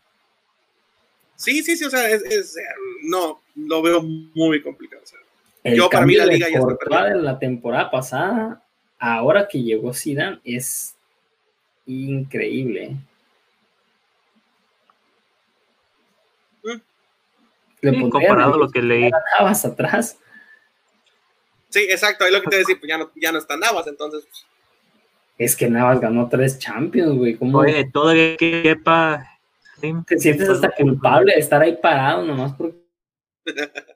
[1.37, 2.63] Sí, sí, sí, o sea, es, es, eh,
[3.05, 5.03] no, lo veo muy complicado.
[5.03, 5.19] o sea.
[5.75, 7.15] Yo, para mí, la liga ya está perdida.
[7.17, 8.63] la temporada pasada,
[8.99, 10.94] ahora que llegó Zidane, es
[11.87, 12.97] increíble.
[16.63, 16.69] Mm.
[16.69, 19.11] Le Sí, pondría comparado a lo que leí.
[19.39, 20.19] Navas atrás.
[21.69, 24.25] Sí, exacto, ahí lo que te decía, pues ya no, ya no está Navas, entonces.
[24.25, 24.47] pues,
[25.39, 27.35] Es que Navas ganó tres Champions, güey.
[27.37, 29.27] ¿Cómo Oye, todavía que quepa.
[29.81, 32.79] sí, te sientes hasta culpable de estar ahí parado nomás porque...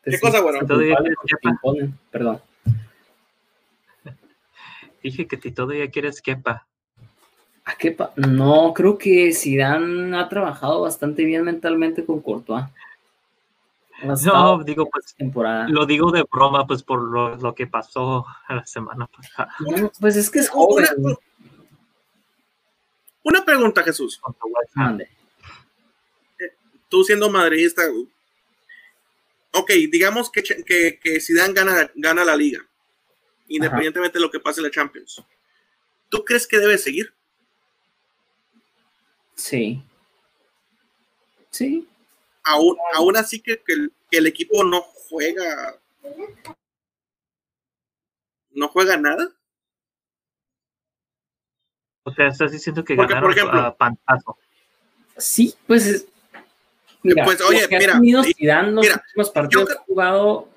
[0.00, 0.64] Te ¿Qué cosa, bueno?
[0.66, 1.90] Todavía que te.
[2.10, 2.40] Perdón.
[5.02, 6.66] Dije que si todavía quieres quepa.
[7.64, 12.64] ¿A qué pa- No, creo que Zidane ha trabajado bastante bien mentalmente con Courtois.
[14.24, 15.68] No, digo, pues temporada.
[15.68, 19.52] lo digo de broma, pues por lo, lo que pasó la semana pasada.
[19.58, 20.86] No, pues es que es joven.
[20.98, 21.14] Una,
[23.24, 24.20] una pregunta, Jesús.
[24.74, 25.08] Mande.
[26.88, 27.82] Tú siendo madridista,
[29.52, 32.60] ok, digamos que, que, que Zidane gana, gana la liga,
[33.48, 35.22] independientemente de lo que pase en la Champions.
[36.08, 37.12] ¿Tú crees que debe seguir?
[39.34, 39.82] Sí.
[41.50, 41.88] Sí.
[42.44, 45.78] aún, aún así que, que, el, que el equipo no juega
[48.52, 49.28] no juega nada.
[52.04, 54.38] O sea, estás diciendo que Porque, ganaron por ejemplo- a pantazo.
[55.16, 56.06] Sí, pues es-
[57.02, 59.82] Mira, Pues, oye, que ha mira, tenido y- Zidane los mira, últimos partidos yo ha
[59.84, 60.48] jugado,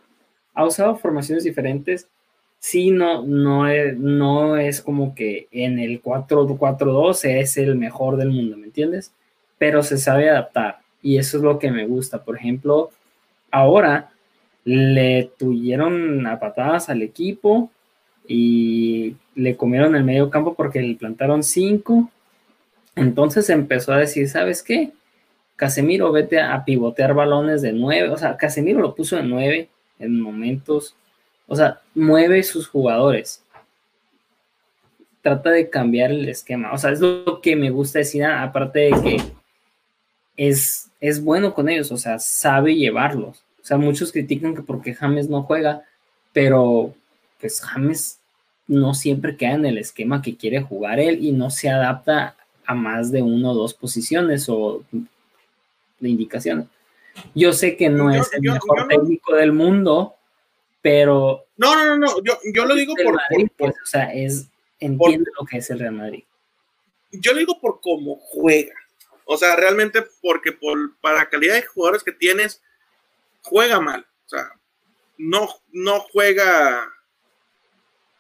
[0.55, 2.07] ha usado formaciones diferentes.
[2.61, 8.29] Sí, no, no es, no es como que en el 4-4-2 es el mejor del
[8.29, 9.11] mundo, ¿me entiendes?
[9.57, 12.23] Pero se sabe adaptar y eso es lo que me gusta.
[12.23, 12.91] Por ejemplo,
[13.49, 14.11] ahora
[14.63, 17.71] le tuvieron a patadas al equipo
[18.27, 22.11] y le comieron el medio campo porque le plantaron cinco.
[22.95, 24.91] Entonces empezó a decir, ¿sabes qué?
[25.55, 28.09] Casemiro, vete a pivotear balones de nueve.
[28.09, 30.95] O sea, Casemiro lo puso de nueve en momentos.
[31.47, 33.43] O sea, mueve sus jugadores.
[35.21, 36.73] Trata de cambiar el esquema.
[36.73, 39.17] O sea, es lo que me gusta decir, aparte de que
[40.37, 41.91] es, es bueno con ellos.
[41.91, 43.43] O sea, sabe llevarlos.
[43.61, 45.83] O sea, muchos critican que porque James no juega,
[46.33, 46.95] pero
[47.39, 48.17] pues James
[48.67, 52.35] no siempre queda en el esquema que quiere jugar él y no se adapta
[52.65, 54.83] a más de una o dos posiciones o
[55.99, 56.65] de indicaciones.
[57.35, 60.15] Yo sé que no Yo- es el yo- mejor yo no- técnico del mundo,
[60.81, 62.23] pero No, no, no, no.
[62.23, 64.47] Yo, yo lo digo el por, Madrid, por- por- pues, o sea, es
[64.79, 66.23] entiende lo que es el Real Madrid.
[67.11, 68.73] yo lo digo por cómo juega.
[69.25, 72.61] O sea, realmente porque por, para la calidad de jugadores que tienes,
[73.43, 74.05] juega mal.
[74.25, 74.51] O sea,
[75.17, 76.91] no, no juega.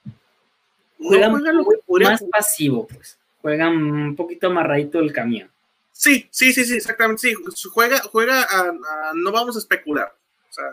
[0.05, 2.31] No Juega juega lo que podría Más jugar.
[2.41, 3.17] pasivo, pues.
[3.41, 5.49] Juega un poquito amarradito el camión.
[5.91, 7.21] Sí, sí, sí, sí, exactamente.
[7.21, 7.35] Sí,
[7.73, 10.13] juega, juega a, a- no vamos a especular.
[10.49, 10.65] O sea,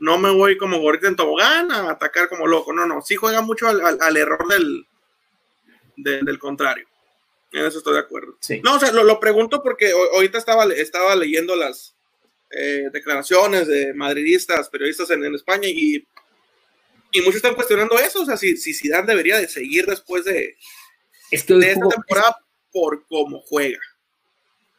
[0.00, 2.72] no me voy como gorrita en tobogán a atacar como loco.
[2.72, 3.00] No, no.
[3.02, 4.86] Sí juega mucho al, al- al error del,
[5.96, 6.86] del, del contrario.
[7.52, 8.36] En eso estoy de acuerdo.
[8.40, 8.60] Sí.
[8.64, 11.94] No, o sea, lo, lo pregunto porque ho- ahorita estaba, estaba leyendo las
[12.50, 15.96] eh, declaraciones de madridistas, periodistas en, en España y,
[17.12, 18.22] y muchos están cuestionando eso.
[18.22, 20.56] O sea, si, si Zidane debería de seguir después de,
[21.30, 22.36] Es que hoy de esta jugó- temporada
[22.72, 23.80] por cómo juega.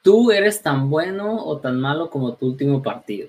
[0.01, 3.27] tú eres tan bueno o tan malo como tu último partido.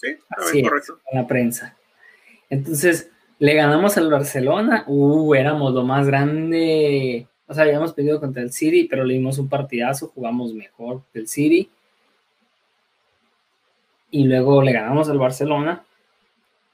[0.00, 0.68] Sí, es.
[0.68, 0.98] correcto.
[1.12, 1.76] a la prensa.
[2.48, 8.42] Entonces, le ganamos al Barcelona, uh, éramos lo más grande, o sea, habíamos perdido contra
[8.42, 11.70] el City, pero le dimos un partidazo, jugamos mejor que el City.
[14.10, 15.84] Y luego le ganamos al Barcelona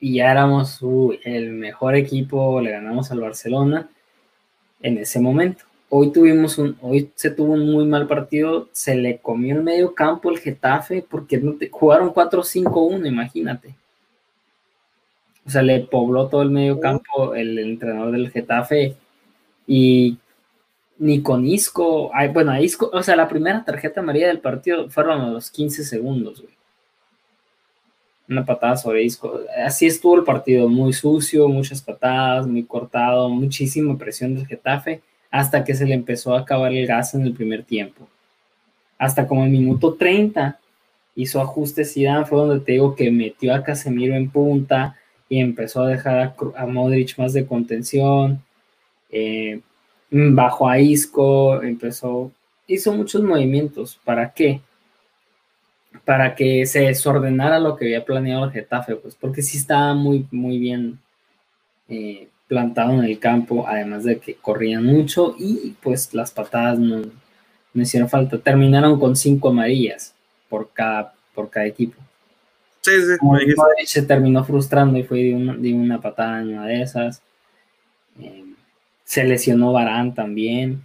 [0.00, 3.88] y ya éramos uh, el mejor equipo, le ganamos al Barcelona
[4.82, 5.64] en ese momento.
[5.88, 9.94] Hoy tuvimos un, hoy se tuvo un muy mal partido, se le comió el medio
[9.94, 13.74] campo el Getafe porque no te- jugaron 4-5-1, imagínate.
[15.46, 18.96] O sea, le pobló todo el medio campo el, entrenador del Getafe
[19.66, 20.18] y
[20.98, 24.90] ni con Isco, ay, bueno, a Isco, o sea, la primera tarjeta amarilla del partido
[24.90, 26.54] fueron a los 15 segundos, güey.
[28.28, 29.40] Una patada sobre Isco.
[29.64, 35.00] Así estuvo el partido, muy sucio, muchas patadas, muy cortado, muchísima presión del Getafe,
[35.36, 38.08] hasta que se le empezó a acabar el gas en el primer tiempo.
[38.96, 40.58] Hasta como el minuto 30
[41.14, 44.96] hizo ajustes Zidane, fue donde te digo que metió a Casemiro en punta
[45.28, 48.42] y empezó a dejar a, Modric más de contención,
[49.10, 49.60] eh,
[50.10, 52.32] bajó a Isco, empezó,
[52.66, 54.00] hizo muchos movimientos.
[54.04, 54.62] ¿Para qué?
[56.06, 60.26] Para que se desordenara lo que había planeado el Getafe, pues porque sí estaba muy,
[60.30, 60.98] muy bien
[61.90, 67.02] eh, plantado en el campo, además de que corrían mucho y pues las patadas no,
[67.74, 68.38] no hicieron falta.
[68.38, 70.14] Terminaron con cinco amarillas
[70.48, 72.00] por cada, por cada equipo.
[72.82, 73.36] Sí, sí, Como
[73.84, 77.22] se terminó frustrando y fue de una, de una patada en una de esas.
[78.20, 78.44] Eh,
[79.04, 80.82] se lesionó Barán también.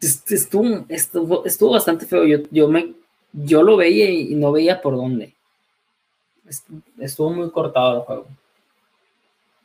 [0.00, 2.24] Est- Estuvo, estuvo, estuvo bastante feo.
[2.26, 2.94] Yo, yo, me,
[3.32, 5.34] yo lo veía y no veía por dónde.
[6.48, 6.68] Est-
[6.98, 8.26] Estuvo muy cortado el juego.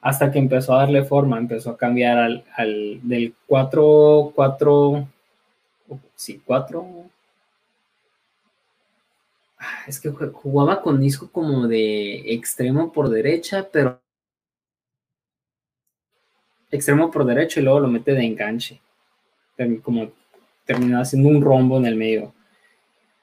[0.02, 5.08] Hasta que empezó a darle forma, empezó a cambiar al, al del 4, 4,
[6.16, 6.86] sí, 4,
[9.60, 14.02] Ah, es que jugaba con Isco como de extremo por derecha, pero
[16.72, 18.80] extremo por derecha y luego lo mete de enganche.
[19.84, 20.12] Como
[20.66, 22.34] terminó haciendo un rombo en el medio.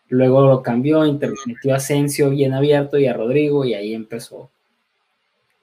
[0.09, 1.01] Luego lo cambió,
[1.47, 4.51] metió a Asensio bien abierto y a Rodrigo y ahí empezó.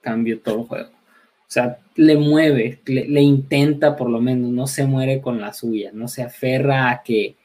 [0.00, 0.88] Cambió todo el juego.
[0.88, 5.52] O sea, le mueve, le, le intenta por lo menos, no se muere con la
[5.52, 7.36] suya, no se aferra a que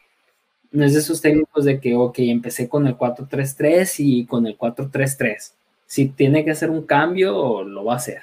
[0.72, 4.58] no es de esos técnicos de que, ok, empecé con el 4-3-3 y con el
[4.58, 5.54] 4-3-3.
[5.86, 8.22] Si tiene que hacer un cambio, lo va a hacer.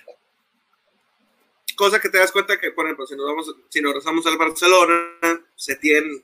[1.77, 4.39] cosa que te das cuenta que, por ejemplo, si nos vamos, si nos regresamos al
[4.39, 4.95] Barcelona,
[5.57, 6.23] se tiene,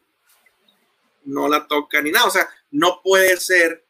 [1.24, 2.27] no la toca ni nada.
[2.27, 3.85] O sea, no puede ser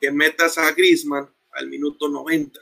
[0.00, 2.60] que metas a Griezmann al minuto 90.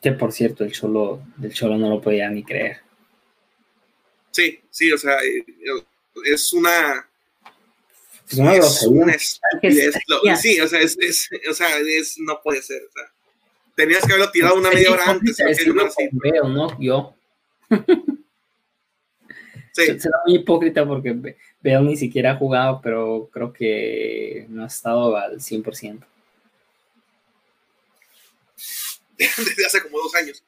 [0.00, 2.78] Que por cierto, el Cholo, del Cholo no lo podía ni creer.
[4.30, 5.44] Sí, sí, o sea, eh,
[6.26, 7.08] es una.
[8.28, 10.36] Es una grosería.
[10.36, 12.82] sí, o sea, es, es, o sea es, no puede ser.
[12.82, 13.04] O sea,
[13.74, 15.36] tenías que haberlo tirado una media hora antes.
[16.12, 16.78] Veo, ¿no?
[16.80, 17.14] Yo.
[19.72, 19.98] sí.
[19.98, 21.36] Será muy hipócrita porque
[21.66, 25.98] Veo ni siquiera ha jugado, pero creo que no ha estado al 100%.
[29.18, 30.44] Desde hace como dos años.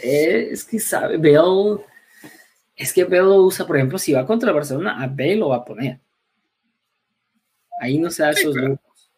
[0.00, 1.84] Eh, es que sabe, Veo
[2.76, 5.56] es que Bale lo usa, por ejemplo, si va contra Barcelona, a Bale lo va
[5.56, 5.98] a poner.
[7.80, 9.10] Ahí no se da esos grupos.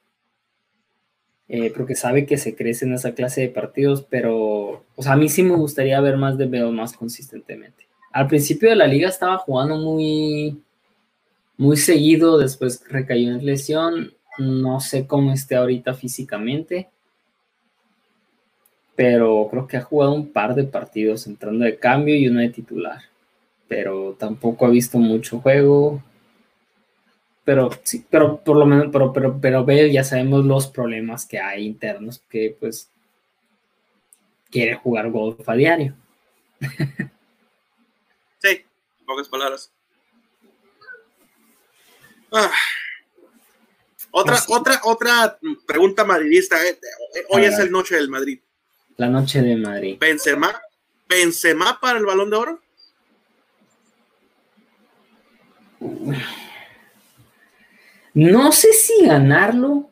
[1.49, 5.17] Eh, porque sabe que se crece en esa clase de partidos, pero o sea, a
[5.17, 7.87] mí sí me gustaría ver más de Bale más consistentemente.
[8.11, 10.65] Al principio de la liga estaba jugando muy,
[11.57, 14.15] muy seguido, después recayó en lesión.
[14.39, 16.91] No sé cómo esté ahorita físicamente,
[18.97, 22.49] pero creo que ha jugado un par de partidos entrando de cambio y uno de
[22.49, 23.03] titular
[23.69, 26.03] pero tampoco ha visto mucho juego.
[27.45, 31.39] Pero sí, pero por lo menos, pero, pero, pero ve, ya sabemos los problemas que
[31.39, 32.89] hay internos, que pues
[34.51, 35.95] quiere jugar golf a diario.
[38.39, 38.63] Sí,
[39.07, 39.73] pocas palabras.
[42.35, 42.51] Ah.
[44.11, 46.57] Otra, pues otra, otra pregunta madridista.
[46.65, 46.79] Eh,
[47.31, 48.41] hoy es el noche del Madrid.
[48.97, 49.97] La noche de Madrid.
[49.99, 50.61] Benzema,
[51.09, 52.63] Benzema para el balón de oro.
[58.15, 59.91] No sé si ganarlo.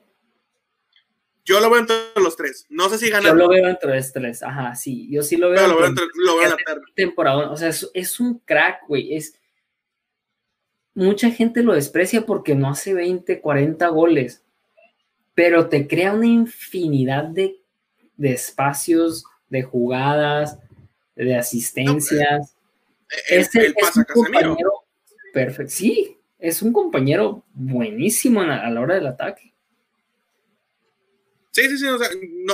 [1.44, 2.66] Yo lo veo entre los tres.
[2.70, 3.30] No sé si ganarlo.
[3.30, 4.42] Yo lo veo entre los tres.
[4.42, 5.08] Ajá, sí.
[5.10, 5.66] Yo sí lo veo.
[5.66, 6.56] lo veo, entre, lo veo en la
[6.94, 7.50] temporada.
[7.50, 9.16] O sea, es, un crack, güey.
[9.16, 9.34] Es.
[10.94, 14.44] Mucha gente lo desprecia porque no hace 20, 40 goles.
[15.34, 17.56] Pero te crea una infinidad de,
[18.18, 20.58] espacios, de jugadas,
[21.16, 22.56] de asistencias.
[23.28, 23.74] es el,
[25.32, 25.72] Perfecto.
[25.72, 29.52] Sí, es un compañero buenísimo a la hora del ataque.
[31.52, 31.86] Sí, sí, sí.
[31.86, 32.08] O sea,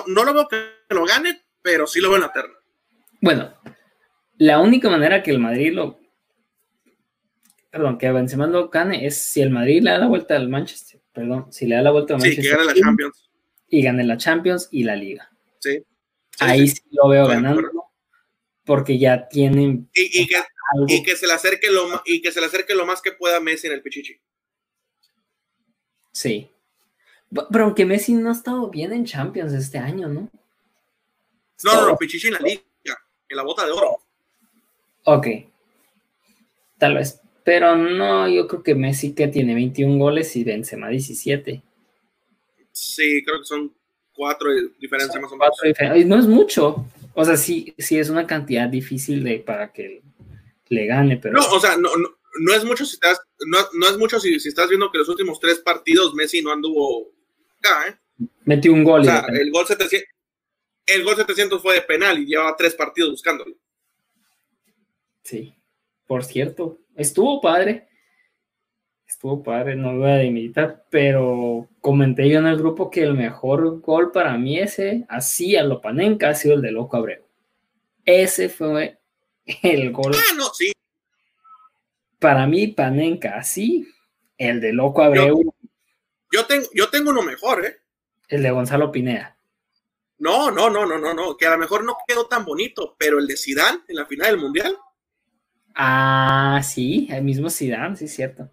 [0.07, 0.57] no, lo veo que
[0.91, 2.55] lo gane, pero sí lo veo en la terna.
[3.21, 3.55] Bueno,
[4.37, 5.99] la única manera que el Madrid lo.
[7.71, 11.01] Perdón, que Benzema lo gane es si el Madrid le da la vuelta al Manchester.
[11.13, 12.45] Perdón, si le da la vuelta al Manchester.
[12.45, 13.31] Sí, que gane la Champions.
[13.69, 15.31] Y gane la Champions y la Liga.
[15.59, 15.85] Sí.
[16.39, 17.63] Ahí sí, lo veo ganando.
[18.65, 19.89] Porque ya tienen.
[19.95, 20.37] Y, y, que,
[20.89, 23.41] y que se le acerque lo y que se le acerque lo más que pueda
[23.41, 24.19] Messi en el Pichichi.
[26.13, 26.51] Sí.
[27.51, 30.31] Pero aunque Messi no ha estado bien en Champions este año, ¿no?
[31.65, 32.63] No, no, no, Pichichi en la liga,
[33.29, 33.99] en la bota de oro.
[35.05, 35.27] Ok.
[36.79, 37.21] Tal vez.
[37.49, 41.63] Pero no, yo creo que Messi que tiene 21 goles y Benzema 17.
[42.73, 43.75] Sí, creo que son
[44.13, 46.07] cuatro diferencias más o menos.
[46.07, 46.85] No es mucho.
[47.15, 50.03] O sea, sí, sí es una cantidad difícil de para que
[50.69, 51.39] le gane, pero...
[51.41, 54.51] No, o sea, no, no, es mucho si estás, no, no es mucho si, si,
[54.51, 57.15] estás viendo que los últimos tres partidos Messi no anduvo
[57.61, 58.27] acá, ¿eh?
[58.45, 59.01] Metió un gol.
[59.01, 60.07] O sea, el gol 700,
[60.85, 63.57] el gol 700 fue de penal y llevaba tres partidos buscándolo.
[65.23, 65.55] Sí,
[66.07, 67.89] por cierto, estuvo padre.
[69.07, 73.15] Estuvo padre, no lo voy a demilitar, pero comenté yo en el grupo que el
[73.15, 77.25] mejor gol para mí ese, así a lo panenca, ha sido el de Loco Abreu.
[78.05, 78.99] Ese fue
[79.63, 80.13] el gol.
[80.15, 80.73] Ah, no, sí.
[82.19, 83.89] Para mí, Panenka, sí.
[84.37, 85.55] El de Loco Abreu.
[86.33, 87.77] Yo, tengo, yo tengo uno mejor, ¿eh?
[88.29, 89.37] El de Gonzalo Pineda.
[90.19, 91.37] No, no, no, no, no, no.
[91.37, 94.31] Que a lo mejor no quedó tan bonito, pero el de Sidán en la final
[94.33, 94.77] del Mundial.
[95.79, 98.51] Ah, sí, el mismo Sidán, sí, cierto.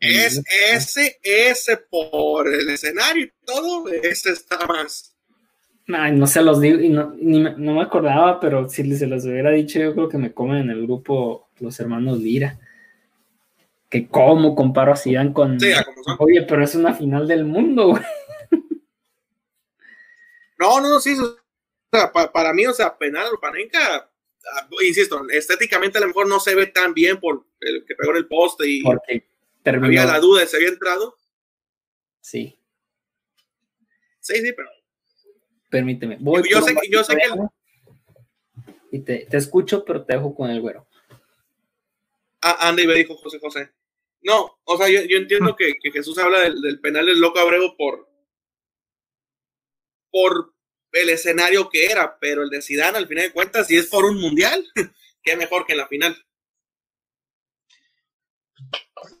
[0.00, 0.42] es
[0.72, 5.12] ese, ese por el escenario y todo, ese está más
[5.86, 9.94] no se los digo, y no, me acordaba, pero si se los hubiera dicho, yo
[9.94, 12.58] creo que me comen en el grupo los hermanos Lira.
[13.88, 15.58] Que cómo comparo a Zidane con...
[16.18, 18.02] Oye, pero es una final del mundo, güey.
[20.58, 21.16] No, no, sí,
[22.32, 24.08] para, mí, o sea, penal o Panenka,
[24.82, 28.18] insisto, estéticamente a lo mejor no se ve tan bien por el que pegó en
[28.18, 29.26] el poste y Porque
[29.64, 31.16] había la duda de si había entrado.
[32.20, 32.58] Sí.
[34.20, 34.68] Sí, sí, pero
[35.72, 36.18] Permíteme.
[36.20, 37.22] Voy yo, sé, yo sé que.
[38.90, 40.86] Y te, te, escucho, pero te dejo con el güero.
[42.42, 43.70] Ah, Andy me dijo José José.
[44.20, 47.38] No, o sea, yo, yo entiendo que, que, Jesús habla del, del, penal del loco
[47.38, 48.06] Abreu por.
[50.10, 50.52] por
[50.92, 54.04] el escenario que era, pero el de Zidane al final de cuentas, si es por
[54.04, 54.64] un mundial,
[55.22, 56.16] qué mejor que en la final.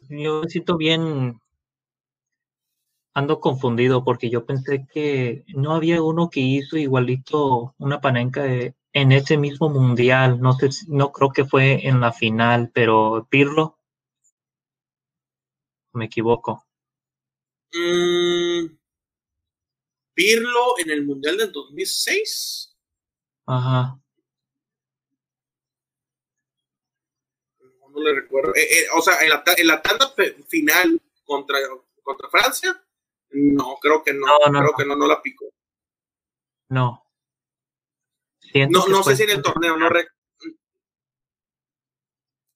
[0.08, 1.40] Yo me siento bien,
[3.14, 8.44] ando confundido porque yo pensé que no había uno que hizo igualito una panenca
[8.92, 10.40] en ese mismo mundial.
[10.40, 13.78] No sé, no creo que fue en la final, pero Pirlo.
[15.94, 16.64] Me equivoco.
[17.74, 18.81] Mm,
[20.14, 22.76] Pirlo en el mundial del 2006.
[23.46, 23.98] Ajá.
[27.60, 28.54] No, le recuerdo.
[28.54, 30.14] Eh, eh, o sea, en la, en la tanda
[30.48, 31.58] final contra,
[32.02, 32.82] contra Francia
[33.32, 34.26] no, creo que no.
[34.50, 35.46] no, creo que no, no la picó.
[36.68, 37.06] No.
[38.54, 39.88] no, no sé si en el torneo, no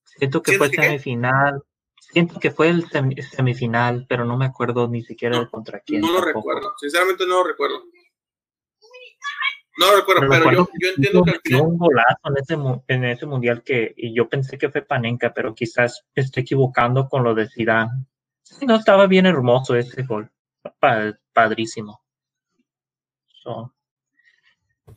[0.04, 1.62] Siento que fue semifinal.
[2.10, 6.00] Siento que fue el semifinal, pero no me acuerdo ni siquiera de contra quién.
[6.00, 7.84] No lo recuerdo, sinceramente no lo recuerdo.
[9.78, 11.60] No lo recuerdo, pero, yo, yo, entiendo que al final...
[11.62, 12.54] un golazo en ese,
[12.88, 17.08] en ese mundial que y yo pensé que fue Panenka, pero quizás me estoy equivocando
[17.08, 18.06] con lo de Zidane.
[18.42, 20.30] Sí, no estaba bien hermoso ese gol
[21.32, 22.00] padrísimo.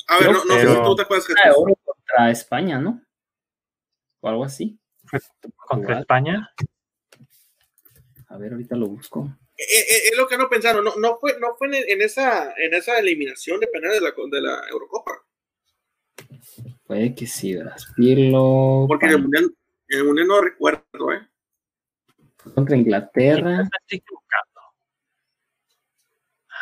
[0.07, 1.33] A ver, no, sé si tú te acuerdas que
[1.83, 3.01] contra España, ¿no?
[4.21, 4.79] O algo así.
[5.55, 6.51] ¿Contra España?
[8.29, 9.27] A ver, ahorita lo busco.
[9.57, 12.73] Eh, eh, es, lo que no pensaron, no, no fue, no fue en, esa, en
[12.73, 15.11] esa eliminación de penales de la, de la Eurocopa.
[16.85, 17.57] Puede que sí.
[17.95, 18.85] Pirlo.
[18.87, 19.55] Porque en el, mundial,
[19.89, 21.27] en el Mundial no recuerdo, ¿eh?
[22.55, 23.69] Contra Inglaterra.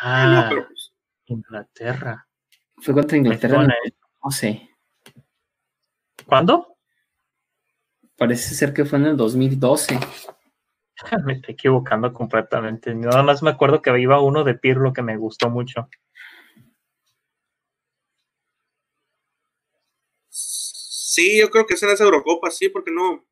[0.00, 0.92] Ah, pues,
[1.26, 2.26] Inglaterra.
[2.78, 3.66] Fue contra Inglaterra.
[4.24, 4.70] No sé.
[6.26, 6.76] ¿Cuándo?
[8.16, 9.98] Parece ser que fue en el 2012.
[11.24, 12.94] me estoy equivocando completamente.
[12.94, 15.88] Nada más me acuerdo que iba uno de Pirlo que me gustó mucho.
[20.30, 23.26] Sí, yo creo que es en esa Eurocopa, sí, porque no.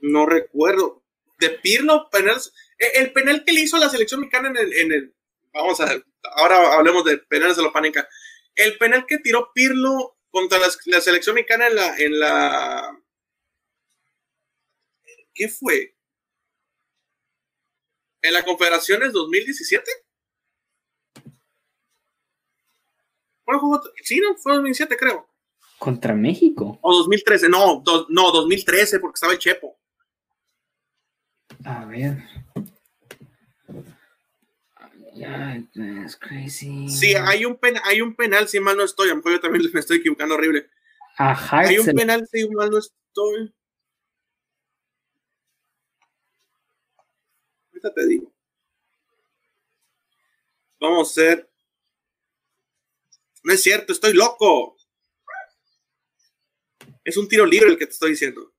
[0.00, 1.02] No recuerdo.
[1.38, 2.52] De Pirlo, penales.
[2.78, 5.14] Eh, el penal que le hizo la selección mexicana en el, en el
[5.52, 5.90] vamos a
[6.36, 8.08] ahora hablemos de penales de la panica.
[8.54, 13.00] El penal que tiró Pirlo contra la, selección mexicana en la, en la
[15.40, 15.96] ¿qué fue?
[18.20, 19.90] ¿En la Confederaciones 2017?
[24.04, 25.26] Sí, no, fue 2017 creo.
[25.78, 26.78] ¿Contra México?
[26.82, 29.80] O 2013, no, no, 2013 porque estaba el Chepo.
[31.64, 32.22] A ver.
[36.20, 36.86] crazy.
[36.90, 39.06] Sí, hay un, penal, hay un penal, si mal no estoy.
[39.06, 40.68] A lo mejor yo también me estoy equivocando horrible.
[41.16, 43.54] hay un penal, si mal no estoy.
[47.82, 48.32] Ahorita te digo.
[50.78, 51.50] Vamos a hacer.
[53.42, 54.76] No es cierto, estoy loco.
[57.02, 58.52] Es un tiro libre el que te estoy diciendo.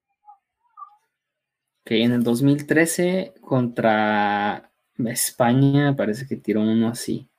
[1.85, 7.29] Que en el 2013 contra España parece que tiró uno así.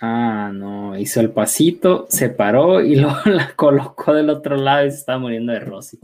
[0.00, 4.90] Ah, no, hizo el pasito, se paró y luego la colocó del otro lado y
[4.90, 5.98] se estaba muriendo de Rossi.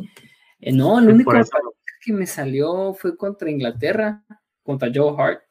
[0.60, 1.32] Eh, no, el único
[2.00, 4.24] que me salió fue contra Inglaterra,
[4.62, 5.42] contra Joe Hart.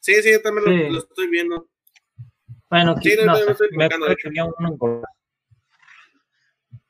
[0.00, 1.68] Sí, sí, yo también Lo, estoy viendo.
[2.68, 3.34] Bueno, sí, no,
[3.72, 5.02] me que había uno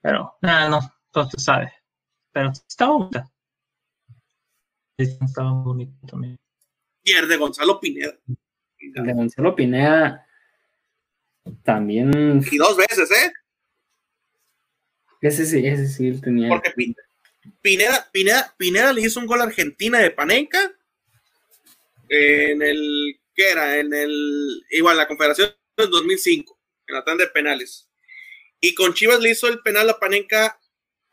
[0.00, 1.72] Pero, nada, no, entonces sabe.
[2.32, 3.30] Pero estaba bonita.
[4.96, 6.36] Estaba bonito también.
[7.04, 8.18] Y el de Gonzalo Pineda.
[8.78, 10.26] El de Gonzalo Pineda
[11.62, 12.42] también.
[12.50, 13.32] Y dos veces, ¿eh?
[15.20, 16.48] Ese sí, ese sí tenía.
[16.48, 17.02] Porque Pineda,
[17.60, 18.10] Pineda,
[18.56, 20.72] Pineda le hizo un gol a Argentina de Panenca
[22.08, 23.20] en el.
[23.34, 23.78] ¿Qué era?
[23.78, 24.64] En el.
[24.70, 27.88] Igual, la Confederación del 2005, en la tanda de penales.
[28.60, 30.58] Y con Chivas le hizo el penal a Panenca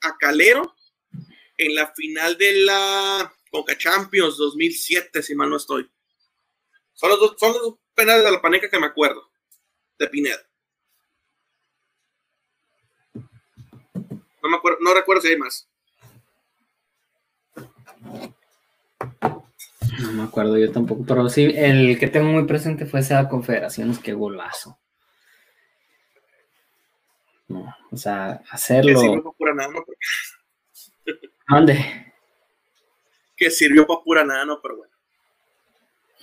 [0.01, 0.75] a Calero
[1.57, 5.89] en la final de la Coca Champions 2007, si mal no estoy.
[6.93, 9.31] Son los dos, son los penales de la paneca que me acuerdo,
[9.99, 10.41] de Pineda.
[13.13, 15.70] No me acuerdo, no recuerdo si hay más.
[20.01, 23.99] No me acuerdo yo tampoco, pero sí, el que tengo muy presente fue esa Confederaciones,
[23.99, 24.79] qué golazo.
[27.47, 28.99] No, o sea, hacerlo.
[31.49, 32.13] ¿Dónde?
[33.35, 34.93] Que sirvió para pura nada, no, pero bueno.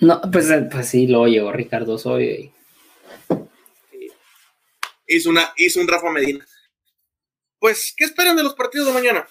[0.01, 2.53] No, pues, eh, pues sí, lo llegó Ricardo Osorio
[5.05, 6.45] Hizo, una, hizo un Rafa Medina.
[7.59, 9.27] Pues, ¿qué esperan de los partidos de mañana?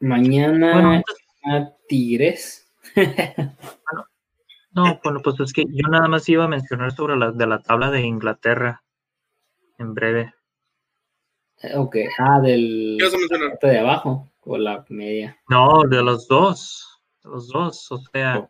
[0.00, 1.02] Mañana
[1.44, 2.67] a Tigres.
[4.70, 7.60] No, bueno, pues es que yo nada más iba a mencionar sobre la de la
[7.60, 8.84] tabla de Inglaterra
[9.78, 10.34] en breve.
[11.74, 12.96] Ok, ah, del
[13.50, 15.36] parte de abajo o la media.
[15.48, 17.02] No, de los dos.
[17.24, 17.90] De los dos.
[17.90, 18.48] O sea,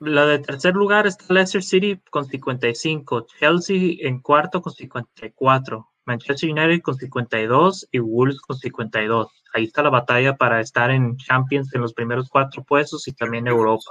[0.00, 6.50] la de tercer lugar está Leicester City con 55, Chelsea en cuarto con 54, Manchester
[6.50, 9.28] United con 52 y Wolves con 52.
[9.54, 13.46] Ahí está la batalla para estar en Champions en los primeros cuatro puestos y también
[13.46, 13.90] Europa.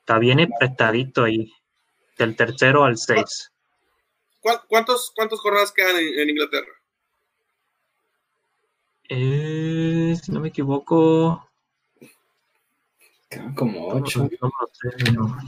[0.00, 1.52] Está bien apretadito ahí,
[2.18, 3.50] del tercero al seis.
[4.40, 6.68] ¿Cuán- ¿Cuántos, ¿Cuántas jornadas quedan en, en Inglaterra?
[9.08, 11.46] Eh, si no me equivoco,
[13.28, 14.28] Quedan Como no, ocho.
[14.40, 14.90] no sé,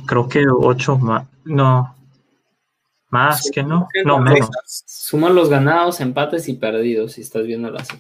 [0.07, 1.27] creo que ocho más.
[1.45, 1.95] No,
[3.11, 4.51] más que no, no menos.
[4.87, 7.97] Suma los ganados, empates y perdidos, si estás viéndolo así.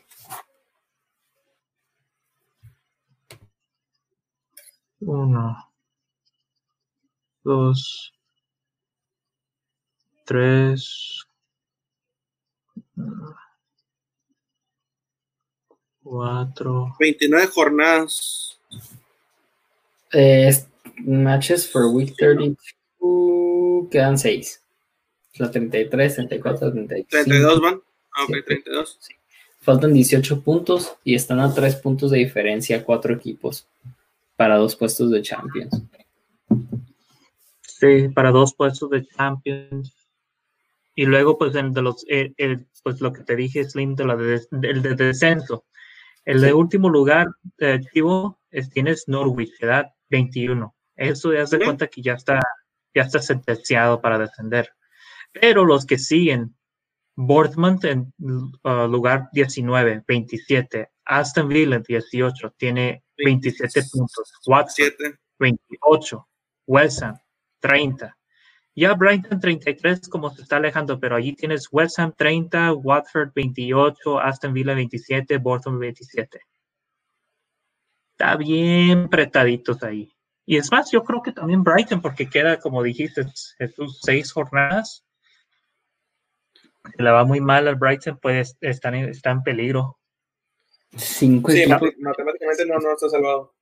[5.00, 5.56] Uno,
[7.44, 8.12] dos,
[10.24, 11.26] tres,
[16.02, 16.94] cuatro.
[16.98, 18.58] 29 jornadas.
[20.12, 20.68] Eh, es-
[20.98, 24.62] matches for week 32 quedan 6.
[25.38, 27.08] La 33, 34, 35.
[27.10, 27.80] 32 van.
[28.16, 28.42] Ah, ok, Sí.
[28.46, 28.98] 32.
[29.60, 33.66] Faltan 18 puntos y están a 3 puntos de diferencia, cuatro equipos
[34.36, 35.82] para dos puestos de Champions.
[37.62, 39.92] Sí, para dos puestos de Champions.
[40.94, 44.04] Y luego, pues, en de los, eh, el- pues lo que te dije, Slim, de
[44.04, 45.64] la de, del de descenso.
[46.24, 46.52] El de Sí.
[46.54, 50.74] último lugar, eh, Chivo, es, tienes Norwich, edad 21.
[50.96, 51.66] Eso ya se Ujú.
[51.66, 52.40] cuenta que ya está,
[52.94, 54.70] ya está sentenciado para descender.
[55.40, 56.54] Pero los que siguen,
[57.16, 60.90] Bournemouth en uh, lugar 19, 27.
[61.04, 64.32] Aston Villa 18, tiene 27 puntos.
[64.46, 65.18] Watford 7.
[65.38, 66.28] 28,
[66.66, 67.18] West Ham
[67.60, 68.16] 30.
[68.74, 74.20] Ya Brighton 33 como se está alejando, pero allí tienes West Ham 30, Watford 28,
[74.20, 76.40] Aston Villa 27, Bournemouth 27.
[78.12, 80.12] Está bien apretaditos ahí.
[80.44, 83.24] Y es más, yo creo que también Brighton, porque queda, como dijiste,
[83.74, 85.05] sus seis jornadas.
[86.96, 89.98] Se le va muy mal al Brighton, pues están en, está en peligro.
[90.96, 91.90] Cinco Sí, equipos.
[91.98, 93.54] matemáticamente no, no está salvado.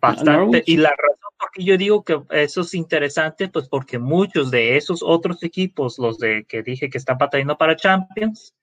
[0.00, 0.62] Bastante.
[0.66, 4.76] Y la razón por qué yo digo que eso es interesante, pues porque muchos de
[4.76, 8.54] esos otros equipos, los de que dije que están batallando para Champions,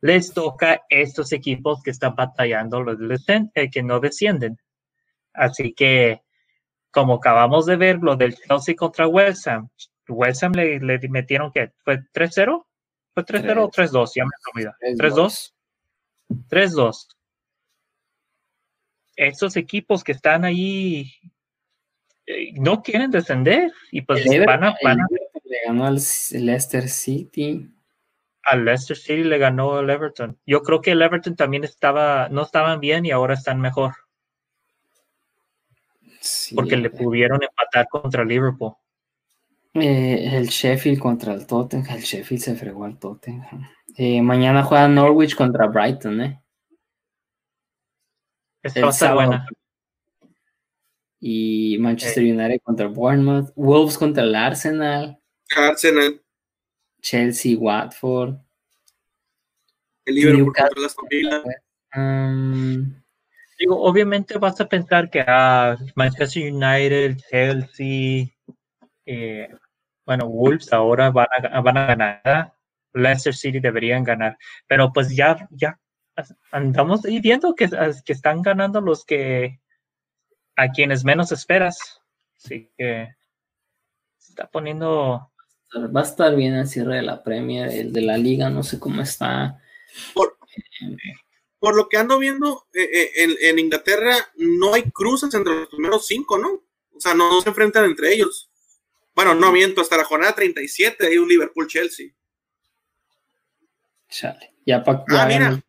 [0.00, 2.98] les toca estos equipos que están batallando los
[3.28, 4.58] eh, que no descienden.
[5.34, 6.22] Así que,
[6.90, 9.68] como acabamos de ver, lo del Chelsea contra West Ham,
[10.08, 12.64] West Ham le, le metieron que fue 3-0,
[13.14, 14.72] fue 3-0 o 3-2, ya me olvidé.
[14.96, 15.54] 3-2.
[16.48, 17.08] 3-2.
[19.16, 21.12] Estos equipos que están ahí
[22.26, 25.06] eh, no quieren descender y pues El van a, van a-
[25.44, 27.68] le ganó al Leicester City.
[28.44, 30.38] al Leicester City le ganó el Everton.
[30.46, 33.94] Yo creo que el Everton también estaba, no estaban bien y ahora están mejor
[36.20, 38.74] Sí, porque le pudieron empatar contra Liverpool.
[39.74, 41.96] Eh, el Sheffield contra el Tottenham.
[41.96, 43.68] El Sheffield se fregó al Tottenham.
[43.96, 46.42] Eh, mañana juega Norwich contra Brighton, ¿eh?
[48.62, 49.28] Esta El va a estar sábado.
[49.28, 49.46] buena.
[51.20, 53.52] Y Manchester United contra Bournemouth.
[53.54, 55.18] Wolves contra el Arsenal.
[55.56, 56.22] Arsenal,
[57.02, 58.36] Chelsea, Watford.
[60.06, 61.42] el Liverpool contra la Aston Villa.
[61.94, 62.94] Um,
[63.58, 68.28] Digo, obviamente vas a pensar que ah, Manchester United, Chelsea,
[69.04, 69.48] eh,
[70.10, 72.52] bueno, Wolves ahora van a, van a ganar.
[72.92, 74.36] Leicester City deberían ganar.
[74.66, 75.78] Pero pues ya, ya
[76.50, 77.68] andamos viendo que,
[78.04, 79.60] que están ganando los que
[80.56, 82.02] a quienes menos esperas.
[82.36, 83.08] Así que
[84.18, 85.30] se está poniendo.
[85.76, 87.68] va a estar bien el cierre de la Premier.
[87.68, 89.62] El de la Liga, no sé cómo está.
[90.12, 90.38] Por,
[91.60, 95.68] por lo que ando viendo, eh, eh, en, en Inglaterra no hay cruces entre los
[95.68, 96.48] primeros cinco, ¿no?
[96.96, 98.49] O sea, no se enfrentan entre ellos.
[99.14, 102.08] Bueno, no miento, hasta la jornada 37 hay un Liverpool-Chelsea.
[104.08, 104.54] Chale.
[104.66, 105.62] Ya pa, Ah, mira.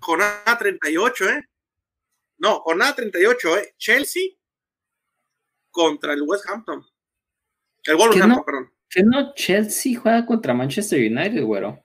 [0.00, 1.44] Jornada 38, ¿eh?
[2.38, 3.74] No, jornada 38, ¿eh?
[3.76, 4.22] Chelsea
[5.70, 6.84] contra el West Hampton.
[7.84, 8.44] El Wolverhampton, no?
[8.44, 8.72] perdón.
[8.88, 9.34] ¿Qué no?
[9.34, 11.84] Chelsea juega contra Manchester United, güero.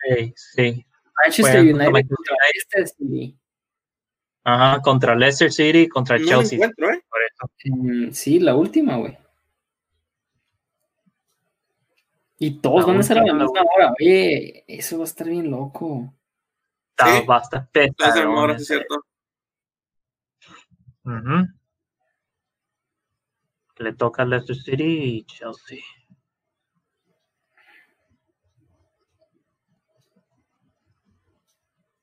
[0.00, 0.86] Sí, sí.
[1.24, 3.38] Manchester contra United Manchester contra Leicester City.
[4.44, 6.56] Ajá, contra Leicester City, contra No Chelsea.
[6.56, 7.04] encuentro, ¿eh?
[7.08, 7.52] Por eso.
[7.76, 9.18] Mm, sí, la última, güey.
[12.38, 13.92] Y todos van a ser a la misma hora.
[14.00, 16.14] Oye, eso va a estar bien loco.
[16.90, 17.26] Está Sí.
[17.26, 19.04] bastante Las pesado, demoras, es cierto.
[21.04, 21.46] Ujú.
[23.78, 24.84] Le toca a Leicester City
[25.18, 25.78] y Chelsea.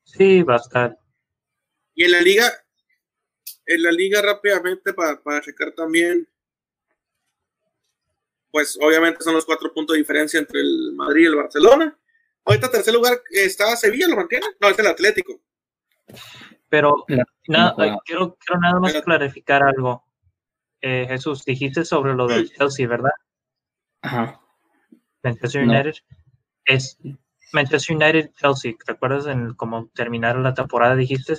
[0.04, 0.98] Sí, va a estar.
[1.94, 2.44] Y en la liga,
[3.66, 6.28] en la liga rápidamente para, para checar también,
[8.56, 11.94] pues obviamente son los cuatro puntos de diferencia entre el Madrid y el Barcelona.
[12.42, 14.46] Ahorita tercer lugar está Sevilla, ¿lo mantiene?
[14.58, 15.38] No, es el Atlético.
[16.70, 17.04] Pero
[17.48, 20.02] nada, quiero, quiero nada más Pero- clarificar algo.
[20.80, 23.10] Eh, Jesús, dijiste sobre lo del Chelsea, ¿verdad?
[24.00, 24.40] Ajá.
[25.22, 25.72] Manchester No.
[25.74, 25.94] United.
[26.64, 26.96] Es
[27.52, 28.72] Manchester United Chelsea.
[28.86, 30.96] ¿Te acuerdas en cómo terminaron la temporada?
[30.96, 31.34] Dijiste.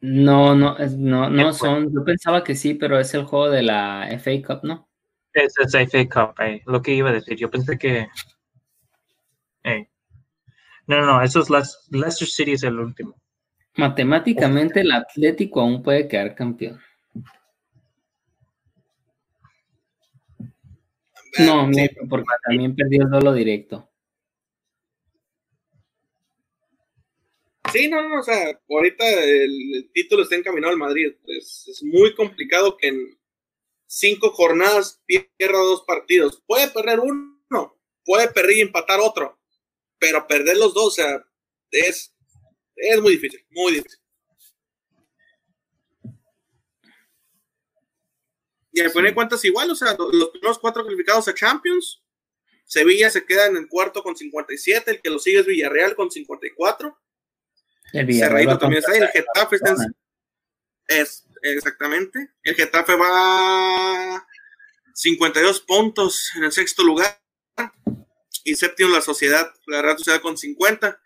[0.00, 1.94] No, no, es- no, no son.
[1.94, 4.88] Yo pensaba que sí, pero es el juego de la FA Cup, ¿no?
[5.34, 7.36] Es es FA Cup, eh, lo que iba a decir.
[7.36, 8.08] Yo pensé que.
[9.64, 9.88] eh.
[10.86, 13.16] No, no, no, eso es Leic- Leicester City es el último.
[13.76, 16.80] Matemáticamente el Atlético aún puede quedar campeón.
[21.38, 23.90] No, Sí, porque también perdió el duelo directo.
[27.72, 31.12] Sí, no, no, o sea, ahorita el, el título está encaminado al Madrid.
[31.26, 33.18] Es, es muy complicado que en
[33.86, 36.42] cinco jornadas pierda dos partidos.
[36.46, 39.38] Puede perder uno, puede perder y empatar otro,
[39.98, 41.24] pero perder los dos, o sea,
[41.70, 42.14] es,
[42.76, 44.00] es muy difícil, muy difícil.
[48.72, 52.02] Y al final de cuentas igual, o sea, los primeros cuatro clasificados a Champions,
[52.64, 56.10] Sevilla se queda en el cuarto con 57, el que lo sigue es Villarreal con
[56.10, 56.98] 54.
[57.92, 59.00] El Villarreal también está ahí.
[59.00, 59.96] El Getafe está en-
[60.88, 62.30] es, exactamente.
[62.42, 64.26] El Getafe va
[64.94, 67.20] 52 puntos en el sexto lugar.
[68.44, 71.00] Y séptimo la Sociedad, la Real Sociedad con 50.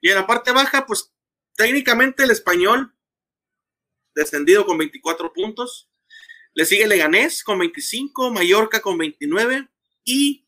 [0.00, 1.12] Y en la parte baja, pues
[1.54, 2.94] técnicamente el español
[4.14, 5.90] descendido con 24 puntos.
[6.54, 9.68] Le sigue Leganés con 25, Mallorca con 29
[10.04, 10.46] y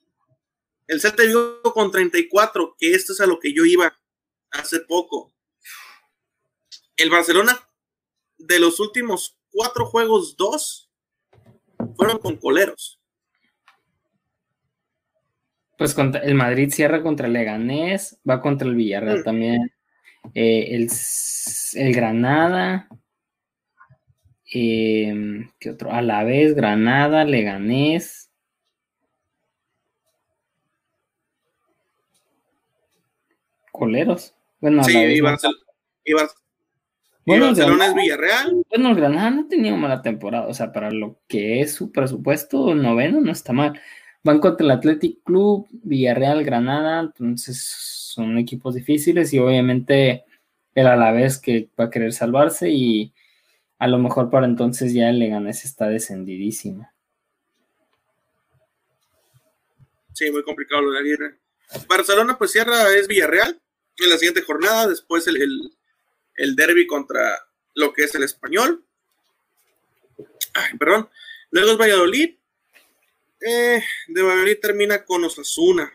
[0.86, 3.98] el Celta Vigo con 34, que esto es a lo que yo iba
[4.50, 5.32] hace poco.
[6.96, 7.64] El Barcelona
[8.46, 10.90] de los últimos cuatro juegos, dos
[11.96, 13.00] fueron con coleros.
[15.76, 19.24] Pues contra, el Madrid cierra contra el Leganés, va contra el Villarreal Mm.
[19.24, 19.70] también.
[20.34, 20.88] eh, el,
[21.74, 22.88] el Granada.
[24.54, 25.92] eh, ¿Qué otro?
[25.92, 28.30] Alavés, Granada, Leganés.
[33.72, 34.34] Coleros.
[34.60, 35.38] Bueno, Sí, Alavés no.
[36.04, 36.12] Y
[37.26, 38.64] Bueno, el Barcelona es Villarreal.
[38.68, 41.90] Bueno, el Granada no ha tenido mala temporada, o sea, para lo que es su
[41.90, 43.80] presupuesto, noveno no está mal.
[44.22, 50.24] Van contra el Athletic Club, Villarreal, Granada, entonces son equipos difíciles y obviamente
[50.74, 53.14] el Alavés que va a querer salvarse y
[53.78, 56.88] a lo mejor para entonces ya el Leganés está descendidísimo.
[60.12, 61.38] Sí, muy complicado lo de Aguirre.
[61.88, 63.60] Barcelona pues cierra es Villarreal
[63.98, 65.72] en la siguiente jornada, después el, el,
[66.36, 67.39] el derby contra
[67.74, 68.85] lo que es el español.
[70.55, 71.09] Ay, perdón.
[71.51, 72.36] Luego es Valladolid.
[73.40, 75.93] Eh, de Valladolid termina con Osasuna.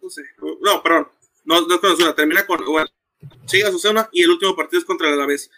[0.00, 0.22] No sé.
[0.60, 1.08] No, perdón.
[1.44, 2.64] No, no es con Osasuna, termina con.
[2.64, 2.86] Bueno,
[3.46, 5.50] sigue Osasuna y el último partido es contra el Alavés.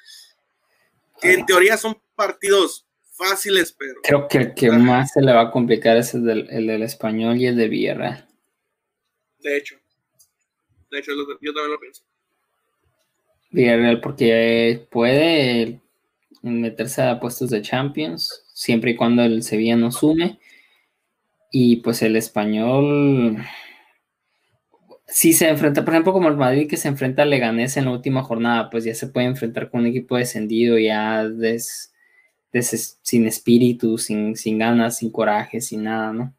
[1.20, 4.00] Que en teoría son partidos fáciles, pero.
[4.02, 4.78] Creo que el que Ajá.
[4.78, 7.68] más se le va a complicar es el del, el del español y el de
[7.68, 8.28] Villarreal.
[9.38, 9.76] De hecho.
[10.90, 12.02] De hecho, yo también lo pienso.
[13.50, 15.80] Villarreal porque puede
[16.42, 20.38] meterse a puestos de Champions siempre y cuando el Sevilla no sume
[21.50, 23.38] y pues el español
[25.06, 27.92] si se enfrenta por ejemplo como el Madrid que se enfrenta al Leganés en la
[27.92, 31.92] última jornada pues ya se puede enfrentar con un equipo descendido ya des-
[33.02, 36.34] sin espíritu sin, sin ganas sin coraje sin nada no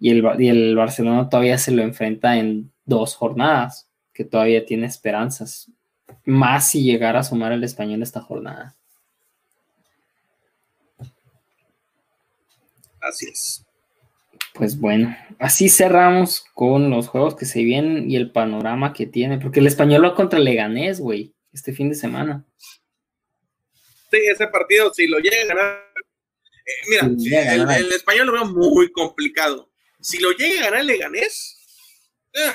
[0.00, 4.86] y el, y el Barcelona todavía se lo enfrenta en dos jornadas que todavía tiene
[4.86, 5.70] esperanzas
[6.24, 8.74] más si llegara a sumar el español esta jornada.
[13.00, 13.64] Así es.
[14.54, 19.38] Pues bueno, así cerramos con los juegos que se vienen y el panorama que tiene,
[19.38, 22.44] porque el español va contra el Leganés, güey, este fin de semana.
[24.10, 25.82] Sí, ese partido, si lo llega a ganar.
[26.64, 27.78] eh, mira, Si llega a el, ganar.
[27.80, 29.70] el español lo veo muy complicado.
[30.00, 31.58] Si lo llega a ganar el Leganés,
[32.32, 32.52] eh,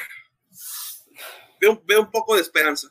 [1.61, 2.89] veo, veo un poco de esperanza.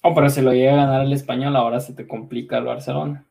[0.00, 3.26] Oh, pero si lo llega a ganar el español, ahora se te complica el Barcelona.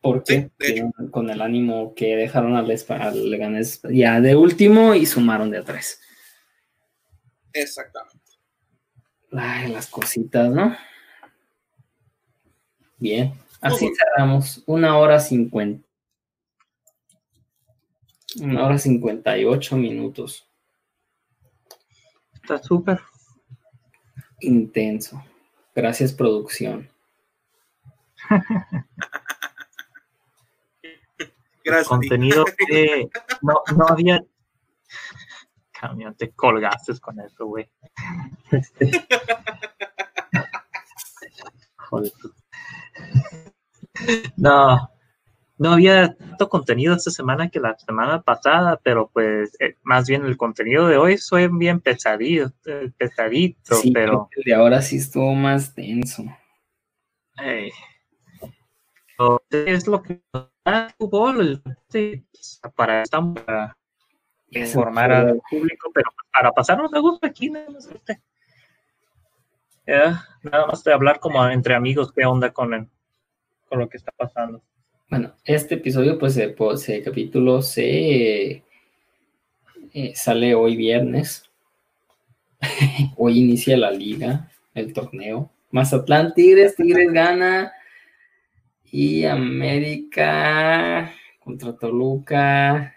[0.00, 5.50] Porque Sí, con el ánimo que dejaron al, al Leganés ya de último y sumaron
[5.50, 6.00] de a tres.
[7.52, 8.18] Exactamente.
[9.32, 10.76] Ay, las cositas, ¿no?
[12.98, 14.62] Bien, así cerramos.
[14.66, 15.86] Una hora cincuenta.
[18.40, 20.48] Una hora cincuenta y ocho minutos.
[22.42, 23.00] Está súper.
[24.40, 25.24] Intenso.
[25.74, 26.90] Gracias, producción.
[31.64, 31.88] Gracias.
[31.88, 33.08] Contenido que
[33.40, 34.20] no, no había.
[35.70, 37.70] Camión, te colgaste con eso, güey.
[38.50, 38.90] Este...
[41.76, 42.12] Joder.
[44.36, 44.90] No,
[45.58, 50.24] no había tanto contenido esta semana que la semana pasada, pero pues eh, más bien
[50.24, 54.96] el contenido de hoy fue bien pesadito, eh, pesadito, Sí, pero el de ahora sí
[54.96, 56.24] estuvo más denso.
[57.38, 57.70] Ey.
[59.16, 60.20] Pero es lo que
[60.64, 62.24] da el fútbol, el- sí,
[62.74, 63.04] para,
[64.50, 68.20] informar al público, pero para pasarnos de gusto aquí, nada más, este,
[69.86, 72.88] ya, nada más de hablar como entre amigos, qué onda con, el-
[73.68, 74.60] con lo que está pasando.
[75.12, 78.64] Bueno, este episodio, pues, el, pues, el capítulo se
[79.92, 81.50] eh, sale hoy viernes.
[83.18, 85.52] hoy inicia la liga, el torneo.
[85.70, 87.74] Mazatlán Tigres, Tigres gana.
[88.90, 92.94] Y América contra Toluca.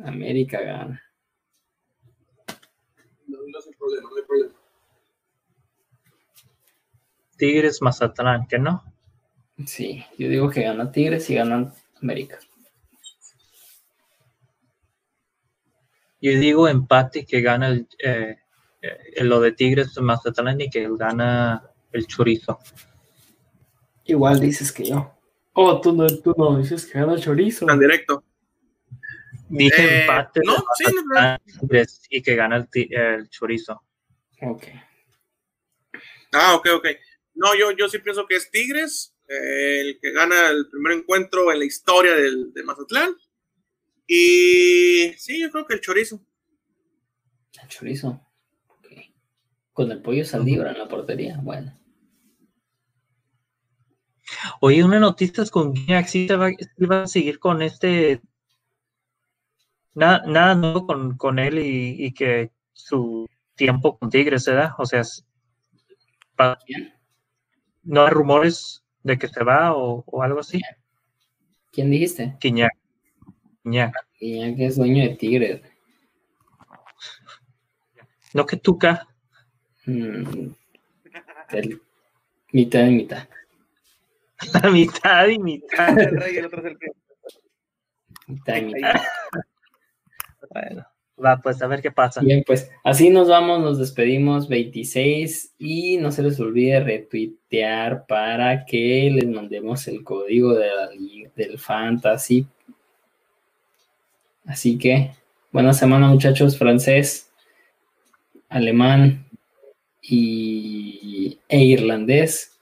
[0.00, 1.00] América gana.
[3.28, 4.54] No, no es el problema, no hay problema.
[7.36, 8.95] Tigres Mazatlán, que no.
[9.64, 11.72] Sí, yo digo que gana Tigres y ganan
[12.02, 12.38] América.
[16.20, 18.36] Yo digo empate que gana el, eh,
[18.82, 21.62] eh, lo de Tigres Mazatlán y que gana
[21.92, 22.58] el chorizo.
[24.04, 25.14] Igual dices que yo.
[25.52, 27.64] Oh, tú no, tú no dices que gana chorizo.
[27.66, 28.24] Tan directo.
[29.48, 31.14] Dije Eh, empate no, de sí, no, no.
[31.14, 33.82] Mazatlán, Tigres y que gana el, el chorizo.
[34.42, 34.64] Ok.
[36.32, 36.86] Ah, ok, ok.
[37.34, 41.58] No, yo, yo sí pienso que es Tigres, el que gana el primer encuentro en
[41.58, 43.14] la historia del, de Mazatlán.
[44.06, 46.24] Y sí, yo creo que el chorizo.
[47.62, 48.22] El chorizo.
[49.72, 51.38] Con el pollo saldívar en la portería.
[51.42, 51.78] Bueno.
[54.60, 58.20] Oye, una noticia es con Guiñac, sí se va, sí va a seguir con este.
[59.94, 64.72] Nada, nada nuevo con, con él y, y que su tiempo con Tigres, ¿verdad?
[64.78, 65.02] O sea,
[67.82, 70.60] no hay rumores de que se va o, o algo así.
[71.72, 72.36] ¿Quién dijiste?
[72.40, 72.72] Guiñac.
[74.18, 75.60] Y que es dueño de Tigres.
[78.34, 79.06] No que Tuca.
[79.86, 80.48] Mm,
[81.52, 81.80] del-
[82.52, 83.28] mitad y mitad.
[84.62, 85.98] La mitad y mitad.
[85.98, 86.86] El rey y el otro es el que.
[88.26, 89.00] Mitad y mitad.
[90.50, 90.86] Bueno,
[91.22, 92.20] va, pues a ver qué pasa.
[92.20, 98.64] Bien, pues así nos vamos, nos despedimos 26 y no se les olvide retuitear para
[98.64, 100.90] que les mandemos el código de la
[101.34, 102.46] del fantasy.
[104.46, 105.12] Así que
[105.50, 107.30] buena semana muchachos, francés,
[108.48, 109.26] alemán
[110.00, 112.58] y, e irlandés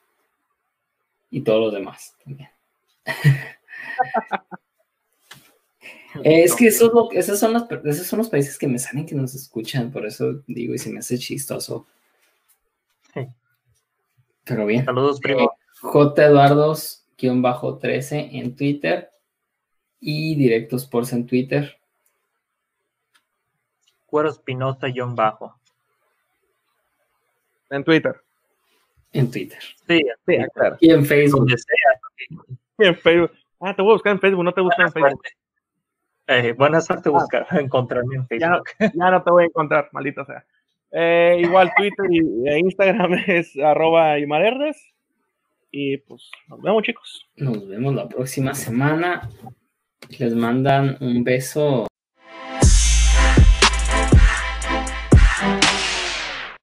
[1.31, 2.49] y todos los demás también.
[6.25, 9.07] Es que eso es lo- esos, son los, esos son los países que me salen
[9.07, 11.87] que nos escuchan, por eso digo, y se me hace chistoso.
[13.13, 13.27] Sí.
[14.45, 14.85] Pero bien.
[14.85, 15.51] Saludos, primo.
[15.81, 16.27] J.
[16.27, 19.11] Eduardos-13 en Twitter
[20.01, 21.77] y Directo Sports en Twitter.
[24.07, 25.59] Cuero Espinosa, John Bajo.
[27.71, 28.21] En Twitter.
[29.13, 29.59] En Twitter.
[29.89, 30.77] Sí, Sí, claro.
[30.81, 31.49] Y en Facebook.
[31.51, 32.39] sea.
[32.79, 33.31] En Facebook.
[33.61, 35.23] Ah, te voy a buscar en Facebook, no te busco en Facebook.
[36.27, 38.69] Eh, buena suerte buscar, encontrarme en Ya, Facebook.
[38.95, 40.45] ya no te voy a encontrar, maldito sea.
[40.91, 44.93] Eh, igual Twitter y e Instagram es arroba Imalerdes.
[45.71, 47.29] Y pues nos vemos, chicos.
[47.37, 49.29] Nos vemos la próxima semana.
[50.19, 51.89] Les mandan un beso.